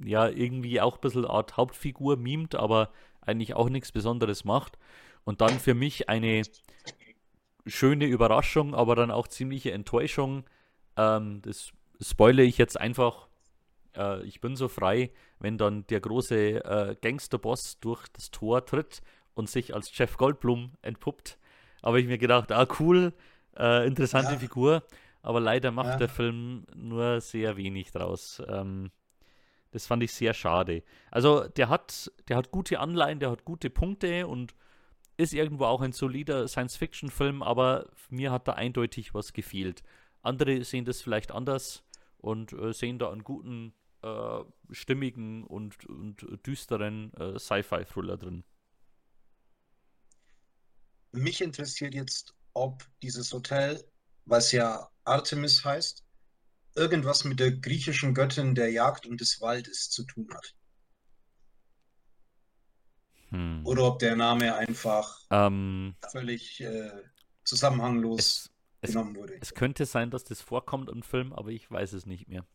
ja 0.04 0.28
irgendwie 0.28 0.80
auch 0.80 0.96
ein 0.96 1.00
bisschen 1.00 1.26
Art 1.26 1.56
Hauptfigur 1.56 2.16
mimt, 2.16 2.54
aber 2.54 2.90
eigentlich 3.20 3.54
auch 3.54 3.68
nichts 3.68 3.92
Besonderes 3.92 4.44
macht. 4.44 4.78
Und 5.24 5.40
dann 5.40 5.58
für 5.60 5.74
mich 5.74 6.08
eine 6.08 6.42
schöne 7.66 8.06
Überraschung, 8.06 8.74
aber 8.74 8.96
dann 8.96 9.10
auch 9.10 9.28
ziemliche 9.28 9.72
Enttäuschung. 9.72 10.44
Ähm, 10.96 11.42
das 11.42 11.72
spoile 12.00 12.42
ich 12.42 12.58
jetzt 12.58 12.80
einfach. 12.80 13.28
Äh, 13.96 14.24
ich 14.24 14.40
bin 14.40 14.56
so 14.56 14.68
frei, 14.68 15.12
wenn 15.38 15.58
dann 15.58 15.86
der 15.86 16.00
große 16.00 16.64
äh, 16.64 16.96
Gangsterboss 17.00 17.78
durch 17.80 18.08
das 18.08 18.30
Tor 18.30 18.64
tritt 18.64 19.02
und 19.34 19.48
sich 19.48 19.74
als 19.74 19.96
Jeff 19.96 20.16
Goldblum 20.16 20.72
entpuppt. 20.82 21.38
Aber 21.82 21.98
ich 21.98 22.06
mir 22.06 22.18
gedacht, 22.18 22.52
ah 22.52 22.66
cool, 22.80 23.12
äh, 23.56 23.86
interessante 23.86 24.32
ja. 24.32 24.38
Figur. 24.38 24.82
Aber 25.22 25.40
leider 25.40 25.70
macht 25.70 25.90
ja. 25.90 25.96
der 25.96 26.08
Film 26.08 26.66
nur 26.74 27.20
sehr 27.20 27.56
wenig 27.56 27.92
draus. 27.92 28.42
Ähm, 28.48 28.90
das 29.70 29.86
fand 29.86 30.02
ich 30.02 30.12
sehr 30.12 30.34
schade. 30.34 30.82
Also 31.10 31.48
der 31.48 31.68
hat, 31.68 32.10
der 32.28 32.36
hat 32.36 32.50
gute 32.50 32.78
Anleihen, 32.80 33.20
der 33.20 33.30
hat 33.30 33.44
gute 33.44 33.70
Punkte 33.70 34.26
und 34.26 34.54
ist 35.16 35.32
irgendwo 35.32 35.64
auch 35.64 35.80
ein 35.80 35.92
solider 35.92 36.48
Science-Fiction-Film, 36.48 37.42
aber 37.42 37.90
mir 38.10 38.32
hat 38.32 38.48
da 38.48 38.52
eindeutig 38.52 39.14
was 39.14 39.32
gefehlt. 39.32 39.82
Andere 40.22 40.64
sehen 40.64 40.84
das 40.84 41.00
vielleicht 41.00 41.32
anders 41.32 41.84
und 42.18 42.52
äh, 42.52 42.72
sehen 42.72 42.98
da 42.98 43.10
einen 43.10 43.24
guten, 43.24 43.74
äh, 44.02 44.44
stimmigen 44.70 45.44
und, 45.44 45.86
und 45.86 46.46
düsteren 46.46 47.12
äh, 47.14 47.38
Sci-Fi-Thriller 47.38 48.16
drin. 48.16 48.44
Mich 51.12 51.40
interessiert 51.40 51.94
jetzt, 51.94 52.34
ob 52.54 52.84
dieses 53.02 53.32
Hotel, 53.32 53.82
was 54.24 54.52
ja 54.52 54.88
Artemis 55.04 55.64
heißt, 55.64 56.04
irgendwas 56.74 57.24
mit 57.24 57.40
der 57.40 57.52
griechischen 57.52 58.14
Göttin 58.14 58.54
der 58.54 58.70
Jagd 58.70 59.06
und 59.06 59.20
des 59.20 59.40
Waldes 59.40 59.90
zu 59.90 60.04
tun 60.04 60.28
hat. 60.32 60.54
Hm. 63.30 63.66
Oder 63.66 63.84
ob 63.84 63.98
der 63.98 64.16
Name 64.16 64.54
einfach 64.54 65.18
ähm, 65.30 65.96
völlig 66.10 66.60
äh, 66.60 66.90
zusammenhanglos 67.44 68.20
es, 68.20 68.50
es, 68.82 68.90
genommen 68.90 69.16
wurde. 69.16 69.38
Es 69.40 69.54
könnte 69.54 69.86
sein, 69.86 70.10
dass 70.10 70.24
das 70.24 70.40
vorkommt 70.40 70.90
im 70.90 71.02
Film, 71.02 71.32
aber 71.32 71.50
ich 71.50 71.70
weiß 71.70 71.94
es 71.94 72.06
nicht 72.06 72.28
mehr. 72.28 72.46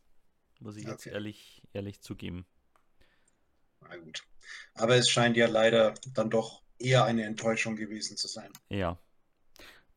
Muss 0.60 0.76
ich 0.76 0.84
okay. 0.84 0.92
jetzt 0.92 1.06
ehrlich, 1.06 1.62
ehrlich 1.72 2.00
zugeben. 2.00 2.46
Na 3.80 3.96
gut. 3.96 4.22
Aber 4.74 4.96
es 4.96 5.08
scheint 5.08 5.36
ja 5.36 5.46
leider 5.46 5.94
dann 6.14 6.30
doch 6.30 6.62
eher 6.78 7.04
eine 7.04 7.24
Enttäuschung 7.24 7.76
gewesen 7.76 8.16
zu 8.16 8.28
sein. 8.28 8.52
Ja. 8.68 8.98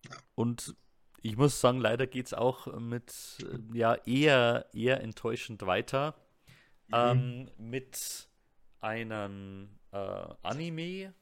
ja. 0.05 0.17
Und 0.35 0.75
ich 1.21 1.37
muss 1.37 1.61
sagen, 1.61 1.79
leider 1.79 2.07
geht 2.07 2.27
es 2.27 2.33
auch 2.33 2.67
mit 2.79 3.37
ja 3.73 3.95
eher, 4.05 4.65
eher 4.73 5.01
enttäuschend 5.01 5.65
weiter. 5.65 6.15
Mhm. 6.87 6.93
Ähm, 6.93 7.51
mit 7.57 8.27
einem 8.79 9.69
äh, 9.91 9.97
Anime-Film 10.41 11.13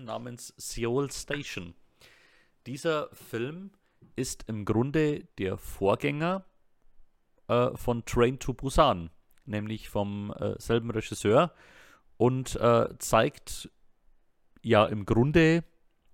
äh, 0.00 0.04
namens 0.04 0.54
Seoul 0.56 1.10
Station. 1.10 1.74
Dieser 2.66 3.08
Film 3.12 3.72
ist 4.14 4.44
im 4.48 4.64
Grunde 4.64 5.24
der 5.38 5.58
Vorgänger 5.58 6.44
äh, 7.48 7.70
von 7.76 8.04
Train 8.04 8.38
to 8.38 8.54
Busan, 8.54 9.10
nämlich 9.44 9.88
vom 9.88 10.32
äh, 10.38 10.54
selben 10.58 10.90
Regisseur 10.90 11.52
und 12.16 12.54
äh, 12.56 12.88
zeigt 12.98 13.68
ja 14.62 14.86
im 14.86 15.06
Grunde 15.06 15.64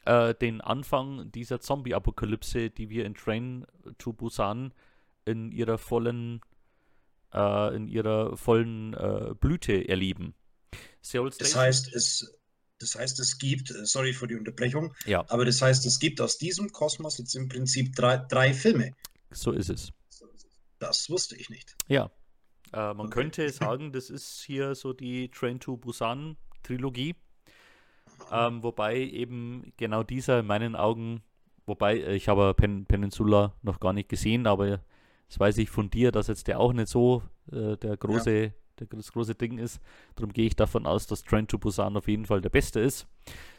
äh, 0.08 0.34
den 0.34 0.62
Anfang 0.62 1.30
dieser 1.32 1.60
Zombie-Apokalypse, 1.60 2.70
die 2.70 2.88
wir 2.88 3.04
in 3.04 3.14
Train 3.14 3.66
to 3.98 4.14
Busan 4.14 4.72
in 5.26 5.52
ihrer 5.52 5.76
vollen, 5.76 6.40
äh, 7.34 7.76
in 7.76 7.88
ihrer 7.88 8.36
vollen 8.36 8.94
äh, 8.94 9.34
Blüte 9.38 9.86
erleben. 9.86 10.34
Seoul 11.02 11.30
Station. 11.30 11.52
Das 11.52 11.60
heißt, 11.60 11.94
es, 11.94 12.38
das 12.78 12.94
heißt, 12.94 13.20
es 13.20 13.38
gibt, 13.38 13.70
äh, 13.70 13.84
sorry 13.84 14.14
für 14.14 14.26
die 14.26 14.36
Unterbrechung, 14.36 14.94
ja. 15.04 15.24
aber 15.28 15.44
das 15.44 15.60
heißt, 15.60 15.84
es 15.84 15.98
gibt 15.98 16.22
aus 16.22 16.38
diesem 16.38 16.72
Kosmos 16.72 17.18
jetzt 17.18 17.34
im 17.34 17.48
Prinzip 17.48 17.94
drei, 17.94 18.16
drei 18.16 18.54
Filme. 18.54 18.94
So 19.30 19.52
ist 19.52 19.68
es. 19.68 19.92
Das 20.78 21.10
wusste 21.10 21.36
ich 21.36 21.50
nicht. 21.50 21.76
Ja. 21.88 22.10
Äh, 22.72 22.94
man 22.94 23.00
okay. 23.00 23.10
könnte 23.10 23.50
sagen, 23.50 23.92
das 23.92 24.08
ist 24.08 24.42
hier 24.42 24.74
so 24.74 24.94
die 24.94 25.30
Train 25.30 25.60
to 25.60 25.76
Busan 25.76 26.38
Trilogie. 26.62 27.14
Ähm, 28.30 28.62
wobei 28.62 28.98
eben 28.98 29.72
genau 29.76 30.02
dieser 30.02 30.40
in 30.40 30.46
meinen 30.46 30.76
Augen, 30.76 31.22
wobei 31.66 31.98
äh, 31.98 32.14
ich 32.16 32.28
habe 32.28 32.54
Pen 32.54 32.86
Peninsula 32.86 33.54
noch 33.62 33.80
gar 33.80 33.92
nicht 33.92 34.08
gesehen, 34.08 34.46
aber 34.46 34.80
das 35.28 35.38
weiß 35.38 35.58
ich 35.58 35.70
von 35.70 35.90
dir, 35.90 36.12
dass 36.12 36.28
jetzt 36.28 36.48
der 36.48 36.60
auch 36.60 36.72
nicht 36.72 36.88
so 36.88 37.22
äh, 37.52 37.76
der 37.76 37.96
große, 37.96 38.44
ja. 38.44 38.50
der, 38.80 38.86
das 38.86 39.12
große 39.12 39.34
Ding 39.34 39.58
ist. 39.58 39.80
Darum 40.16 40.32
gehe 40.32 40.46
ich 40.46 40.56
davon 40.56 40.86
aus, 40.86 41.06
dass 41.06 41.22
Trent 41.22 41.50
to 41.50 41.58
Busan 41.58 41.96
auf 41.96 42.08
jeden 42.08 42.26
Fall 42.26 42.40
der 42.40 42.50
beste 42.50 42.80
ist. 42.80 43.06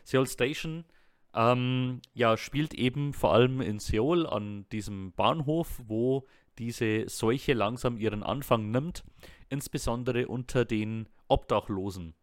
Seoul 0.04 0.28
Station 0.28 0.86
ähm, 1.34 2.02
ja, 2.14 2.38
spielt 2.38 2.74
eben 2.74 3.14
vor 3.14 3.34
allem 3.34 3.62
in 3.62 3.80
Seoul 3.80 4.26
an 4.26 4.66
diesem 4.72 5.12
Bahnhof, 5.14 5.80
wo 5.88 6.26
diese 6.58 7.08
Seuche 7.08 7.54
langsam 7.54 7.98
ihren 7.98 8.24
Anfang 8.24 8.72
nimmt, 8.72 9.04
insbesondere 9.50 10.28
unter 10.28 10.66
den 10.66 11.08
Obdachlosen. 11.28 12.14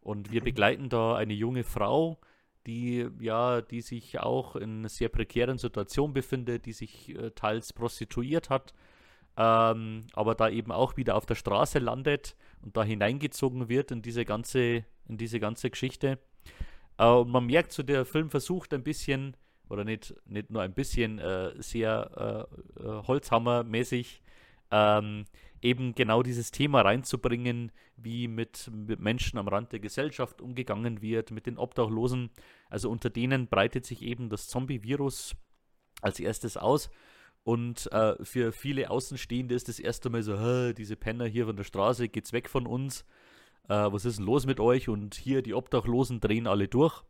Und 0.00 0.32
wir 0.32 0.40
begleiten 0.40 0.88
da 0.88 1.16
eine 1.16 1.34
junge 1.34 1.64
Frau, 1.64 2.18
die 2.66 3.08
ja, 3.20 3.60
die 3.62 3.80
sich 3.80 4.20
auch 4.20 4.56
in 4.56 4.80
einer 4.80 4.88
sehr 4.88 5.08
prekären 5.08 5.58
Situation 5.58 6.12
befindet, 6.12 6.66
die 6.66 6.72
sich 6.72 7.10
äh, 7.16 7.30
teils 7.30 7.72
prostituiert 7.72 8.50
hat, 8.50 8.74
ähm, 9.36 10.06
aber 10.12 10.34
da 10.34 10.48
eben 10.48 10.72
auch 10.72 10.96
wieder 10.96 11.16
auf 11.16 11.26
der 11.26 11.34
Straße 11.34 11.78
landet 11.78 12.36
und 12.62 12.76
da 12.76 12.84
hineingezogen 12.84 13.68
wird 13.68 13.90
in 13.90 14.02
diese 14.02 14.24
ganze, 14.24 14.84
in 15.08 15.16
diese 15.16 15.40
ganze 15.40 15.70
Geschichte. 15.70 16.18
Äh, 16.98 17.06
und 17.06 17.30
man 17.30 17.46
merkt 17.46 17.72
so, 17.72 17.82
der 17.82 18.04
Film 18.04 18.30
versucht 18.30 18.74
ein 18.74 18.82
bisschen, 18.82 19.36
oder 19.68 19.84
nicht, 19.84 20.14
nicht 20.26 20.50
nur 20.50 20.62
ein 20.62 20.74
bisschen, 20.74 21.18
äh, 21.18 21.52
sehr 21.62 22.48
äh, 22.78 22.82
äh, 22.82 23.02
Holzhammermäßig 23.06 24.22
ähm, 24.70 25.24
eben 25.62 25.94
genau 25.94 26.22
dieses 26.22 26.50
Thema 26.50 26.82
reinzubringen, 26.82 27.72
wie 27.96 28.28
mit, 28.28 28.70
mit, 28.72 29.00
Menschen 29.00 29.38
am 29.38 29.48
Rand 29.48 29.72
der 29.72 29.80
Gesellschaft 29.80 30.40
umgegangen 30.40 31.02
wird, 31.02 31.30
mit 31.30 31.46
den 31.46 31.58
Obdachlosen. 31.58 32.30
Also 32.68 32.90
unter 32.90 33.10
denen 33.10 33.46
breitet 33.48 33.84
sich 33.84 34.02
eben 34.02 34.30
das 34.30 34.48
Zombie-Virus 34.48 35.36
als 36.00 36.20
erstes 36.20 36.56
aus. 36.56 36.90
Und 37.42 37.90
äh, 37.92 38.22
für 38.24 38.52
viele 38.52 38.90
Außenstehende 38.90 39.54
ist 39.54 39.68
das 39.68 39.78
erste 39.78 40.10
Mal 40.10 40.22
so, 40.22 40.72
diese 40.72 40.96
Penner 40.96 41.26
hier 41.26 41.46
von 41.46 41.56
der 41.56 41.64
Straße, 41.64 42.08
geht's 42.08 42.32
weg 42.32 42.48
von 42.48 42.66
uns. 42.66 43.04
Äh, 43.68 43.92
was 43.92 44.04
ist 44.04 44.18
denn 44.18 44.26
los 44.26 44.46
mit 44.46 44.60
euch? 44.60 44.88
Und 44.88 45.14
hier 45.14 45.42
die 45.42 45.54
Obdachlosen 45.54 46.20
drehen 46.20 46.46
alle 46.46 46.68
durch. 46.68 47.02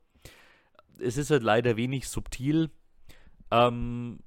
Es 0.99 1.17
ist 1.17 1.31
halt 1.31 1.43
leider 1.43 1.77
wenig 1.77 2.09
subtil. 2.09 2.71
Ähm, 3.51 4.21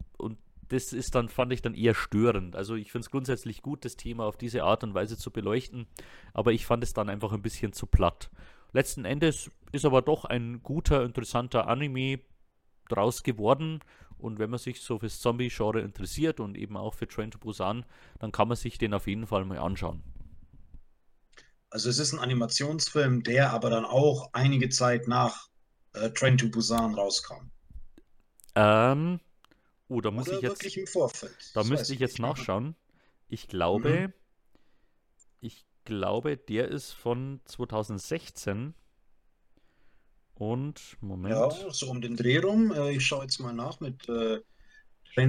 das 0.70 0.94
ist 0.94 1.16
dann, 1.16 1.30
fand 1.30 1.54
ich 1.54 1.62
dann 1.62 1.76
eher 1.76 1.94
störend. 1.94 2.56
Also 2.56 2.76
ich 2.76 2.92
finde 2.92 3.06
es 3.06 3.12
grundsätzlich 3.12 3.62
gut, 3.62 3.86
das 3.86 3.96
Thema 3.96 4.26
auf 4.26 4.38
diese 4.38 4.64
Art 4.64 4.84
und 4.84 4.94
Weise 4.94 5.18
zu 5.18 5.32
beleuchten, 5.32 5.88
aber 6.34 6.52
ich 6.52 6.66
fand 6.66 6.84
es 6.84 6.94
dann 6.94 7.10
einfach 7.10 7.32
ein 7.32 7.42
bisschen 7.42 7.74
zu 7.74 7.86
platt. 7.86 8.30
Letzten 8.72 9.06
Endes 9.06 9.52
ist 9.72 9.86
aber 9.86 10.02
doch 10.02 10.26
ein 10.26 10.64
guter, 10.64 11.04
interessanter 11.04 11.68
Anime 11.68 12.20
draus 12.90 13.24
geworden 13.24 13.80
Und 14.24 14.40
wenn 14.40 14.50
man 14.50 14.60
sich 14.60 14.80
so 14.82 15.00
fürs 15.00 15.20
Zombie-Genre 15.20 15.82
interessiert 15.82 16.40
und 16.40 16.58
eben 16.58 16.78
auch 16.78 16.94
für 16.94 17.08
Train 17.08 17.30
to 17.30 17.38
Busan, 17.40 17.86
dann 18.20 18.32
kann 18.32 18.48
man 18.48 18.56
sich 18.56 18.78
den 18.78 18.94
auf 18.94 19.06
jeden 19.08 19.28
Fall 19.28 19.44
mal 19.44 19.58
anschauen. 19.58 20.02
Also 21.70 21.90
es 21.90 22.00
ist 22.00 22.14
ein 22.14 22.20
Animationsfilm, 22.20 23.24
der 23.24 23.52
aber 23.52 23.70
dann 23.70 23.84
auch 23.84 24.30
einige 24.32 24.70
Zeit 24.70 25.08
nach 25.10 25.50
äh, 25.94 26.10
Train 26.12 26.38
to 26.38 26.48
Busan 26.48 26.94
rauskam. 26.96 27.52
Ähm, 28.56 29.20
oh, 29.94 30.02
da 30.02 30.12
muss 30.12 30.28
Oder 30.28 30.38
ich 30.38 30.44
jetzt, 30.44 30.78
im 30.78 30.88
Vorfeld. 30.88 31.36
da 31.54 31.62
Das 31.62 31.70
müsste 31.70 31.94
ich 31.94 32.00
jetzt 32.00 32.14
nicht. 32.14 32.20
Mhm. 32.20 32.26
nachschauen. 32.26 32.76
Ich 33.28 33.48
glaube, 33.48 34.14
ich 35.40 35.66
glaube, 35.86 36.38
der 36.38 36.68
ist 36.70 36.92
von 36.92 37.42
2016. 37.46 38.74
Und, 40.36 40.98
Moment. 41.02 41.36
Ja, 41.36 41.50
so 41.72 41.90
um 41.90 42.02
den 42.02 42.16
Dreh 42.18 42.40
rum. 42.40 42.72
Äh, 42.72 42.92
ich 42.92 43.06
schaue 43.06 43.24
jetzt 43.24 43.40
mal 43.40 43.54
nach 43.54 43.80
mit 43.80 44.08
äh, 44.10 44.40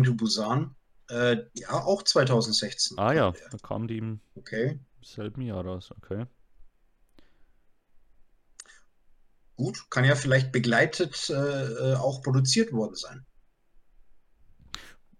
to 0.03 0.15
Busan. 0.15 0.75
Äh, 1.11 1.45
ja, 1.55 1.71
auch 1.71 2.03
2016. 2.03 2.99
Ah 2.99 3.12
ja, 3.12 3.31
der. 3.33 3.49
da 3.51 3.59
kam 3.59 3.87
die 3.87 3.99
im 3.99 4.21
Okay, 4.35 4.81
selben 5.03 5.43
Jahr 5.43 5.65
raus, 5.65 5.93
okay. 5.95 6.27
gut. 9.57 9.91
Kann 9.91 10.05
ja 10.05 10.15
vielleicht 10.15 10.53
begleitet 10.53 11.29
äh, 11.31 11.35
äh, 11.93 11.95
auch 11.97 12.23
produziert 12.23 12.73
worden 12.73 12.95
sein. 12.95 13.27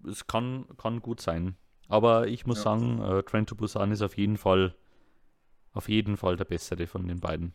Es 0.09 0.27
kann, 0.27 0.67
kann 0.77 1.01
gut 1.01 1.21
sein. 1.21 1.57
Aber 1.89 2.27
ich 2.29 2.47
muss 2.47 2.59
Ja. 2.59 2.65
sagen, 2.65 3.01
äh, 3.03 3.23
Train 3.23 3.47
to 3.47 3.55
Busan 3.55 3.91
ist 3.93 4.03
auf 4.03 4.17
jeden 4.17 4.39
Fall, 4.39 4.75
auf 5.73 5.89
jeden 5.89 6.17
Fall 6.17 6.37
der 6.37 6.45
bessere 6.45 6.87
von 6.87 7.07
den 7.07 7.21
beiden. 7.21 7.55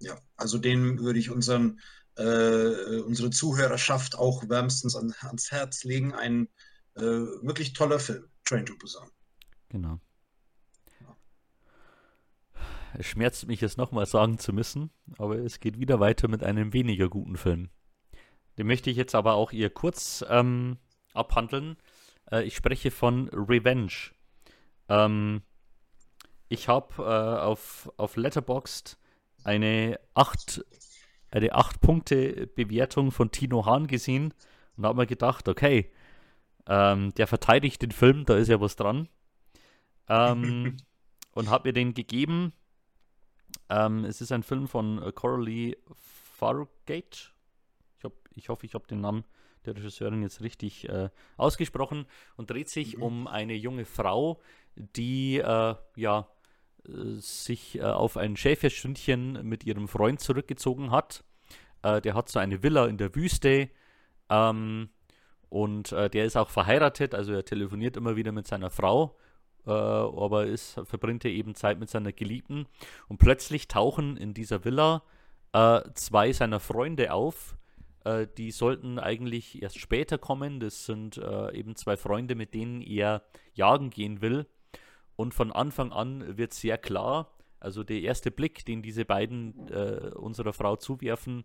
Ja, 0.00 0.18
also 0.36 0.58
den 0.58 0.98
würde 1.00 1.18
ich 1.18 1.30
unseren, 1.30 1.80
äh, 2.16 3.00
unsere 3.00 3.30
Zuhörerschaft 3.30 4.16
auch 4.16 4.48
wärmstens 4.48 4.96
an, 4.96 5.14
ans 5.20 5.50
Herz 5.50 5.84
legen. 5.84 6.12
Ein 6.14 6.48
äh, 6.96 7.02
wirklich 7.02 7.72
toller 7.72 7.98
Film, 8.00 8.24
Train 8.44 8.66
to 8.66 8.74
Busan. 8.76 9.08
Genau. 9.68 10.00
Es 12.94 13.06
schmerzt 13.06 13.46
mich 13.46 13.60
jetzt 13.60 13.78
nochmal 13.78 14.06
sagen 14.06 14.38
zu 14.38 14.52
müssen, 14.52 14.90
aber 15.16 15.38
es 15.38 15.60
geht 15.60 15.78
wieder 15.78 16.00
weiter 16.00 16.26
mit 16.26 16.42
einem 16.42 16.72
weniger 16.72 17.08
guten 17.08 17.36
Film. 17.36 17.70
Den 18.58 18.66
möchte 18.66 18.90
ich 18.90 18.96
jetzt 18.96 19.14
aber 19.14 19.34
auch 19.34 19.52
eher 19.52 19.70
kurz 19.70 20.24
ähm, 20.28 20.76
abhandeln. 21.14 21.76
Äh, 22.30 22.44
ich 22.44 22.56
spreche 22.56 22.90
von 22.90 23.28
Revenge. 23.28 24.12
Ähm, 24.88 25.42
ich 26.48 26.68
habe 26.68 27.02
äh, 27.02 27.40
auf, 27.42 27.90
auf 27.96 28.16
Letterboxd 28.16 28.98
eine 29.44 30.00
8, 30.14 30.64
eine 31.30 31.54
8 31.54 31.80
Punkte 31.80 32.46
Bewertung 32.48 33.12
von 33.12 33.30
Tino 33.30 33.64
Hahn 33.66 33.86
gesehen 33.86 34.34
und 34.76 34.84
habe 34.84 34.98
mir 34.98 35.06
gedacht, 35.06 35.48
okay, 35.48 35.92
ähm, 36.66 37.14
der 37.14 37.26
verteidigt 37.26 37.82
den 37.82 37.92
Film, 37.92 38.24
da 38.26 38.36
ist 38.36 38.48
ja 38.48 38.60
was 38.60 38.76
dran. 38.76 39.08
Ähm, 40.08 40.76
und 41.32 41.48
habe 41.48 41.68
mir 41.68 41.72
den 41.72 41.94
gegeben. 41.94 42.52
Ähm, 43.68 44.04
es 44.04 44.20
ist 44.20 44.32
ein 44.32 44.42
Film 44.42 44.68
von 44.68 45.12
Coralie 45.14 45.76
Fargate. 46.36 47.30
Ich, 47.98 48.04
hab, 48.04 48.12
ich 48.34 48.48
hoffe, 48.48 48.66
ich 48.66 48.74
habe 48.74 48.86
den 48.86 49.00
Namen 49.00 49.24
der 49.66 49.76
Regisseurin 49.76 50.22
jetzt 50.22 50.40
richtig 50.42 50.88
äh, 50.88 51.10
ausgesprochen 51.36 52.06
und 52.36 52.50
dreht 52.50 52.68
sich 52.68 52.96
Mhm. 52.96 53.02
um 53.02 53.26
eine 53.26 53.54
junge 53.54 53.84
Frau, 53.84 54.40
die 54.76 55.38
äh, 55.38 55.74
ja 55.96 56.28
äh, 56.86 57.18
sich 57.18 57.78
äh, 57.78 57.82
auf 57.82 58.16
ein 58.16 58.36
Schäferstündchen 58.36 59.46
mit 59.46 59.64
ihrem 59.64 59.88
Freund 59.88 60.20
zurückgezogen 60.20 60.90
hat. 60.90 61.24
Äh, 61.82 62.00
der 62.00 62.14
hat 62.14 62.28
so 62.28 62.38
eine 62.38 62.62
Villa 62.62 62.86
in 62.86 62.98
der 62.98 63.14
Wüste 63.14 63.70
ähm, 64.28 64.90
und 65.48 65.92
äh, 65.92 66.08
der 66.08 66.24
ist 66.24 66.36
auch 66.36 66.50
verheiratet, 66.50 67.14
also 67.14 67.32
er 67.32 67.44
telefoniert 67.44 67.96
immer 67.96 68.16
wieder 68.16 68.32
mit 68.32 68.46
seiner 68.46 68.70
Frau, 68.70 69.16
aber 69.66 70.46
ist, 70.46 70.80
verbringt 70.84 71.22
er 71.26 71.32
eben 71.32 71.54
Zeit 71.54 71.78
mit 71.78 71.90
seiner 71.90 72.12
Geliebten. 72.12 72.66
Und 73.08 73.18
plötzlich 73.18 73.68
tauchen 73.68 74.16
in 74.16 74.32
dieser 74.32 74.64
Villa 74.64 75.02
äh, 75.52 75.82
zwei 75.94 76.32
seiner 76.32 76.60
Freunde 76.60 77.12
auf. 77.12 77.58
Äh, 78.10 78.26
die 78.36 78.50
sollten 78.50 78.98
eigentlich 78.98 79.62
erst 79.62 79.78
später 79.78 80.18
kommen. 80.18 80.60
Das 80.60 80.86
sind 80.86 81.16
äh, 81.18 81.54
eben 81.54 81.76
zwei 81.76 81.96
Freunde, 81.96 82.34
mit 82.34 82.54
denen 82.54 82.82
er 82.82 83.22
jagen 83.54 83.90
gehen 83.90 84.20
will. 84.20 84.46
Und 85.16 85.34
von 85.34 85.52
Anfang 85.52 85.92
an 85.92 86.38
wird 86.38 86.54
sehr 86.54 86.78
klar, 86.78 87.32
also 87.58 87.84
der 87.84 88.00
erste 88.00 88.30
Blick, 88.30 88.64
den 88.64 88.82
diese 88.82 89.04
beiden 89.04 89.68
äh, 89.68 90.12
unserer 90.14 90.54
Frau 90.54 90.76
zuwerfen, 90.76 91.44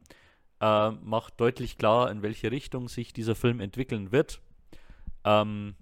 äh, 0.62 0.92
macht 0.92 1.40
deutlich 1.42 1.78
klar, 1.78 2.10
in 2.10 2.22
welche 2.22 2.52
Richtung 2.52 2.88
sich 2.88 3.12
dieser 3.12 3.36
Film 3.36 3.60
entwickeln 3.60 4.14
wird. 4.14 4.42
Ähm, 5.26 5.76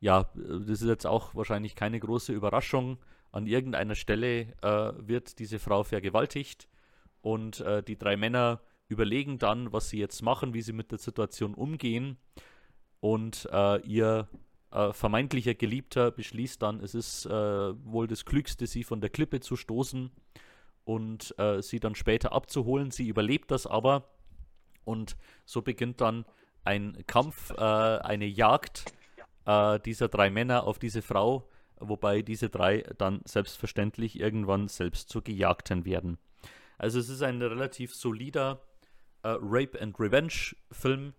ja, 0.00 0.30
das 0.34 0.80
ist 0.80 0.88
jetzt 0.88 1.06
auch 1.06 1.34
wahrscheinlich 1.34 1.74
keine 1.74 2.00
große 2.00 2.32
Überraschung. 2.32 2.98
An 3.30 3.46
irgendeiner 3.46 3.94
Stelle 3.94 4.54
äh, 4.62 4.92
wird 4.96 5.38
diese 5.38 5.58
Frau 5.58 5.82
vergewaltigt 5.82 6.68
und 7.20 7.60
äh, 7.60 7.82
die 7.82 7.98
drei 7.98 8.16
Männer 8.16 8.60
überlegen 8.88 9.38
dann, 9.38 9.72
was 9.72 9.90
sie 9.90 9.98
jetzt 9.98 10.22
machen, 10.22 10.54
wie 10.54 10.62
sie 10.62 10.72
mit 10.72 10.90
der 10.90 10.98
Situation 10.98 11.54
umgehen. 11.54 12.16
Und 13.00 13.48
äh, 13.52 13.80
ihr 13.82 14.28
äh, 14.70 14.92
vermeintlicher 14.92 15.54
Geliebter 15.54 16.10
beschließt 16.10 16.62
dann, 16.62 16.80
es 16.80 16.94
ist 16.94 17.26
äh, 17.26 17.30
wohl 17.30 18.06
das 18.06 18.24
Klügste, 18.24 18.66
sie 18.66 18.84
von 18.84 19.00
der 19.00 19.10
Klippe 19.10 19.40
zu 19.40 19.56
stoßen 19.56 20.10
und 20.84 21.34
äh, 21.38 21.62
sie 21.62 21.80
dann 21.80 21.94
später 21.94 22.32
abzuholen. 22.32 22.90
Sie 22.90 23.08
überlebt 23.08 23.50
das 23.50 23.66
aber 23.66 24.08
und 24.84 25.16
so 25.44 25.62
beginnt 25.62 26.00
dann 26.00 26.24
ein 26.64 27.04
Kampf, 27.06 27.50
äh, 27.50 27.60
eine 27.60 28.26
Jagd 28.26 28.84
äh, 29.46 29.80
dieser 29.80 30.08
drei 30.08 30.30
Männer 30.30 30.64
auf 30.64 30.78
diese 30.78 31.02
Frau, 31.02 31.48
wobei 31.78 32.22
diese 32.22 32.48
drei 32.48 32.84
dann 32.98 33.20
selbstverständlich 33.24 34.18
irgendwann 34.18 34.68
selbst 34.68 35.08
zu 35.08 35.22
Gejagten 35.22 35.84
werden. 35.84 36.18
Also 36.78 36.98
es 36.98 37.08
ist 37.08 37.22
ein 37.22 37.40
relativ 37.40 37.94
solider 37.94 38.60
äh, 39.26 39.38
Rape 39.40 39.80
and 39.80 39.98
Revenge 39.98 40.54
Film, 40.70 41.14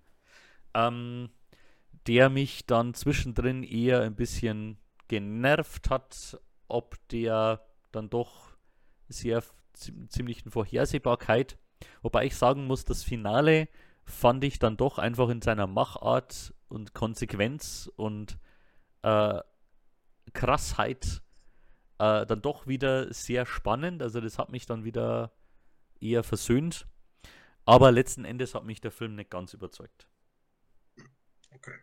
ähm, 0.74 1.30
der 2.08 2.30
mich 2.30 2.66
dann 2.66 2.94
zwischendrin 2.94 3.64
eher 3.64 4.02
ein 4.02 4.16
bisschen 4.16 4.78
genervt 5.08 5.90
hat, 5.90 6.40
ob 6.68 6.96
der 7.10 7.66
dann 7.92 8.10
doch 8.10 8.56
sehr 9.10 9.44
zi- 9.74 10.08
ziemlichen 10.08 10.52
Vorhersehbarkeit. 10.52 11.58
Wobei 12.02 12.26
ich 12.26 12.36
sagen 12.36 12.66
muss, 12.66 12.86
das 12.86 13.04
Finale 13.04 13.68
fand 14.06 14.44
ich 14.44 14.60
dann 14.60 14.78
doch 14.78 14.98
einfach 15.00 15.30
in 15.30 15.42
seiner 15.42 15.68
Machart 15.68 16.54
und 16.70 16.94
Konsequenz 16.94 17.92
und 17.98 18.38
äh, 19.02 19.40
Krassheit 20.34 21.22
äh, 22.00 22.26
dann 22.26 22.42
doch 22.42 22.68
wieder 22.68 23.14
sehr 23.14 23.46
spannend. 23.46 24.02
Also 24.02 24.22
das 24.22 24.38
hat 24.40 24.50
mich 24.50 24.66
dann 24.66 24.84
wieder 24.86 25.32
eher 26.00 26.24
versöhnt. 26.24 26.88
Aber 27.68 27.92
letzten 27.92 28.24
Endes 28.24 28.56
hat 28.56 28.64
mich 28.64 28.80
der 28.80 28.92
Film 28.92 29.16
nicht 29.16 29.30
ganz 29.30 29.54
überzeugt. 29.54 30.08
Okay. 31.54 31.76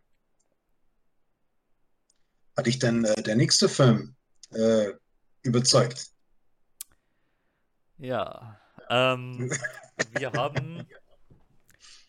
Hat 2.57 2.64
dich 2.64 2.78
denn 2.78 3.05
äh, 3.05 3.22
der 3.22 3.37
nächste 3.37 3.68
Film 3.68 4.16
äh, 4.53 4.93
überzeugt? 5.43 6.11
Ja, 7.99 8.59
ähm, 8.89 9.51
wir 10.18 10.32
haben, 10.32 10.89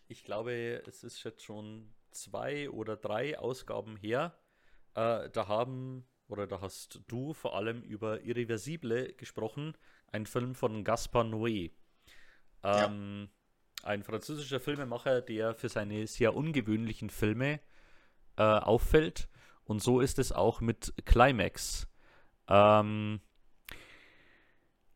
ich 0.08 0.24
glaube, 0.24 0.82
es 0.88 1.04
ist 1.04 1.22
jetzt 1.26 1.44
schon 1.44 1.94
zwei 2.12 2.70
oder 2.70 2.96
drei 2.96 3.38
Ausgaben 3.38 3.98
her. 3.98 4.40
Äh, 4.94 5.30
da 5.32 5.50
haben, 5.50 6.08
oder 6.30 6.48
da 6.48 6.62
hast 6.62 7.02
du 7.08 7.34
vor 7.34 7.58
allem 7.58 7.82
über 7.82 8.22
Irreversible 8.22 9.14
gesprochen, 9.16 9.78
ein 10.14 10.26
Film 10.26 10.56
von 10.56 10.86
Gaspar 10.86 11.26
Noé. 11.26 11.74
Ja. 12.64 12.88
Ein 13.86 14.02
französischer 14.02 14.60
Filmemacher, 14.60 15.22
der 15.22 15.54
für 15.54 15.70
seine 15.70 16.08
sehr 16.08 16.36
ungewöhnlichen 16.36 17.12
Filme 17.12 17.60
äh, 18.36 18.42
auffällt. 18.42 19.30
Und 19.64 19.80
so 19.80 20.02
ist 20.02 20.18
es 20.18 20.32
auch 20.32 20.60
mit 20.60 20.96
Climax. 21.06 21.88
Ähm, 22.48 23.22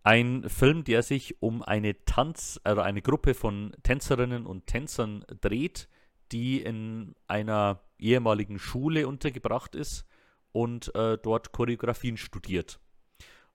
ein 0.02 0.50
Film, 0.50 0.84
der 0.86 1.04
sich 1.04 1.40
um 1.40 1.62
eine 1.62 2.04
Tanz, 2.06 2.60
also 2.64 2.82
eine 2.82 3.04
Gruppe 3.04 3.36
von 3.36 3.76
Tänzerinnen 3.84 4.48
und 4.48 4.66
Tänzern 4.66 5.24
dreht, 5.40 5.88
die 6.32 6.60
in 6.60 7.14
einer 7.28 7.84
ehemaligen 8.00 8.58
Schule 8.58 9.08
untergebracht 9.08 9.76
ist 9.76 10.08
und 10.52 10.96
äh, 10.96 11.20
dort 11.20 11.52
Choreografien 11.52 12.18
studiert. 12.18 12.80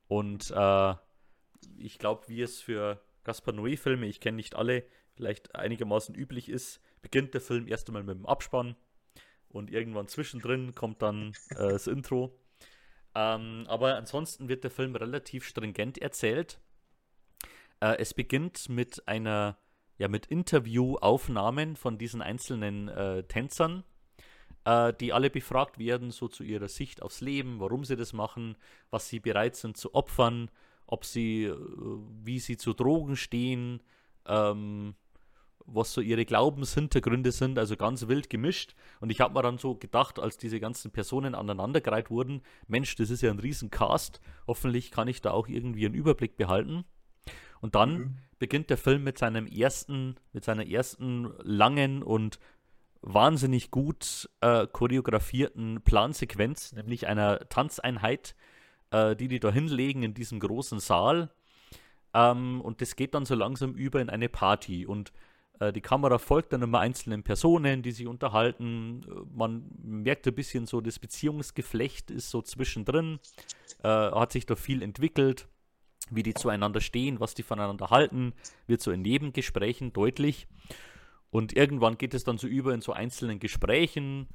Und 0.06 0.52
äh, 0.54 0.94
ich 1.76 1.98
glaube, 1.98 2.28
wie 2.28 2.40
es 2.40 2.60
für 2.60 3.02
Gaspar 3.24 3.52
Noé-Filme, 3.52 4.06
ich 4.06 4.20
kenne 4.20 4.36
nicht 4.36 4.54
alle, 4.54 4.84
vielleicht 5.14 5.54
einigermaßen 5.54 6.14
üblich 6.14 6.48
ist, 6.48 6.80
beginnt 7.02 7.34
der 7.34 7.40
Film 7.40 7.68
erst 7.68 7.88
einmal 7.88 8.02
mit 8.02 8.16
dem 8.16 8.26
Abspann 8.26 8.76
und 9.48 9.70
irgendwann 9.70 10.08
zwischendrin 10.08 10.74
kommt 10.74 11.02
dann 11.02 11.32
äh, 11.50 11.70
das 11.70 11.86
Intro. 11.86 12.38
Ähm, 13.14 13.64
aber 13.68 13.96
ansonsten 13.96 14.48
wird 14.48 14.64
der 14.64 14.70
Film 14.70 14.96
relativ 14.96 15.44
stringent 15.44 15.98
erzählt. 15.98 16.58
Äh, 17.80 17.96
es 17.98 18.14
beginnt 18.14 18.68
mit 18.68 19.06
einer 19.06 19.56
ja, 19.98 20.08
mit 20.08 20.26
Interviewaufnahmen 20.26 21.76
von 21.76 21.98
diesen 21.98 22.20
einzelnen 22.20 22.88
äh, 22.88 23.22
Tänzern, 23.24 23.84
äh, 24.64 24.92
die 24.92 25.12
alle 25.12 25.30
befragt 25.30 25.78
werden, 25.78 26.10
so 26.10 26.28
zu 26.28 26.42
ihrer 26.42 26.68
Sicht 26.68 27.02
aufs 27.02 27.20
Leben, 27.20 27.60
warum 27.60 27.84
sie 27.84 27.96
das 27.96 28.12
machen, 28.12 28.56
was 28.90 29.08
sie 29.08 29.20
bereit 29.20 29.56
sind 29.56 29.76
zu 29.76 29.94
opfern, 29.94 30.50
ob 30.86 31.04
sie, 31.04 31.44
äh, 31.44 31.56
wie 32.22 32.40
sie 32.40 32.56
zu 32.56 32.72
Drogen 32.72 33.16
stehen, 33.16 33.82
ähm, 34.26 34.94
was 35.66 35.92
so 35.92 36.00
ihre 36.00 36.24
Glaubenshintergründe 36.24 37.32
sind, 37.32 37.58
also 37.58 37.76
ganz 37.76 38.06
wild 38.08 38.28
gemischt. 38.30 38.74
Und 39.00 39.10
ich 39.10 39.20
habe 39.20 39.34
mir 39.34 39.42
dann 39.42 39.58
so 39.58 39.74
gedacht, 39.74 40.18
als 40.18 40.36
diese 40.36 40.60
ganzen 40.60 40.90
Personen 40.90 41.34
aneinandergereiht 41.34 42.10
wurden, 42.10 42.42
Mensch, 42.66 42.94
das 42.96 43.10
ist 43.10 43.22
ja 43.22 43.30
ein 43.30 43.38
Riesencast, 43.38 44.20
hoffentlich 44.46 44.90
kann 44.90 45.08
ich 45.08 45.20
da 45.20 45.30
auch 45.30 45.48
irgendwie 45.48 45.86
einen 45.86 45.94
Überblick 45.94 46.36
behalten. 46.36 46.84
Und 47.60 47.74
dann 47.74 47.92
mhm. 47.96 48.16
beginnt 48.38 48.68
der 48.70 48.76
Film 48.76 49.04
mit 49.04 49.16
seinem 49.16 49.46
ersten, 49.46 50.16
mit 50.32 50.44
seiner 50.44 50.66
ersten 50.66 51.32
langen 51.42 52.02
und 52.02 52.38
wahnsinnig 53.00 53.70
gut 53.70 54.28
äh, 54.40 54.66
choreografierten 54.66 55.82
Plansequenz, 55.82 56.72
nämlich 56.72 57.06
einer 57.06 57.48
Tanzeinheit, 57.48 58.34
äh, 58.90 59.14
die 59.14 59.28
die 59.28 59.40
da 59.40 59.50
hinlegen 59.50 60.02
in 60.02 60.14
diesem 60.14 60.40
großen 60.40 60.80
Saal. 60.80 61.30
Ähm, 62.14 62.60
und 62.60 62.80
das 62.80 62.96
geht 62.96 63.14
dann 63.14 63.26
so 63.26 63.34
langsam 63.34 63.74
über 63.74 64.00
in 64.00 64.08
eine 64.08 64.28
Party. 64.28 64.86
Und 64.86 65.12
die 65.60 65.80
Kamera 65.80 66.18
folgt 66.18 66.52
dann 66.52 66.62
immer 66.62 66.80
einzelnen 66.80 67.22
Personen, 67.22 67.82
die 67.82 67.92
sich 67.92 68.06
unterhalten. 68.06 69.06
Man 69.32 69.70
merkt 69.82 70.26
ein 70.26 70.34
bisschen 70.34 70.66
so, 70.66 70.80
das 70.80 70.98
Beziehungsgeflecht 70.98 72.10
ist 72.10 72.30
so 72.30 72.42
zwischendrin. 72.42 73.20
Äh, 73.82 73.88
hat 73.88 74.32
sich 74.32 74.46
da 74.46 74.56
viel 74.56 74.82
entwickelt. 74.82 75.48
Wie 76.10 76.22
die 76.22 76.34
zueinander 76.34 76.80
stehen, 76.80 77.20
was 77.20 77.34
die 77.34 77.42
voneinander 77.42 77.90
halten, 77.90 78.34
wird 78.66 78.82
so 78.82 78.90
in 78.90 79.02
Nebengesprächen 79.02 79.92
deutlich. 79.92 80.46
Und 81.30 81.56
irgendwann 81.56 81.98
geht 81.98 82.14
es 82.14 82.24
dann 82.24 82.36
so 82.36 82.46
über 82.46 82.74
in 82.74 82.80
so 82.80 82.92
einzelnen 82.92 83.38
Gesprächen, 83.38 84.28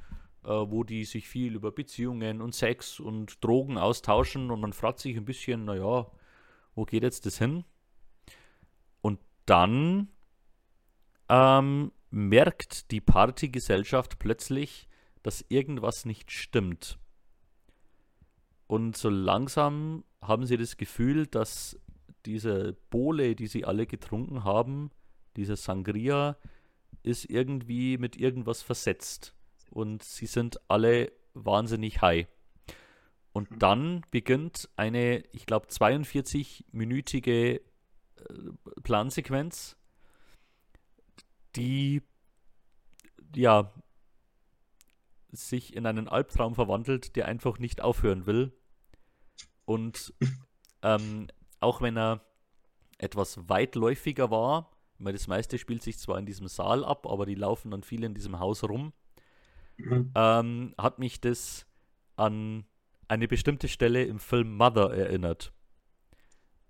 äh, 0.43 0.49
wo 0.49 0.83
die 0.83 1.05
sich 1.05 1.27
viel 1.27 1.55
über 1.55 1.71
Beziehungen 1.71 2.41
und 2.41 2.55
Sex 2.55 2.99
und 2.99 3.43
Drogen 3.43 3.77
austauschen 3.77 4.51
und 4.51 4.61
man 4.61 4.73
fragt 4.73 4.99
sich 4.99 5.15
ein 5.15 5.25
bisschen, 5.25 5.65
naja, 5.65 6.07
wo 6.75 6.85
geht 6.85 7.03
jetzt 7.03 7.25
das 7.25 7.37
hin? 7.37 7.65
Und 9.01 9.19
dann 9.45 10.09
ähm, 11.29 11.91
merkt 12.11 12.91
die 12.91 13.01
Partygesellschaft 13.01 14.19
plötzlich, 14.19 14.87
dass 15.23 15.45
irgendwas 15.49 16.05
nicht 16.05 16.31
stimmt. 16.31 16.97
Und 18.67 18.97
so 18.97 19.09
langsam 19.09 20.03
haben 20.21 20.45
sie 20.45 20.57
das 20.57 20.77
Gefühl, 20.77 21.27
dass 21.27 21.79
diese 22.25 22.77
Bowle, 22.89 23.35
die 23.35 23.47
sie 23.47 23.65
alle 23.65 23.87
getrunken 23.87 24.43
haben, 24.43 24.91
diese 25.35 25.55
Sangria, 25.55 26.37
ist 27.03 27.25
irgendwie 27.29 27.97
mit 27.97 28.17
irgendwas 28.17 28.61
versetzt. 28.61 29.33
Und 29.71 30.03
sie 30.03 30.25
sind 30.25 30.59
alle 30.67 31.11
wahnsinnig 31.33 32.01
high. 32.01 32.27
Und 33.31 33.51
mhm. 33.51 33.59
dann 33.59 34.01
beginnt 34.11 34.69
eine, 34.75 35.23
ich 35.31 35.45
glaube, 35.45 35.67
42-minütige 35.67 37.55
äh, 37.55 37.61
Plansequenz, 38.83 39.77
die 41.55 42.01
ja 43.35 43.73
sich 45.31 45.75
in 45.75 45.85
einen 45.85 46.07
Albtraum 46.07 46.55
verwandelt, 46.55 47.15
der 47.15 47.27
einfach 47.27 47.59
nicht 47.59 47.81
aufhören 47.81 48.25
will. 48.25 48.51
Und 49.65 50.13
ähm, 50.81 51.27
auch 51.59 51.81
wenn 51.81 51.97
er 51.97 52.25
etwas 52.97 53.47
weitläufiger 53.47 54.31
war, 54.31 54.71
weil 54.97 55.13
das 55.13 55.27
meiste 55.27 55.57
spielt 55.57 55.83
sich 55.83 55.97
zwar 55.97 56.17
in 56.17 56.25
diesem 56.25 56.47
Saal 56.47 56.83
ab, 56.83 57.05
aber 57.07 57.25
die 57.25 57.35
laufen 57.35 57.71
dann 57.71 57.83
viel 57.83 58.03
in 58.03 58.13
diesem 58.13 58.39
Haus 58.39 58.63
rum, 58.63 58.91
mhm. 59.77 60.11
ähm, 60.15 60.73
hat 60.77 60.99
mich 60.99 61.21
das 61.21 61.65
an 62.15 62.65
eine 63.07 63.27
bestimmte 63.27 63.67
Stelle 63.67 64.03
im 64.03 64.19
Film 64.19 64.55
Mother 64.57 64.93
erinnert. 64.93 65.53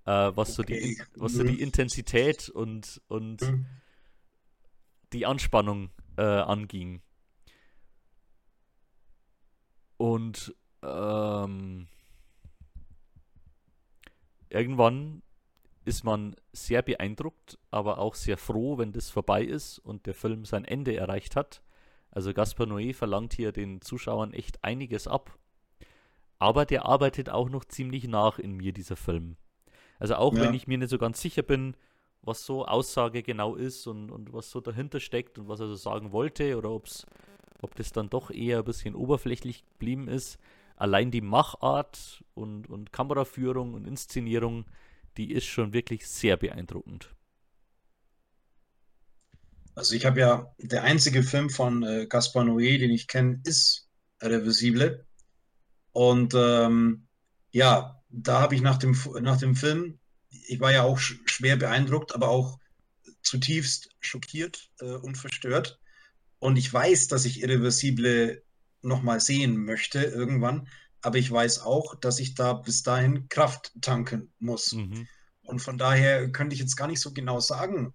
Äh, 0.06 0.32
was, 0.36 0.60
okay. 0.60 0.80
so 0.80 0.90
die, 0.90 1.02
was 1.16 1.34
so 1.34 1.44
die 1.44 1.54
mhm. 1.54 1.60
Intensität 1.60 2.50
und, 2.50 3.02
und 3.08 3.42
mhm 3.42 3.66
die 5.14 5.26
Anspannung 5.26 5.90
äh, 6.18 6.22
anging. 6.24 7.02
Und 9.98 10.56
ähm, 10.82 11.88
irgendwann 14.50 15.22
ist 15.86 16.04
man 16.04 16.36
sehr 16.54 16.82
beeindruckt, 16.82 17.58
aber 17.72 17.98
auch 17.98 18.16
sehr 18.16 18.38
froh, 18.38 18.78
wenn 18.78 18.92
das 18.92 19.10
vorbei 19.10 19.44
ist 19.44 19.80
und 19.80 20.06
der 20.06 20.14
Film 20.14 20.46
sein 20.46 20.66
Ende 20.66 20.96
erreicht 20.96 21.36
hat. 21.36 21.62
Also 22.12 22.34
Gaspar 22.34 22.68
Noé 22.68 22.94
verlangt 22.94 23.34
hier 23.34 23.52
den 23.52 23.82
Zuschauern 23.82 24.34
echt 24.34 24.64
einiges 24.64 25.08
ab. 25.08 25.38
Aber 26.38 26.66
der 26.66 26.86
arbeitet 26.86 27.30
auch 27.30 27.50
noch 27.50 27.66
ziemlich 27.66 28.08
nach 28.08 28.40
in 28.40 28.54
mir, 28.54 28.72
dieser 28.72 28.96
Film. 28.96 29.36
Also 30.00 30.16
auch 30.16 30.34
ja. 30.34 30.42
wenn 30.44 30.54
ich 30.54 30.68
mir 30.68 30.78
nicht 30.78 30.90
so 30.90 30.98
ganz 30.98 31.20
sicher 31.22 31.44
bin, 31.44 31.76
was 32.22 32.46
so 32.46 32.66
Aussage 32.66 33.24
genau 33.24 33.56
ist 33.56 33.88
und, 33.88 34.12
und 34.12 34.34
was 34.34 34.50
so 34.52 34.62
dahinter 34.62 35.00
steckt 35.00 35.38
und 35.38 35.48
was 35.48 35.60
er 35.60 35.68
so 35.68 35.76
sagen 35.76 36.12
wollte 36.12 36.58
oder 36.58 36.72
ob's, 36.72 37.06
ob 37.62 37.76
das 37.76 37.92
dann 37.92 38.10
doch 38.10 38.32
eher 38.32 38.60
ein 38.60 38.66
bisschen 38.66 38.96
oberflächlich 38.96 39.64
geblieben 39.66 40.08
ist. 40.08 40.38
Allein 40.76 41.12
die 41.12 41.22
Machart 41.22 42.24
und, 42.36 42.70
und 42.70 42.94
Kameraführung 42.94 43.74
und 43.74 43.86
Inszenierung, 43.86 44.66
die 45.18 45.32
ist 45.32 45.46
schon 45.46 45.74
wirklich 45.74 46.08
sehr 46.08 46.38
beeindruckend. 46.38 47.14
Also 49.76 49.96
ich 49.96 50.06
habe 50.06 50.20
ja, 50.20 50.56
der 50.58 50.84
einzige 50.84 51.24
Film 51.24 51.50
von 51.50 51.84
äh, 51.84 52.06
Gaspar 52.08 52.44
Noé, 52.44 52.78
den 52.78 52.92
ich 52.92 53.08
kenne, 53.08 53.42
ist 53.46 53.90
Reversible. 54.22 55.06
Und 55.92 56.34
ähm, 56.36 57.08
ja, 57.52 58.02
da 58.10 58.42
habe 58.42 58.56
ich 58.56 58.62
nach 58.62 58.78
dem, 58.78 58.98
nach 59.22 59.38
dem 59.38 59.56
Film 59.56 60.00
ich 60.30 60.60
war 60.60 60.72
ja 60.72 60.84
auch 60.84 61.00
schwer 61.00 61.58
beeindruckt, 61.58 62.14
aber 62.14 62.30
auch 62.30 62.60
zutiefst 63.22 63.90
schockiert 64.00 64.70
äh, 64.80 64.86
und 64.86 65.18
verstört. 65.18 65.80
Und 66.40 66.58
ich 66.58 66.72
weiß, 66.72 67.08
dass 67.08 67.26
ich 67.26 67.42
Irreversible 67.42 68.44
nochmal 68.82 69.20
sehen 69.20 69.58
möchte 69.58 70.02
irgendwann, 70.02 70.68
aber 71.02 71.18
ich 71.18 71.30
weiß 71.30 71.62
auch, 71.62 71.96
dass 71.96 72.20
ich 72.20 72.34
da 72.36 72.54
bis 72.54 72.84
dahin 72.84 73.28
Kraft 73.30 73.74
tanken 73.82 74.32
muss. 74.40 74.74
Mhm. 74.74 75.08
Und 75.44 75.60
von 75.60 75.78
daher 75.78 76.32
könnte 76.32 76.54
ich 76.54 76.60
jetzt 76.60 76.76
gar 76.76 76.88
nicht 76.88 77.00
so 77.00 77.12
genau 77.12 77.40
sagen. 77.40 77.94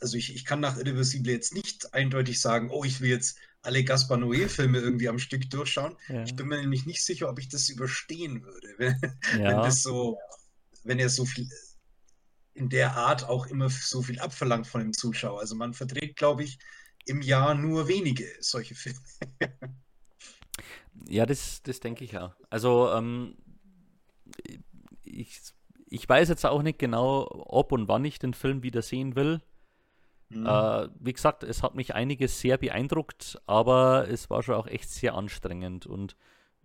Also 0.00 0.16
ich, 0.16 0.34
ich 0.34 0.44
kann 0.44 0.60
nach 0.60 0.78
Irreversible 0.78 1.32
jetzt 1.32 1.54
nicht 1.54 1.94
eindeutig 1.94 2.40
sagen, 2.40 2.70
oh, 2.70 2.84
ich 2.84 3.00
will 3.00 3.10
jetzt 3.10 3.38
alle 3.62 3.84
Gaspar 3.84 4.18
Noé-Filme 4.18 4.78
irgendwie 4.78 5.08
am 5.08 5.20
Stück 5.20 5.48
durchschauen. 5.50 5.96
Ja. 6.08 6.24
Ich 6.24 6.34
bin 6.34 6.48
mir 6.48 6.60
nämlich 6.60 6.86
nicht 6.86 7.04
sicher, 7.04 7.28
ob 7.28 7.38
ich 7.38 7.48
das 7.48 7.68
überstehen 7.68 8.42
würde, 8.42 8.68
wenn, 8.78 9.00
ja. 9.38 9.50
wenn 9.50 9.56
das 9.58 9.82
so 9.82 10.18
wenn 10.84 10.98
er 10.98 11.08
so 11.08 11.24
viel 11.24 11.48
in 12.54 12.68
der 12.68 12.96
Art 12.96 13.24
auch 13.28 13.46
immer 13.46 13.70
so 13.70 14.02
viel 14.02 14.18
abverlangt 14.20 14.66
von 14.66 14.80
dem 14.80 14.92
Zuschauer. 14.92 15.40
Also 15.40 15.54
man 15.54 15.72
verdreht, 15.72 16.16
glaube 16.16 16.44
ich, 16.44 16.58
im 17.06 17.22
Jahr 17.22 17.54
nur 17.54 17.88
wenige 17.88 18.26
solche 18.40 18.74
Filme. 18.74 18.98
ja, 21.08 21.26
das, 21.26 21.62
das 21.62 21.80
denke 21.80 22.04
ich 22.04 22.12
ja. 22.12 22.36
Also 22.50 22.92
ähm, 22.92 23.36
ich, 25.02 25.40
ich 25.86 26.08
weiß 26.08 26.28
jetzt 26.28 26.44
auch 26.44 26.62
nicht 26.62 26.78
genau, 26.78 27.26
ob 27.30 27.72
und 27.72 27.88
wann 27.88 28.04
ich 28.04 28.18
den 28.18 28.34
Film 28.34 28.62
wieder 28.62 28.82
sehen 28.82 29.16
will. 29.16 29.40
Mhm. 30.28 30.46
Äh, 30.46 30.88
wie 31.00 31.12
gesagt, 31.12 31.42
es 31.42 31.62
hat 31.62 31.74
mich 31.74 31.94
einiges 31.94 32.40
sehr 32.40 32.58
beeindruckt, 32.58 33.40
aber 33.46 34.08
es 34.08 34.30
war 34.30 34.42
schon 34.42 34.54
auch 34.54 34.66
echt 34.66 34.90
sehr 34.90 35.14
anstrengend 35.14 35.86
und 35.86 36.16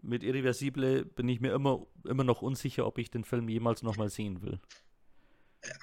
mit 0.07 0.23
Irreversible 0.23 1.05
bin 1.05 1.27
ich 1.27 1.41
mir 1.41 1.53
immer, 1.53 1.85
immer 2.05 2.23
noch 2.23 2.41
unsicher, 2.41 2.87
ob 2.87 2.97
ich 2.97 3.11
den 3.11 3.25
Film 3.25 3.49
jemals 3.49 3.83
nochmal 3.83 4.09
sehen 4.09 4.41
will. 4.41 4.59
Ja, 5.63 5.75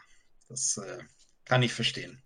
das 0.48 0.78
äh, 0.78 1.04
kann 1.44 1.62
ich 1.62 1.72
verstehen. 1.72 2.23